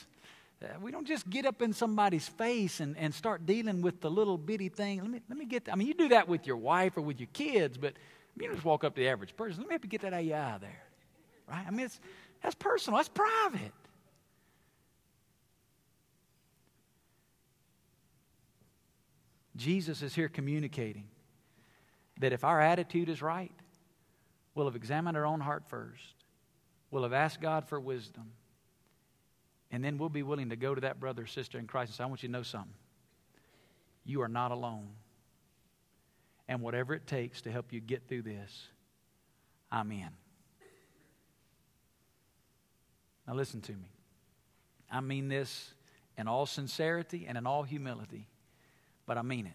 uh, 0.63 0.67
we 0.81 0.91
don't 0.91 1.07
just 1.07 1.29
get 1.29 1.45
up 1.45 1.61
in 1.61 1.73
somebody's 1.73 2.27
face 2.27 2.79
and, 2.79 2.97
and 2.97 3.13
start 3.13 3.45
dealing 3.45 3.81
with 3.81 4.01
the 4.01 4.09
little 4.09 4.37
bitty 4.37 4.69
thing. 4.69 5.01
Let 5.01 5.09
me, 5.09 5.21
let 5.29 5.37
me 5.37 5.45
get, 5.45 5.69
I 5.71 5.75
mean, 5.75 5.87
you 5.87 5.93
do 5.93 6.09
that 6.09 6.27
with 6.27 6.47
your 6.47 6.57
wife 6.57 6.97
or 6.97 7.01
with 7.01 7.19
your 7.19 7.29
kids, 7.33 7.77
but 7.77 7.93
you 8.35 8.47
don't 8.47 8.55
just 8.55 8.65
walk 8.65 8.83
up 8.83 8.95
to 8.95 9.01
the 9.01 9.07
average 9.07 9.35
person. 9.35 9.61
Let 9.61 9.69
me 9.69 9.73
have 9.73 9.81
to 9.81 9.87
get 9.87 10.01
that 10.01 10.13
out 10.13 10.25
your 10.25 10.37
eye 10.37 10.57
there, 10.59 10.83
right? 11.47 11.65
I 11.67 11.71
mean, 11.71 11.85
it's, 11.85 11.99
that's 12.41 12.55
personal, 12.55 12.97
that's 12.97 13.09
private. 13.09 13.71
Jesus 19.59 20.01
is 20.01 20.15
here 20.15 20.29
communicating 20.29 21.03
that 22.19 22.31
if 22.31 22.43
our 22.43 22.61
attitude 22.61 23.09
is 23.09 23.21
right, 23.21 23.51
we'll 24.55 24.65
have 24.65 24.75
examined 24.75 25.17
our 25.17 25.25
own 25.25 25.41
heart 25.41 25.63
first. 25.67 26.15
We'll 26.91 27.03
have 27.03 27.13
asked 27.13 27.41
God 27.41 27.67
for 27.67 27.79
wisdom. 27.79 28.31
And 29.69 29.83
then 29.83 29.97
we'll 29.97 30.09
be 30.09 30.23
willing 30.23 30.49
to 30.49 30.55
go 30.55 30.73
to 30.73 30.81
that 30.81 30.99
brother 30.99 31.23
or 31.23 31.27
sister 31.27 31.59
in 31.59 31.67
Christ 31.67 31.89
and 31.89 31.97
say, 31.97 32.03
I 32.05 32.07
want 32.07 32.23
you 32.23 32.29
to 32.29 32.33
know 32.33 32.41
something. 32.43 32.73
You 34.05 34.21
are 34.21 34.29
not 34.29 34.51
alone. 34.51 34.87
And 36.47 36.61
whatever 36.61 36.93
it 36.93 37.05
takes 37.05 37.41
to 37.41 37.51
help 37.51 37.73
you 37.73 37.81
get 37.81 38.07
through 38.07 38.23
this, 38.23 38.69
I'm 39.69 39.91
in. 39.91 40.09
Now, 43.27 43.35
listen 43.35 43.61
to 43.61 43.73
me. 43.73 43.91
I 44.89 45.01
mean 45.01 45.27
this 45.27 45.73
in 46.17 46.27
all 46.27 46.45
sincerity 46.45 47.25
and 47.27 47.37
in 47.37 47.45
all 47.45 47.63
humility, 47.63 48.27
but 49.09 49.17
I 49.17 49.23
mean 49.23 49.47
it. 49.47 49.53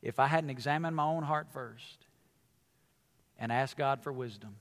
If 0.00 0.18
I 0.18 0.26
hadn't 0.26 0.48
examined 0.48 0.96
my 0.96 1.04
own 1.04 1.24
heart 1.24 1.48
first 1.52 2.06
and 3.38 3.52
asked 3.52 3.76
God 3.76 4.02
for 4.02 4.14
wisdom, 4.14 4.56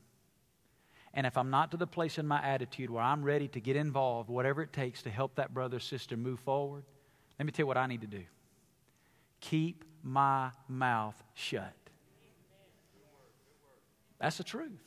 and 1.14 1.26
if 1.26 1.38
I'm 1.38 1.50
not 1.50 1.72
to 1.72 1.78
the 1.78 1.88
place 1.88 2.18
in 2.18 2.28
my 2.28 2.44
attitude 2.44 2.90
where 2.90 3.02
I'm 3.02 3.24
ready 3.24 3.48
to 3.48 3.62
get 3.62 3.78
involved, 3.78 4.30
whatever 4.30 4.62
it 4.62 4.74
takes 4.74 5.02
to 5.04 5.10
help 5.10 5.36
that 5.36 5.54
brother 5.54 5.80
sister 5.80 6.18
move 6.18 6.42
forward, 6.42 6.84
let 7.40 7.46
me 7.46 7.54
tell 7.54 7.64
you 7.64 7.68
what 7.68 7.78
I 7.78 7.88
need 7.88 8.02
to 8.02 8.08
do 8.08 8.26
keep 9.40 9.86
my 10.04 10.52
mouth 10.68 11.16
shut. 11.36 11.74
That's 14.20 14.36
the 14.36 14.44
truth. 14.44 14.82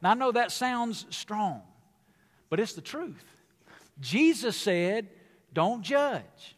Now, 0.00 0.12
I 0.12 0.14
know 0.14 0.32
that 0.32 0.50
sounds 0.52 1.04
strong, 1.10 1.60
but 2.48 2.58
it's 2.58 2.72
the 2.72 2.80
truth. 2.80 3.41
Jesus 4.00 4.56
said, 4.56 5.08
Don't 5.52 5.82
judge. 5.82 6.56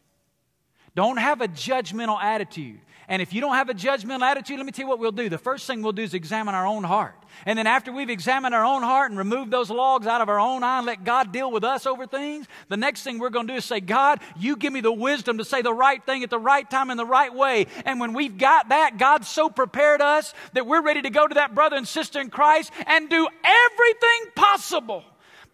Don't 0.95 1.17
have 1.17 1.41
a 1.41 1.47
judgmental 1.47 2.21
attitude. 2.21 2.79
And 3.07 3.21
if 3.21 3.33
you 3.33 3.41
don't 3.41 3.53
have 3.53 3.69
a 3.69 3.73
judgmental 3.73 4.21
attitude, 4.21 4.57
let 4.57 4.65
me 4.65 4.71
tell 4.71 4.85
you 4.85 4.89
what 4.89 4.97
we'll 4.97 5.11
do. 5.11 5.29
The 5.29 5.37
first 5.37 5.67
thing 5.67 5.83
we'll 5.83 5.91
do 5.91 6.01
is 6.01 6.13
examine 6.13 6.55
our 6.55 6.65
own 6.65 6.83
heart. 6.83 7.13
And 7.45 7.59
then 7.59 7.67
after 7.67 7.91
we've 7.91 8.09
examined 8.09 8.55
our 8.55 8.65
own 8.65 8.81
heart 8.81 9.11
and 9.11 9.17
removed 9.17 9.51
those 9.51 9.69
logs 9.69 10.07
out 10.07 10.21
of 10.21 10.29
our 10.29 10.39
own 10.39 10.63
eye 10.63 10.77
and 10.77 10.87
let 10.87 11.03
God 11.03 11.31
deal 11.31 11.51
with 11.51 11.63
us 11.63 11.85
over 11.85 12.07
things, 12.07 12.47
the 12.67 12.77
next 12.77 13.03
thing 13.03 13.19
we're 13.19 13.29
going 13.29 13.45
to 13.45 13.53
do 13.53 13.57
is 13.57 13.65
say, 13.65 13.79
God, 13.79 14.21
you 14.37 14.55
give 14.55 14.73
me 14.73 14.81
the 14.81 14.91
wisdom 14.91 15.37
to 15.37 15.45
say 15.45 15.61
the 15.61 15.73
right 15.73 16.03
thing 16.03 16.23
at 16.23 16.31
the 16.31 16.39
right 16.39 16.67
time 16.67 16.89
in 16.89 16.97
the 16.97 17.05
right 17.05 17.33
way. 17.33 17.67
And 17.85 17.99
when 17.99 18.13
we've 18.13 18.37
got 18.37 18.69
that, 18.69 18.97
God's 18.97 19.27
so 19.27 19.49
prepared 19.49 20.01
us 20.01 20.33
that 20.53 20.65
we're 20.65 20.81
ready 20.81 21.03
to 21.03 21.09
go 21.11 21.27
to 21.27 21.35
that 21.35 21.53
brother 21.53 21.75
and 21.75 21.87
sister 21.87 22.19
in 22.19 22.31
Christ 22.31 22.71
and 22.87 23.07
do 23.07 23.27
everything 23.43 24.31
possible 24.35 25.03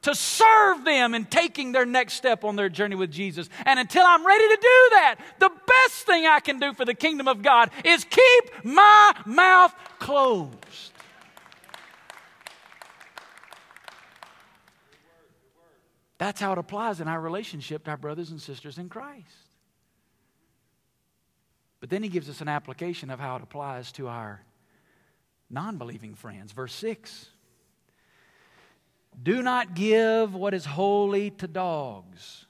to 0.01 0.15
serve 0.15 0.83
them 0.83 1.13
in 1.13 1.25
taking 1.25 1.71
their 1.71 1.85
next 1.85 2.13
step 2.13 2.43
on 2.43 2.55
their 2.55 2.69
journey 2.69 2.95
with 2.95 3.11
Jesus. 3.11 3.49
And 3.65 3.79
until 3.79 4.03
I'm 4.05 4.25
ready 4.25 4.47
to 4.47 4.55
do 4.55 4.89
that, 4.91 5.15
the 5.39 5.49
best 5.49 6.05
thing 6.05 6.25
I 6.25 6.39
can 6.39 6.59
do 6.59 6.73
for 6.73 6.85
the 6.85 6.93
kingdom 6.93 7.27
of 7.27 7.41
God 7.41 7.69
is 7.85 8.03
keep 8.03 8.63
my 8.63 9.13
mouth 9.25 9.73
closed. 9.99 10.91
That's 16.17 16.39
how 16.39 16.51
it 16.51 16.59
applies 16.59 17.01
in 17.01 17.07
our 17.07 17.19
relationship 17.19 17.85
to 17.85 17.91
our 17.91 17.97
brothers 17.97 18.29
and 18.29 18.39
sisters 18.39 18.77
in 18.77 18.89
Christ. 18.89 19.25
But 21.79 21.89
then 21.89 22.03
he 22.03 22.09
gives 22.09 22.29
us 22.29 22.41
an 22.41 22.47
application 22.47 23.09
of 23.09 23.19
how 23.19 23.37
it 23.37 23.41
applies 23.41 23.91
to 23.93 24.07
our 24.07 24.43
non 25.49 25.77
believing 25.77 26.13
friends. 26.13 26.51
Verse 26.51 26.73
6 26.73 27.27
do 29.21 29.41
not 29.41 29.75
give 29.75 30.33
what 30.33 30.53
is 30.53 30.65
holy 30.65 31.31
to 31.31 31.47
dogs. 31.47 32.45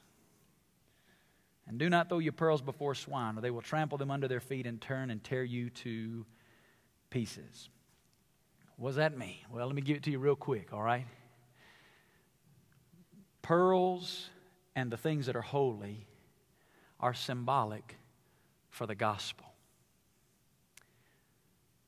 And 1.67 1.79
do 1.79 1.89
not 1.89 2.09
throw 2.09 2.19
your 2.19 2.33
pearls 2.33 2.61
before 2.61 2.95
swine, 2.95 3.37
or 3.37 3.41
they 3.41 3.51
will 3.51 3.61
trample 3.61 3.97
them 3.97 4.11
under 4.11 4.27
their 4.27 4.39
feet 4.39 4.65
and 4.65 4.81
turn 4.81 5.09
and 5.09 5.23
tear 5.23 5.43
you 5.43 5.69
to 5.69 6.25
pieces. 7.09 7.69
What 8.77 8.89
does 8.89 8.95
that 8.97 9.17
mean? 9.17 9.37
Well, 9.49 9.65
let 9.67 9.75
me 9.75 9.81
give 9.81 9.97
it 9.97 10.03
to 10.03 10.11
you 10.11 10.19
real 10.19 10.35
quick, 10.35 10.73
all 10.73 10.81
right? 10.81 11.05
Pearls 13.41 14.29
and 14.75 14.91
the 14.91 14.97
things 14.97 15.27
that 15.27 15.35
are 15.35 15.41
holy 15.41 16.07
are 16.99 17.13
symbolic 17.13 17.97
for 18.69 18.85
the 18.85 18.95
gospel 18.95 19.50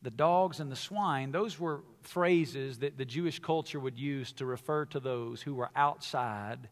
the 0.03 0.11
dogs 0.11 0.59
and 0.59 0.71
the 0.71 0.75
swine, 0.75 1.31
those 1.31 1.59
were 1.59 1.81
phrases 2.01 2.79
that 2.79 2.97
the 2.97 3.05
Jewish 3.05 3.39
culture 3.39 3.79
would 3.79 3.97
use 3.97 4.31
to 4.33 4.45
refer 4.45 4.85
to 4.85 4.99
those 4.99 5.41
who 5.41 5.55
were 5.55 5.69
outside 5.75 6.69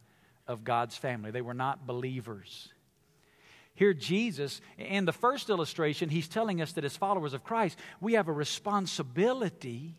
of 0.48 0.64
God's 0.64 0.98
family. 0.98 1.32
They 1.32 1.42
were 1.42 1.54
not 1.54 1.88
believers. 1.88 2.70
Here, 3.74 3.94
Jesus, 3.94 4.60
in 4.78 5.06
the 5.06 5.14
first 5.14 5.50
illustration, 5.50 6.10
he's 6.10 6.28
telling 6.28 6.62
us 6.62 6.74
that 6.74 6.84
as 6.84 6.98
followers 6.98 7.34
of 7.34 7.44
Christ, 7.44 7.80
we 8.02 8.14
have 8.14 8.28
a 8.28 8.34
responsibility 8.34 9.96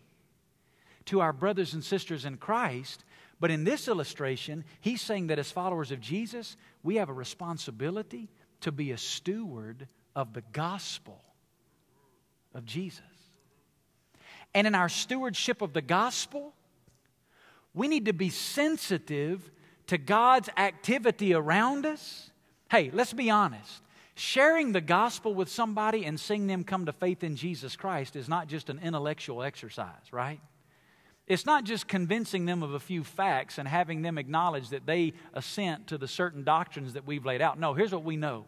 to 1.06 1.20
our 1.20 1.32
brothers 1.32 1.72
and 1.72 1.82
sisters 1.82 2.24
in 2.24 2.36
Christ. 2.36 3.02
But 3.40 3.50
in 3.50 3.64
this 3.64 3.88
illustration, 3.88 4.64
he's 4.80 5.00
saying 5.00 5.28
that 5.28 5.38
as 5.38 5.50
followers 5.50 5.90
of 5.90 6.00
Jesus, 6.00 6.56
we 6.82 6.96
have 6.96 7.08
a 7.08 7.14
responsibility 7.14 8.28
to 8.60 8.70
be 8.70 8.92
a 8.92 8.98
steward 8.98 9.88
of 10.14 10.34
the 10.34 10.42
gospel 10.52 11.20
of 12.54 12.64
Jesus. 12.66 13.00
And 14.54 14.66
in 14.66 14.74
our 14.74 14.88
stewardship 14.88 15.62
of 15.62 15.72
the 15.72 15.82
gospel, 15.82 16.52
we 17.74 17.88
need 17.88 18.06
to 18.06 18.12
be 18.12 18.30
sensitive 18.30 19.50
to 19.86 19.98
God's 19.98 20.48
activity 20.56 21.34
around 21.34 21.86
us. 21.86 22.30
Hey, 22.70 22.90
let's 22.92 23.12
be 23.12 23.30
honest. 23.30 23.82
Sharing 24.14 24.72
the 24.72 24.80
gospel 24.80 25.34
with 25.34 25.48
somebody 25.48 26.04
and 26.04 26.20
seeing 26.20 26.46
them 26.46 26.64
come 26.64 26.86
to 26.86 26.92
faith 26.92 27.24
in 27.24 27.34
Jesus 27.34 27.76
Christ 27.76 28.14
is 28.14 28.28
not 28.28 28.46
just 28.46 28.68
an 28.68 28.78
intellectual 28.82 29.42
exercise, 29.42 30.12
right? 30.12 30.40
It's 31.26 31.46
not 31.46 31.64
just 31.64 31.88
convincing 31.88 32.44
them 32.44 32.62
of 32.62 32.74
a 32.74 32.80
few 32.80 33.04
facts 33.04 33.56
and 33.56 33.66
having 33.66 34.02
them 34.02 34.18
acknowledge 34.18 34.68
that 34.70 34.84
they 34.84 35.14
assent 35.32 35.86
to 35.86 35.96
the 35.96 36.08
certain 36.08 36.44
doctrines 36.44 36.92
that 36.92 37.06
we've 37.06 37.24
laid 37.24 37.40
out. 37.40 37.58
No, 37.58 37.72
here's 37.72 37.92
what 37.92 38.04
we 38.04 38.16
know 38.16 38.44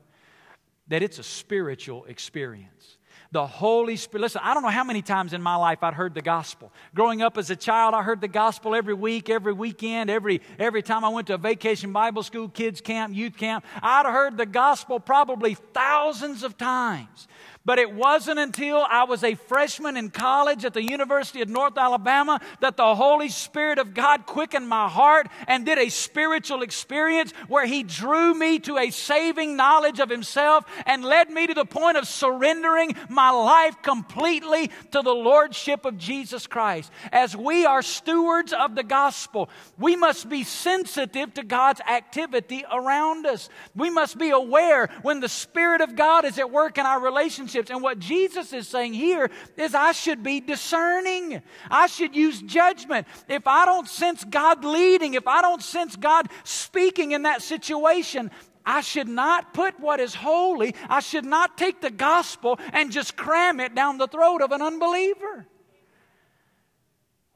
that 0.89 1.03
it's 1.03 1.19
a 1.19 1.23
spiritual 1.23 2.05
experience 2.05 2.99
the 3.35 3.47
Holy 3.47 3.97
Spirit. 3.97 4.23
Listen, 4.23 4.43
I 4.45 4.55
don't 4.55 4.63
know 4.63 4.69
how 4.69 4.85
many 4.85 5.03
times 5.03 5.33
in 5.33 5.43
my 5.43 5.57
life 5.57 5.83
I'd 5.83 5.95
heard 5.95 6.15
the 6.15 6.23
gospel. 6.23 6.73
Growing 6.95 7.21
up 7.21 7.37
as 7.37 7.51
a 7.51 7.57
child, 7.57 7.93
I 7.93 8.05
heard 8.05 8.21
the 8.21 8.29
gospel 8.29 8.77
every 8.77 8.95
week, 8.95 9.29
every 9.29 9.53
weekend, 9.53 10.09
every, 10.09 10.41
every 10.57 10.83
time 10.83 11.05
I 11.05 11.09
went 11.09 11.27
to 11.27 11.35
a 11.35 11.39
vacation 11.39 11.93
Bible 11.93 12.23
school, 12.23 12.49
kids 12.49 12.81
camp, 12.81 13.13
youth 13.13 13.37
camp. 13.37 13.65
I'd 13.83 14.07
heard 14.07 14.37
the 14.37 14.47
gospel 14.47 15.01
probably 15.01 15.55
thousands 15.55 16.45
of 16.45 16.57
times. 16.57 17.27
But 17.67 17.79
it 17.79 17.95
wasn't 17.95 18.39
until 18.39 18.85
I 18.87 19.05
was 19.05 19.25
a 19.25 19.37
freshman 19.37 19.97
in 19.97 20.11
college 20.11 20.67
at 20.67 20.75
the 20.75 20.83
University 20.83 21.41
of 21.41 21.49
North 21.49 21.79
Alabama 21.79 22.39
that 22.61 22.77
the 22.77 22.95
Holy 22.95 23.31
Spirit 23.31 23.79
of 23.79 23.95
God 23.95 24.27
quickened 24.27 24.69
my 24.69 24.87
heart 24.87 25.29
and 25.49 25.65
did 25.65 25.79
a 25.79 25.89
spiritual 25.89 26.63
experience 26.63 27.33
where 27.49 27.65
He 27.65 27.83
drew 27.83 28.35
me 28.35 28.59
to 28.61 28.77
a 28.77 28.91
saving 28.91 29.57
knowledge 29.57 29.99
of 29.99 30.11
Himself 30.11 30.67
and 30.85 31.03
led 31.03 31.31
me 31.31 31.47
to 31.47 31.55
the 31.55 31.65
point 31.65 31.97
of 31.97 32.07
surrendering 32.07 32.95
my 33.09 33.31
life 33.31 33.81
completely 33.81 34.71
to 34.91 35.01
the 35.01 35.15
Lordship 35.15 35.87
of 35.87 35.97
Jesus 35.97 36.47
Christ. 36.47 36.93
As 37.13 37.35
we 37.35 37.65
are 37.65 37.81
stewards 37.81 38.53
of 38.53 38.75
the 38.75 38.83
gospel, 38.83 39.49
we 39.79 39.97
must 39.97 40.29
be 40.29 40.45
sensitive 40.45 41.33
to 41.33 41.43
God's 41.43 41.81
activity 41.81 42.63
around 42.71 43.25
us. 43.25 43.49
We 43.75 43.89
must 43.89 44.19
be 44.19 44.31
aware 44.31 44.91
when 45.01 45.21
the 45.21 45.31
Spirit 45.31 45.81
of 45.81 45.97
God 45.97 46.27
is 46.27 46.39
at 46.39 46.51
work 46.51 46.77
in 46.77 46.85
our 46.85 47.01
relationship 47.01 47.54
relationships. 47.55 47.71
And 47.71 47.83
what 47.83 47.99
Jesus 47.99 48.53
is 48.53 48.69
saying 48.69 48.95
here 48.95 49.31
is 49.57 49.75
I 49.75 49.93
should 49.93 50.23
be 50.23 50.41
discerning. 50.41 51.43
I 51.71 51.87
should 51.87 52.15
use 52.15 52.43
judgment. 52.43 53.07
If 53.29 53.47
I 53.47 53.65
don't 53.65 53.89
sense 53.89 54.25
God 54.25 54.65
leading, 54.65 55.15
if 55.15 55.27
I 55.27 55.41
don't 55.41 55.63
sense 55.63 55.97
God 55.97 56.29
speaking 56.45 57.13
in 57.13 57.23
that 57.23 57.43
situation, 57.43 58.31
I 58.67 58.81
should 58.81 59.09
not 59.09 59.53
put 59.53 59.79
what 59.79 60.01
is 60.01 60.15
holy, 60.15 60.75
I 60.89 61.01
should 61.01 61.25
not 61.25 61.59
take 61.59 61.81
the 61.81 61.91
gospel 61.91 62.59
and 62.73 62.91
just 62.91 63.17
cram 63.17 63.61
it 63.61 63.75
down 63.75 63.99
the 63.99 64.09
throat 64.09 64.41
of 64.43 64.53
an 64.53 64.63
unbeliever. 64.63 65.47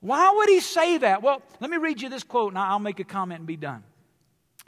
Why 0.01 0.33
would 0.35 0.49
he 0.49 0.61
say 0.61 0.99
that? 0.99 1.23
Well, 1.23 1.43
let 1.61 1.71
me 1.71 1.77
read 1.77 2.01
you 2.01 2.09
this 2.09 2.23
quote 2.23 2.53
and 2.53 2.59
I'll 2.59 2.79
make 2.79 3.01
a 3.01 3.05
comment 3.05 3.41
and 3.41 3.47
be 3.47 3.57
done. 3.57 3.83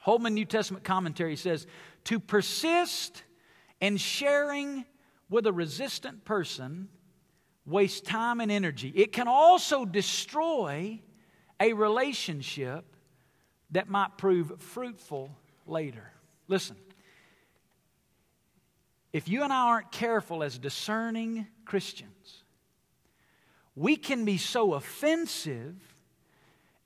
Holman 0.01 0.35
New 0.35 0.45
Testament 0.45 0.83
commentary 0.83 1.37
says, 1.37 1.67
To 2.05 2.19
persist 2.19 3.23
in 3.81 3.97
sharing 3.97 4.85
with 5.31 5.47
a 5.47 5.53
resistant 5.53 6.25
person 6.25 6.89
waste 7.65 8.05
time 8.05 8.41
and 8.41 8.51
energy. 8.51 8.93
It 8.95 9.13
can 9.13 9.29
also 9.29 9.85
destroy 9.85 11.01
a 11.61 11.73
relationship 11.73 12.85
that 13.71 13.89
might 13.89 14.19
prove 14.19 14.61
fruitful 14.61 15.31
later. 15.67 16.11
Listen, 16.49 16.77
if 19.13 19.29
you 19.29 19.43
and 19.43 19.53
I 19.53 19.69
aren't 19.69 19.93
careful 19.93 20.43
as 20.43 20.59
discerning 20.59 21.47
Christians, 21.65 22.43
we 23.77 23.97
can 23.97 24.25
be 24.25 24.37
so 24.37 24.75
offensive 24.75 25.77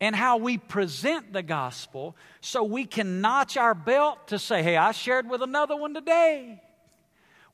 in 0.01 0.12
how 0.12 0.36
we 0.36 0.59
present 0.59 1.32
the 1.32 1.42
gospel 1.42 2.16
so 2.40 2.62
we 2.62 2.84
can 2.84 3.20
notch 3.20 3.57
our 3.57 3.74
belt 3.74 4.28
to 4.28 4.38
say, 4.38 4.62
hey, 4.62 4.76
I 4.76 4.92
shared 4.92 5.28
with 5.28 5.42
another 5.42 5.76
one 5.76 5.95
today. 5.95 6.61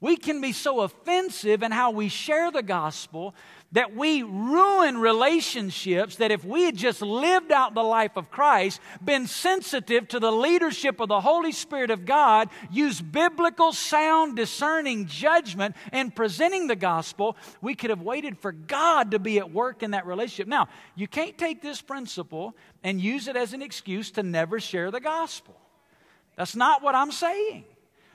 We 0.01 0.17
can 0.17 0.41
be 0.41 0.53
so 0.53 0.81
offensive 0.81 1.63
in 1.63 1.73
how 1.73 1.91
we 1.91 2.09
share 2.09 2.51
the 2.51 2.63
gospel 2.63 3.35
that 3.73 3.95
we 3.95 4.23
ruin 4.23 4.99
relationships 4.99 6.17
that 6.17 6.33
if 6.33 6.45
we 6.45 6.65
had 6.65 6.77
just 6.77 7.03
lived 7.03 7.53
out 7.53 7.75
the 7.75 7.83
life 7.83 8.17
of 8.17 8.31
Christ, 8.31 8.81
been 9.05 9.27
sensitive 9.27 10.09
to 10.09 10.19
the 10.19 10.33
leadership 10.33 11.01
of 11.01 11.09
the 11.09 11.21
Holy 11.21 11.53
Spirit 11.53 11.91
of 11.91 12.05
God, 12.05 12.49
used 12.71 13.13
biblical, 13.13 13.73
sound, 13.73 14.37
discerning 14.37 15.07
judgment 15.07 15.77
in 15.93 16.11
presenting 16.11 16.67
the 16.67 16.77
gospel, 16.77 17.37
we 17.61 17.75
could 17.75 17.91
have 17.91 18.03
waited 18.03 18.39
for 18.39 18.53
God 18.53 19.13
to 19.13 19.19
be 19.19 19.39
at 19.39 19.53
work 19.53 19.83
in 19.83 19.93
that 19.93 20.07
relationship. 20.07 20.49
Now, 20.49 20.69
you 20.97 21.07
can't 21.07 21.39
take 21.39 21.63
this 21.63 21.81
principle 21.81 22.57
and 22.83 23.01
use 23.01 23.29
it 23.29 23.37
as 23.37 23.53
an 23.53 23.63
excuse 23.63 24.11
to 24.13 24.23
never 24.23 24.59
share 24.59 24.91
the 24.91 25.01
gospel. 25.01 25.57
That's 26.37 26.57
not 26.57 26.83
what 26.83 26.95
I'm 26.95 27.13
saying. 27.13 27.65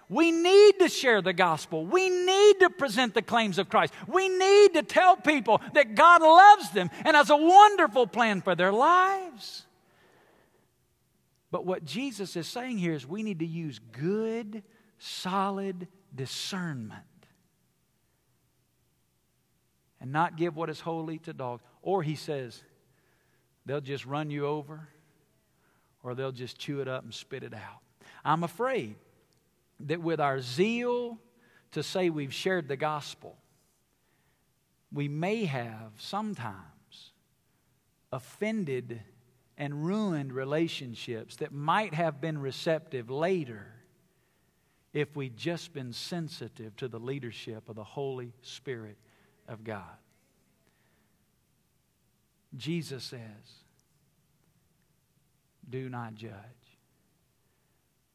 We 0.07 0.31
need 0.31 0.79
to 0.79 0.89
share 0.89 1.21
the 1.21 1.33
gospel. 1.33 1.85
We 1.85 2.09
need 2.09 2.59
to 2.59 2.69
present 2.69 3.13
the 3.13 3.21
claims 3.21 3.57
of 3.57 3.69
Christ. 3.69 3.93
We 4.07 4.29
need 4.29 4.75
to 4.75 4.83
tell 4.83 5.15
people 5.15 5.61
that 5.73 5.95
God 5.95 6.21
loves 6.21 6.69
them 6.71 6.91
and 7.03 7.15
has 7.15 7.29
a 7.29 7.37
wonderful 7.37 8.05
plan 8.05 8.41
for 8.41 8.55
their 8.55 8.71
lives. 8.71 9.65
But 11.51 11.65
what 11.65 11.85
Jesus 11.85 12.35
is 12.35 12.47
saying 12.47 12.77
here 12.77 12.93
is 12.93 13.07
we 13.07 13.23
need 13.23 13.39
to 13.39 13.45
use 13.45 13.79
good, 13.91 14.63
solid 14.99 15.87
discernment 16.13 17.01
and 19.99 20.11
not 20.11 20.37
give 20.37 20.55
what 20.55 20.69
is 20.69 20.79
holy 20.79 21.17
to 21.19 21.33
dogs. 21.33 21.63
Or 21.81 22.03
he 22.03 22.15
says, 22.15 22.61
they'll 23.65 23.81
just 23.81 24.05
run 24.05 24.29
you 24.29 24.45
over 24.45 24.87
or 26.03 26.13
they'll 26.13 26.31
just 26.31 26.59
chew 26.59 26.81
it 26.81 26.87
up 26.87 27.03
and 27.03 27.13
spit 27.13 27.41
it 27.41 27.53
out. 27.53 27.79
I'm 28.23 28.43
afraid 28.43 28.95
that 29.81 30.01
with 30.01 30.19
our 30.19 30.39
zeal 30.41 31.17
to 31.71 31.83
say 31.83 32.09
we've 32.09 32.33
shared 32.33 32.67
the 32.67 32.77
gospel, 32.77 33.37
we 34.91 35.07
may 35.07 35.45
have 35.45 35.93
sometimes 35.97 37.11
offended 38.11 39.01
and 39.57 39.85
ruined 39.85 40.33
relationships 40.33 41.37
that 41.37 41.51
might 41.51 41.93
have 41.93 42.21
been 42.21 42.37
receptive 42.37 43.09
later 43.09 43.67
if 44.93 45.15
we'd 45.15 45.35
just 45.35 45.73
been 45.73 45.91
sensitive 45.91 46.75
to 46.77 46.87
the 46.87 46.99
leadership 46.99 47.67
of 47.67 47.75
the 47.75 47.83
Holy 47.83 48.33
Spirit 48.41 48.97
of 49.47 49.63
God. 49.63 49.83
Jesus 52.55 53.03
says, 53.03 53.19
Do 55.69 55.89
not 55.89 56.15
judge. 56.15 56.31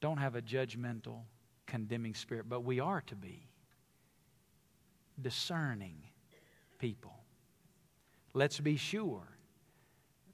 Don't 0.01 0.17
have 0.17 0.35
a 0.35 0.41
judgmental 0.41 1.21
condemning 1.71 2.15
spirit, 2.15 2.49
but 2.49 2.65
we 2.65 2.81
are 2.81 3.01
to 3.03 3.15
be 3.15 3.47
discerning 5.23 6.03
people. 6.79 7.15
Let's 8.35 8.59
be 8.59 8.77
sure 8.77 9.29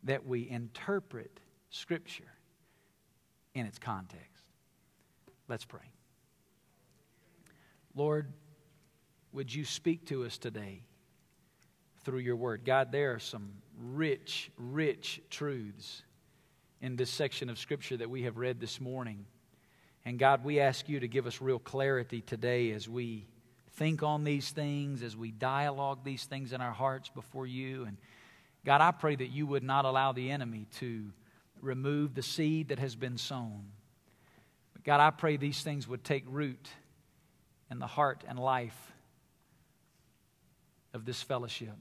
that 0.04 0.26
we 0.26 0.48
interpret 0.48 1.38
Scripture 1.68 2.32
in 3.54 3.66
its 3.66 3.78
context. 3.78 4.44
Let's 5.46 5.64
pray. 5.64 5.92
Lord, 7.94 8.32
would 9.32 9.54
you 9.54 9.64
speak 9.64 10.06
to 10.06 10.24
us 10.24 10.38
today 10.38 10.84
through 12.02 12.20
your 12.20 12.36
word? 12.36 12.64
God, 12.64 12.92
there 12.92 13.12
are 13.12 13.18
some 13.18 13.52
rich, 13.78 14.50
rich 14.56 15.20
truths 15.28 16.02
in 16.80 16.96
this 16.96 17.10
section 17.10 17.50
of 17.50 17.58
Scripture 17.58 17.98
that 17.98 18.08
we 18.08 18.22
have 18.22 18.38
read 18.38 18.58
this 18.58 18.80
morning. 18.80 19.26
And 20.06 20.20
God, 20.20 20.44
we 20.44 20.60
ask 20.60 20.88
you 20.88 21.00
to 21.00 21.08
give 21.08 21.26
us 21.26 21.40
real 21.40 21.58
clarity 21.58 22.20
today 22.20 22.70
as 22.70 22.88
we 22.88 23.26
think 23.72 24.04
on 24.04 24.22
these 24.22 24.50
things, 24.50 25.02
as 25.02 25.16
we 25.16 25.32
dialogue 25.32 26.04
these 26.04 26.24
things 26.24 26.52
in 26.52 26.60
our 26.60 26.70
hearts 26.70 27.08
before 27.08 27.44
you. 27.44 27.86
And 27.86 27.96
God, 28.64 28.80
I 28.80 28.92
pray 28.92 29.16
that 29.16 29.26
you 29.26 29.48
would 29.48 29.64
not 29.64 29.84
allow 29.84 30.12
the 30.12 30.30
enemy 30.30 30.68
to 30.78 31.06
remove 31.60 32.14
the 32.14 32.22
seed 32.22 32.68
that 32.68 32.78
has 32.78 32.94
been 32.94 33.18
sown. 33.18 33.64
But 34.74 34.84
God, 34.84 35.00
I 35.00 35.10
pray 35.10 35.38
these 35.38 35.62
things 35.62 35.88
would 35.88 36.04
take 36.04 36.22
root 36.28 36.68
in 37.68 37.80
the 37.80 37.88
heart 37.88 38.22
and 38.28 38.38
life 38.38 38.92
of 40.94 41.04
this 41.04 41.20
fellowship. 41.20 41.74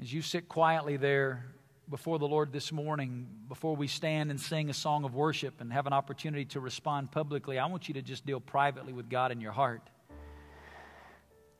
As 0.00 0.10
you 0.10 0.22
sit 0.22 0.48
quietly 0.48 0.96
there 0.96 1.44
before 1.90 2.18
the 2.18 2.28
Lord 2.28 2.52
this 2.52 2.70
morning, 2.70 3.26
before 3.48 3.74
we 3.74 3.86
stand 3.86 4.30
and 4.30 4.40
sing 4.40 4.68
a 4.68 4.74
song 4.74 5.04
of 5.04 5.14
worship 5.14 5.60
and 5.60 5.72
have 5.72 5.86
an 5.86 5.92
opportunity 5.92 6.44
to 6.46 6.60
respond 6.60 7.10
publicly, 7.10 7.58
I 7.58 7.66
want 7.66 7.88
you 7.88 7.94
to 7.94 8.02
just 8.02 8.26
deal 8.26 8.40
privately 8.40 8.92
with 8.92 9.08
God 9.08 9.32
in 9.32 9.40
your 9.40 9.52
heart. 9.52 9.82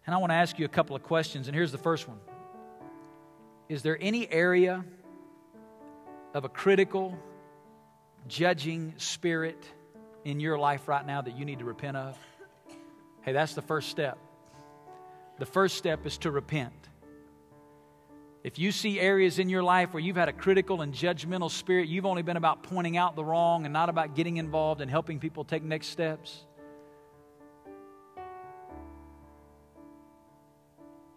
And 0.07 0.14
I 0.14 0.18
want 0.18 0.31
to 0.31 0.37
ask 0.37 0.59
you 0.59 0.64
a 0.64 0.68
couple 0.70 0.97
of 0.97 1.03
questions, 1.03 1.49
and 1.49 1.55
here's 1.55 1.72
the 1.72 1.79
first 1.79 2.09
one 2.09 2.18
Is 3.68 3.83
there 3.83 3.97
any 4.01 4.31
area 4.31 4.85
of 6.35 6.45
a 6.45 6.49
critical, 6.49 7.18
judging 8.26 8.95
spirit 8.99 9.64
in 10.24 10.41
your 10.41 10.59
life 10.59 10.89
right 10.89 11.07
now 11.07 11.22
that 11.22 11.37
you 11.39 11.45
need 11.45 11.61
to 11.61 11.64
repent 11.64 11.97
of? 11.97 12.18
Hey, 13.22 13.33
that's 13.33 13.55
the 13.55 13.62
first 13.62 13.89
step. 13.89 14.18
The 15.39 15.47
first 15.47 15.76
step 15.76 16.07
is 16.07 16.18
to 16.18 16.31
repent. 16.31 16.88
If 18.49 18.59
you 18.59 18.72
see 18.72 18.99
areas 18.99 19.38
in 19.38 19.51
your 19.51 19.62
life 19.62 19.92
where 19.92 20.03
you've 20.03 20.16
had 20.16 20.30
a 20.30 20.32
critical 20.32 20.80
and 20.80 20.94
judgmental 20.94 21.51
spirit, 21.51 21.86
you've 21.86 22.07
only 22.07 22.22
been 22.22 22.38
about 22.38 22.62
pointing 22.62 22.96
out 22.96 23.14
the 23.14 23.22
wrong 23.22 23.66
and 23.66 23.74
not 23.74 23.90
about 23.90 24.14
getting 24.14 24.38
involved 24.38 24.80
and 24.80 24.90
helping 24.90 25.20
people 25.20 25.44
take 25.44 25.62
next 25.62 25.88
steps. 25.88 26.46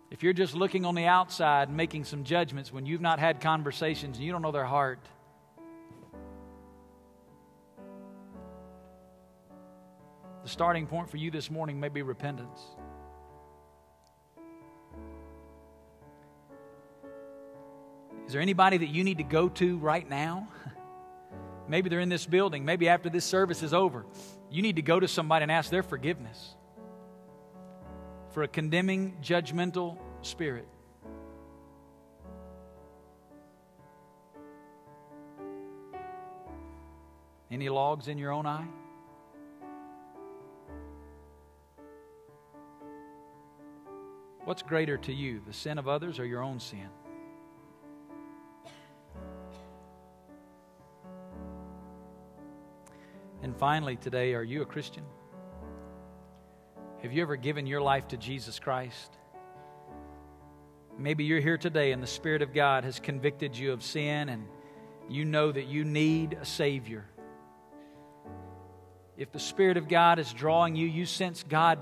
If 0.10 0.24
you're 0.24 0.34
just 0.34 0.56
looking 0.56 0.84
on 0.84 0.94
the 0.94 1.06
outside 1.06 1.70
and 1.70 1.78
making 1.78 2.04
some 2.04 2.26
judgments 2.26 2.74
when 2.74 2.86
you've 2.86 3.00
not 3.00 3.18
had 3.18 3.40
conversations 3.40 4.18
and 4.18 4.26
you 4.26 4.34
don't 4.34 4.42
know 4.42 4.52
their 4.52 4.66
heart, 4.66 5.00
the 10.44 10.50
starting 10.50 10.86
point 10.86 11.10
for 11.10 11.16
you 11.16 11.32
this 11.32 11.50
morning 11.50 11.80
may 11.80 11.88
be 11.88 12.02
repentance. 12.02 12.60
Is 18.32 18.34
there 18.34 18.42
anybody 18.42 18.78
that 18.78 18.88
you 18.88 19.04
need 19.04 19.18
to 19.18 19.26
go 19.26 19.50
to 19.50 19.78
right 19.80 20.10
now? 20.10 20.48
Maybe 21.68 21.90
they're 21.90 22.00
in 22.00 22.08
this 22.08 22.26
building. 22.26 22.64
Maybe 22.64 22.88
after 22.88 23.10
this 23.10 23.26
service 23.26 23.62
is 23.62 23.74
over, 23.74 24.06
you 24.50 24.62
need 24.62 24.78
to 24.78 24.82
go 24.82 25.02
to 25.02 25.08
somebody 25.10 25.44
and 25.44 25.52
ask 25.52 25.70
their 25.70 25.84
forgiveness 25.84 26.56
for 28.30 28.44
a 28.44 28.48
condemning, 28.48 29.18
judgmental 29.22 29.98
spirit. 30.22 30.66
Any 37.52 37.68
logs 37.68 38.08
in 38.08 38.18
your 38.18 38.32
own 38.32 38.46
eye? 38.46 38.68
What's 44.46 44.62
greater 44.62 44.98
to 45.00 45.12
you, 45.12 45.42
the 45.46 45.52
sin 45.52 45.78
of 45.78 45.90
others 45.90 46.18
or 46.18 46.26
your 46.26 46.42
own 46.42 46.62
sin? 46.62 46.88
And 53.44 53.58
finally, 53.58 53.96
today, 53.96 54.36
are 54.36 54.44
you 54.44 54.62
a 54.62 54.66
Christian? 54.66 55.04
Have 57.02 57.12
you 57.12 57.24
ever 57.24 57.36
given 57.36 57.66
your 57.66 57.82
life 57.82 58.08
to 58.10 58.18
Jesus 58.18 58.60
Christ? 58.60 59.18
Maybe 61.00 61.24
you're 61.24 61.40
here 61.40 61.58
today 61.58 61.94
and 61.94 62.04
the 62.04 62.08
Spirit 62.08 62.44
of 62.44 62.54
God 62.54 62.84
has 62.84 63.00
convicted 63.00 63.58
you 63.58 63.72
of 63.74 63.82
sin 63.82 64.30
and 64.30 64.46
you 65.10 65.26
know 65.26 65.52
that 65.52 65.66
you 65.66 65.84
need 65.84 66.38
a 66.40 66.46
Savior. 66.46 67.06
If 69.18 69.32
the 69.32 69.40
Spirit 69.40 69.78
of 69.78 69.88
God 69.88 70.20
is 70.20 70.32
drawing 70.32 70.76
you, 70.76 70.86
you 70.88 71.08
sense 71.08 71.44
God 71.44 71.80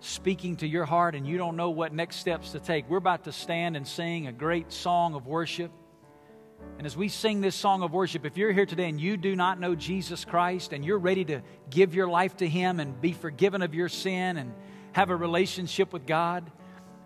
speaking 0.00 0.56
to 0.56 0.66
your 0.66 0.84
heart 0.84 1.14
and 1.14 1.26
you 1.26 1.38
don't 1.38 1.56
know 1.56 1.70
what 1.70 1.94
next 1.94 2.16
steps 2.16 2.52
to 2.52 2.60
take, 2.60 2.90
we're 2.90 2.98
about 2.98 3.24
to 3.24 3.32
stand 3.32 3.76
and 3.76 3.88
sing 3.88 4.26
a 4.26 4.32
great 4.32 4.70
song 4.70 5.14
of 5.14 5.26
worship. 5.26 5.70
And 6.82 6.86
as 6.86 6.96
we 6.96 7.08
sing 7.08 7.40
this 7.40 7.54
song 7.54 7.82
of 7.82 7.92
worship, 7.92 8.26
if 8.26 8.36
you're 8.36 8.50
here 8.50 8.66
today 8.66 8.88
and 8.88 9.00
you 9.00 9.16
do 9.16 9.36
not 9.36 9.60
know 9.60 9.76
Jesus 9.76 10.24
Christ 10.24 10.72
and 10.72 10.84
you're 10.84 10.98
ready 10.98 11.24
to 11.26 11.40
give 11.70 11.94
your 11.94 12.08
life 12.08 12.36
to 12.38 12.48
Him 12.48 12.80
and 12.80 13.00
be 13.00 13.12
forgiven 13.12 13.62
of 13.62 13.72
your 13.72 13.88
sin 13.88 14.36
and 14.36 14.52
have 14.90 15.10
a 15.10 15.14
relationship 15.16 15.92
with 15.92 16.06
God, 16.06 16.50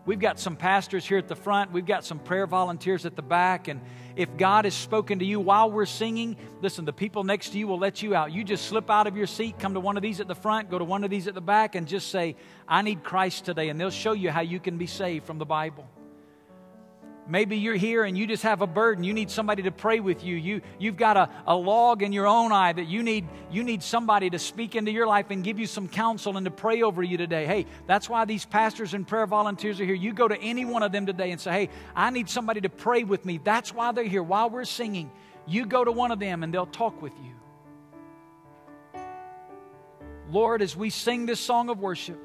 we've 0.06 0.18
got 0.18 0.38
some 0.38 0.56
pastors 0.56 1.04
here 1.04 1.18
at 1.18 1.28
the 1.28 1.36
front. 1.36 1.72
We've 1.72 1.84
got 1.84 2.06
some 2.06 2.18
prayer 2.18 2.46
volunteers 2.46 3.04
at 3.04 3.16
the 3.16 3.22
back. 3.22 3.68
And 3.68 3.82
if 4.16 4.34
God 4.38 4.64
has 4.64 4.72
spoken 4.72 5.18
to 5.18 5.26
you 5.26 5.40
while 5.40 5.70
we're 5.70 5.84
singing, 5.84 6.38
listen, 6.62 6.86
the 6.86 6.92
people 6.94 7.22
next 7.22 7.50
to 7.50 7.58
you 7.58 7.66
will 7.66 7.78
let 7.78 8.02
you 8.02 8.14
out. 8.14 8.32
You 8.32 8.44
just 8.44 8.64
slip 8.64 8.90
out 8.90 9.06
of 9.06 9.14
your 9.14 9.26
seat, 9.26 9.58
come 9.58 9.74
to 9.74 9.80
one 9.80 9.98
of 9.98 10.02
these 10.02 10.20
at 10.20 10.28
the 10.28 10.34
front, 10.34 10.70
go 10.70 10.78
to 10.78 10.84
one 10.84 11.04
of 11.04 11.10
these 11.10 11.28
at 11.28 11.34
the 11.34 11.42
back, 11.42 11.74
and 11.74 11.86
just 11.86 12.08
say, 12.10 12.36
I 12.66 12.80
need 12.80 13.04
Christ 13.04 13.44
today. 13.44 13.68
And 13.68 13.78
they'll 13.78 13.90
show 13.90 14.12
you 14.12 14.30
how 14.30 14.40
you 14.40 14.58
can 14.58 14.78
be 14.78 14.86
saved 14.86 15.26
from 15.26 15.36
the 15.36 15.44
Bible. 15.44 15.86
Maybe 17.28 17.56
you're 17.56 17.74
here 17.74 18.04
and 18.04 18.16
you 18.16 18.26
just 18.26 18.44
have 18.44 18.62
a 18.62 18.66
burden. 18.66 19.02
You 19.02 19.12
need 19.12 19.30
somebody 19.30 19.64
to 19.64 19.72
pray 19.72 19.98
with 19.98 20.22
you. 20.22 20.36
you 20.36 20.60
you've 20.78 20.96
got 20.96 21.16
a, 21.16 21.28
a 21.46 21.56
log 21.56 22.02
in 22.02 22.12
your 22.12 22.26
own 22.26 22.52
eye 22.52 22.72
that 22.72 22.86
you 22.86 23.02
need, 23.02 23.26
you 23.50 23.64
need 23.64 23.82
somebody 23.82 24.30
to 24.30 24.38
speak 24.38 24.76
into 24.76 24.92
your 24.92 25.06
life 25.06 25.26
and 25.30 25.42
give 25.42 25.58
you 25.58 25.66
some 25.66 25.88
counsel 25.88 26.36
and 26.36 26.44
to 26.44 26.50
pray 26.52 26.82
over 26.82 27.02
you 27.02 27.16
today. 27.16 27.44
Hey, 27.44 27.66
that's 27.86 28.08
why 28.08 28.24
these 28.24 28.44
pastors 28.44 28.94
and 28.94 29.06
prayer 29.06 29.26
volunteers 29.26 29.80
are 29.80 29.84
here. 29.84 29.94
You 29.94 30.12
go 30.12 30.28
to 30.28 30.38
any 30.40 30.64
one 30.64 30.84
of 30.84 30.92
them 30.92 31.06
today 31.06 31.32
and 31.32 31.40
say, 31.40 31.50
Hey, 31.50 31.70
I 31.96 32.10
need 32.10 32.28
somebody 32.28 32.60
to 32.60 32.68
pray 32.68 33.02
with 33.02 33.24
me. 33.24 33.40
That's 33.42 33.74
why 33.74 33.90
they're 33.90 34.04
here. 34.04 34.22
While 34.22 34.50
we're 34.50 34.64
singing, 34.64 35.10
you 35.46 35.66
go 35.66 35.84
to 35.84 35.90
one 35.90 36.12
of 36.12 36.20
them 36.20 36.44
and 36.44 36.54
they'll 36.54 36.66
talk 36.66 37.02
with 37.02 37.12
you. 37.18 37.32
Lord, 40.30 40.62
as 40.62 40.76
we 40.76 40.90
sing 40.90 41.26
this 41.26 41.40
song 41.40 41.70
of 41.70 41.80
worship, 41.80 42.18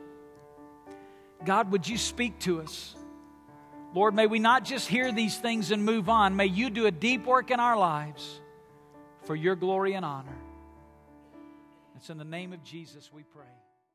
God, 1.44 1.72
would 1.72 1.88
you 1.88 1.98
speak 1.98 2.38
to 2.40 2.62
us? 2.62 2.96
Lord, 3.94 4.16
may 4.16 4.28
we 4.28 4.40
not 4.40 4.64
just 4.64 4.88
hear 4.88 5.12
these 5.12 5.38
things 5.38 5.72
and 5.72 5.84
move 5.84 6.08
on. 6.08 6.36
May 6.36 6.46
you 6.46 6.70
do 6.70 6.86
a 6.86 6.92
deep 6.92 7.26
work 7.26 7.52
in 7.52 7.60
our 7.60 7.78
lives 7.78 8.40
for 9.26 9.36
your 9.36 9.56
glory 9.56 9.94
and 9.94 10.06
honor. 10.06 10.38
It's 11.98 12.10
in 12.10 12.18
the 12.18 12.24
name 12.24 12.54
of 12.54 12.64
Jesus 12.64 13.12
we 13.14 13.24
pray. 13.24 13.44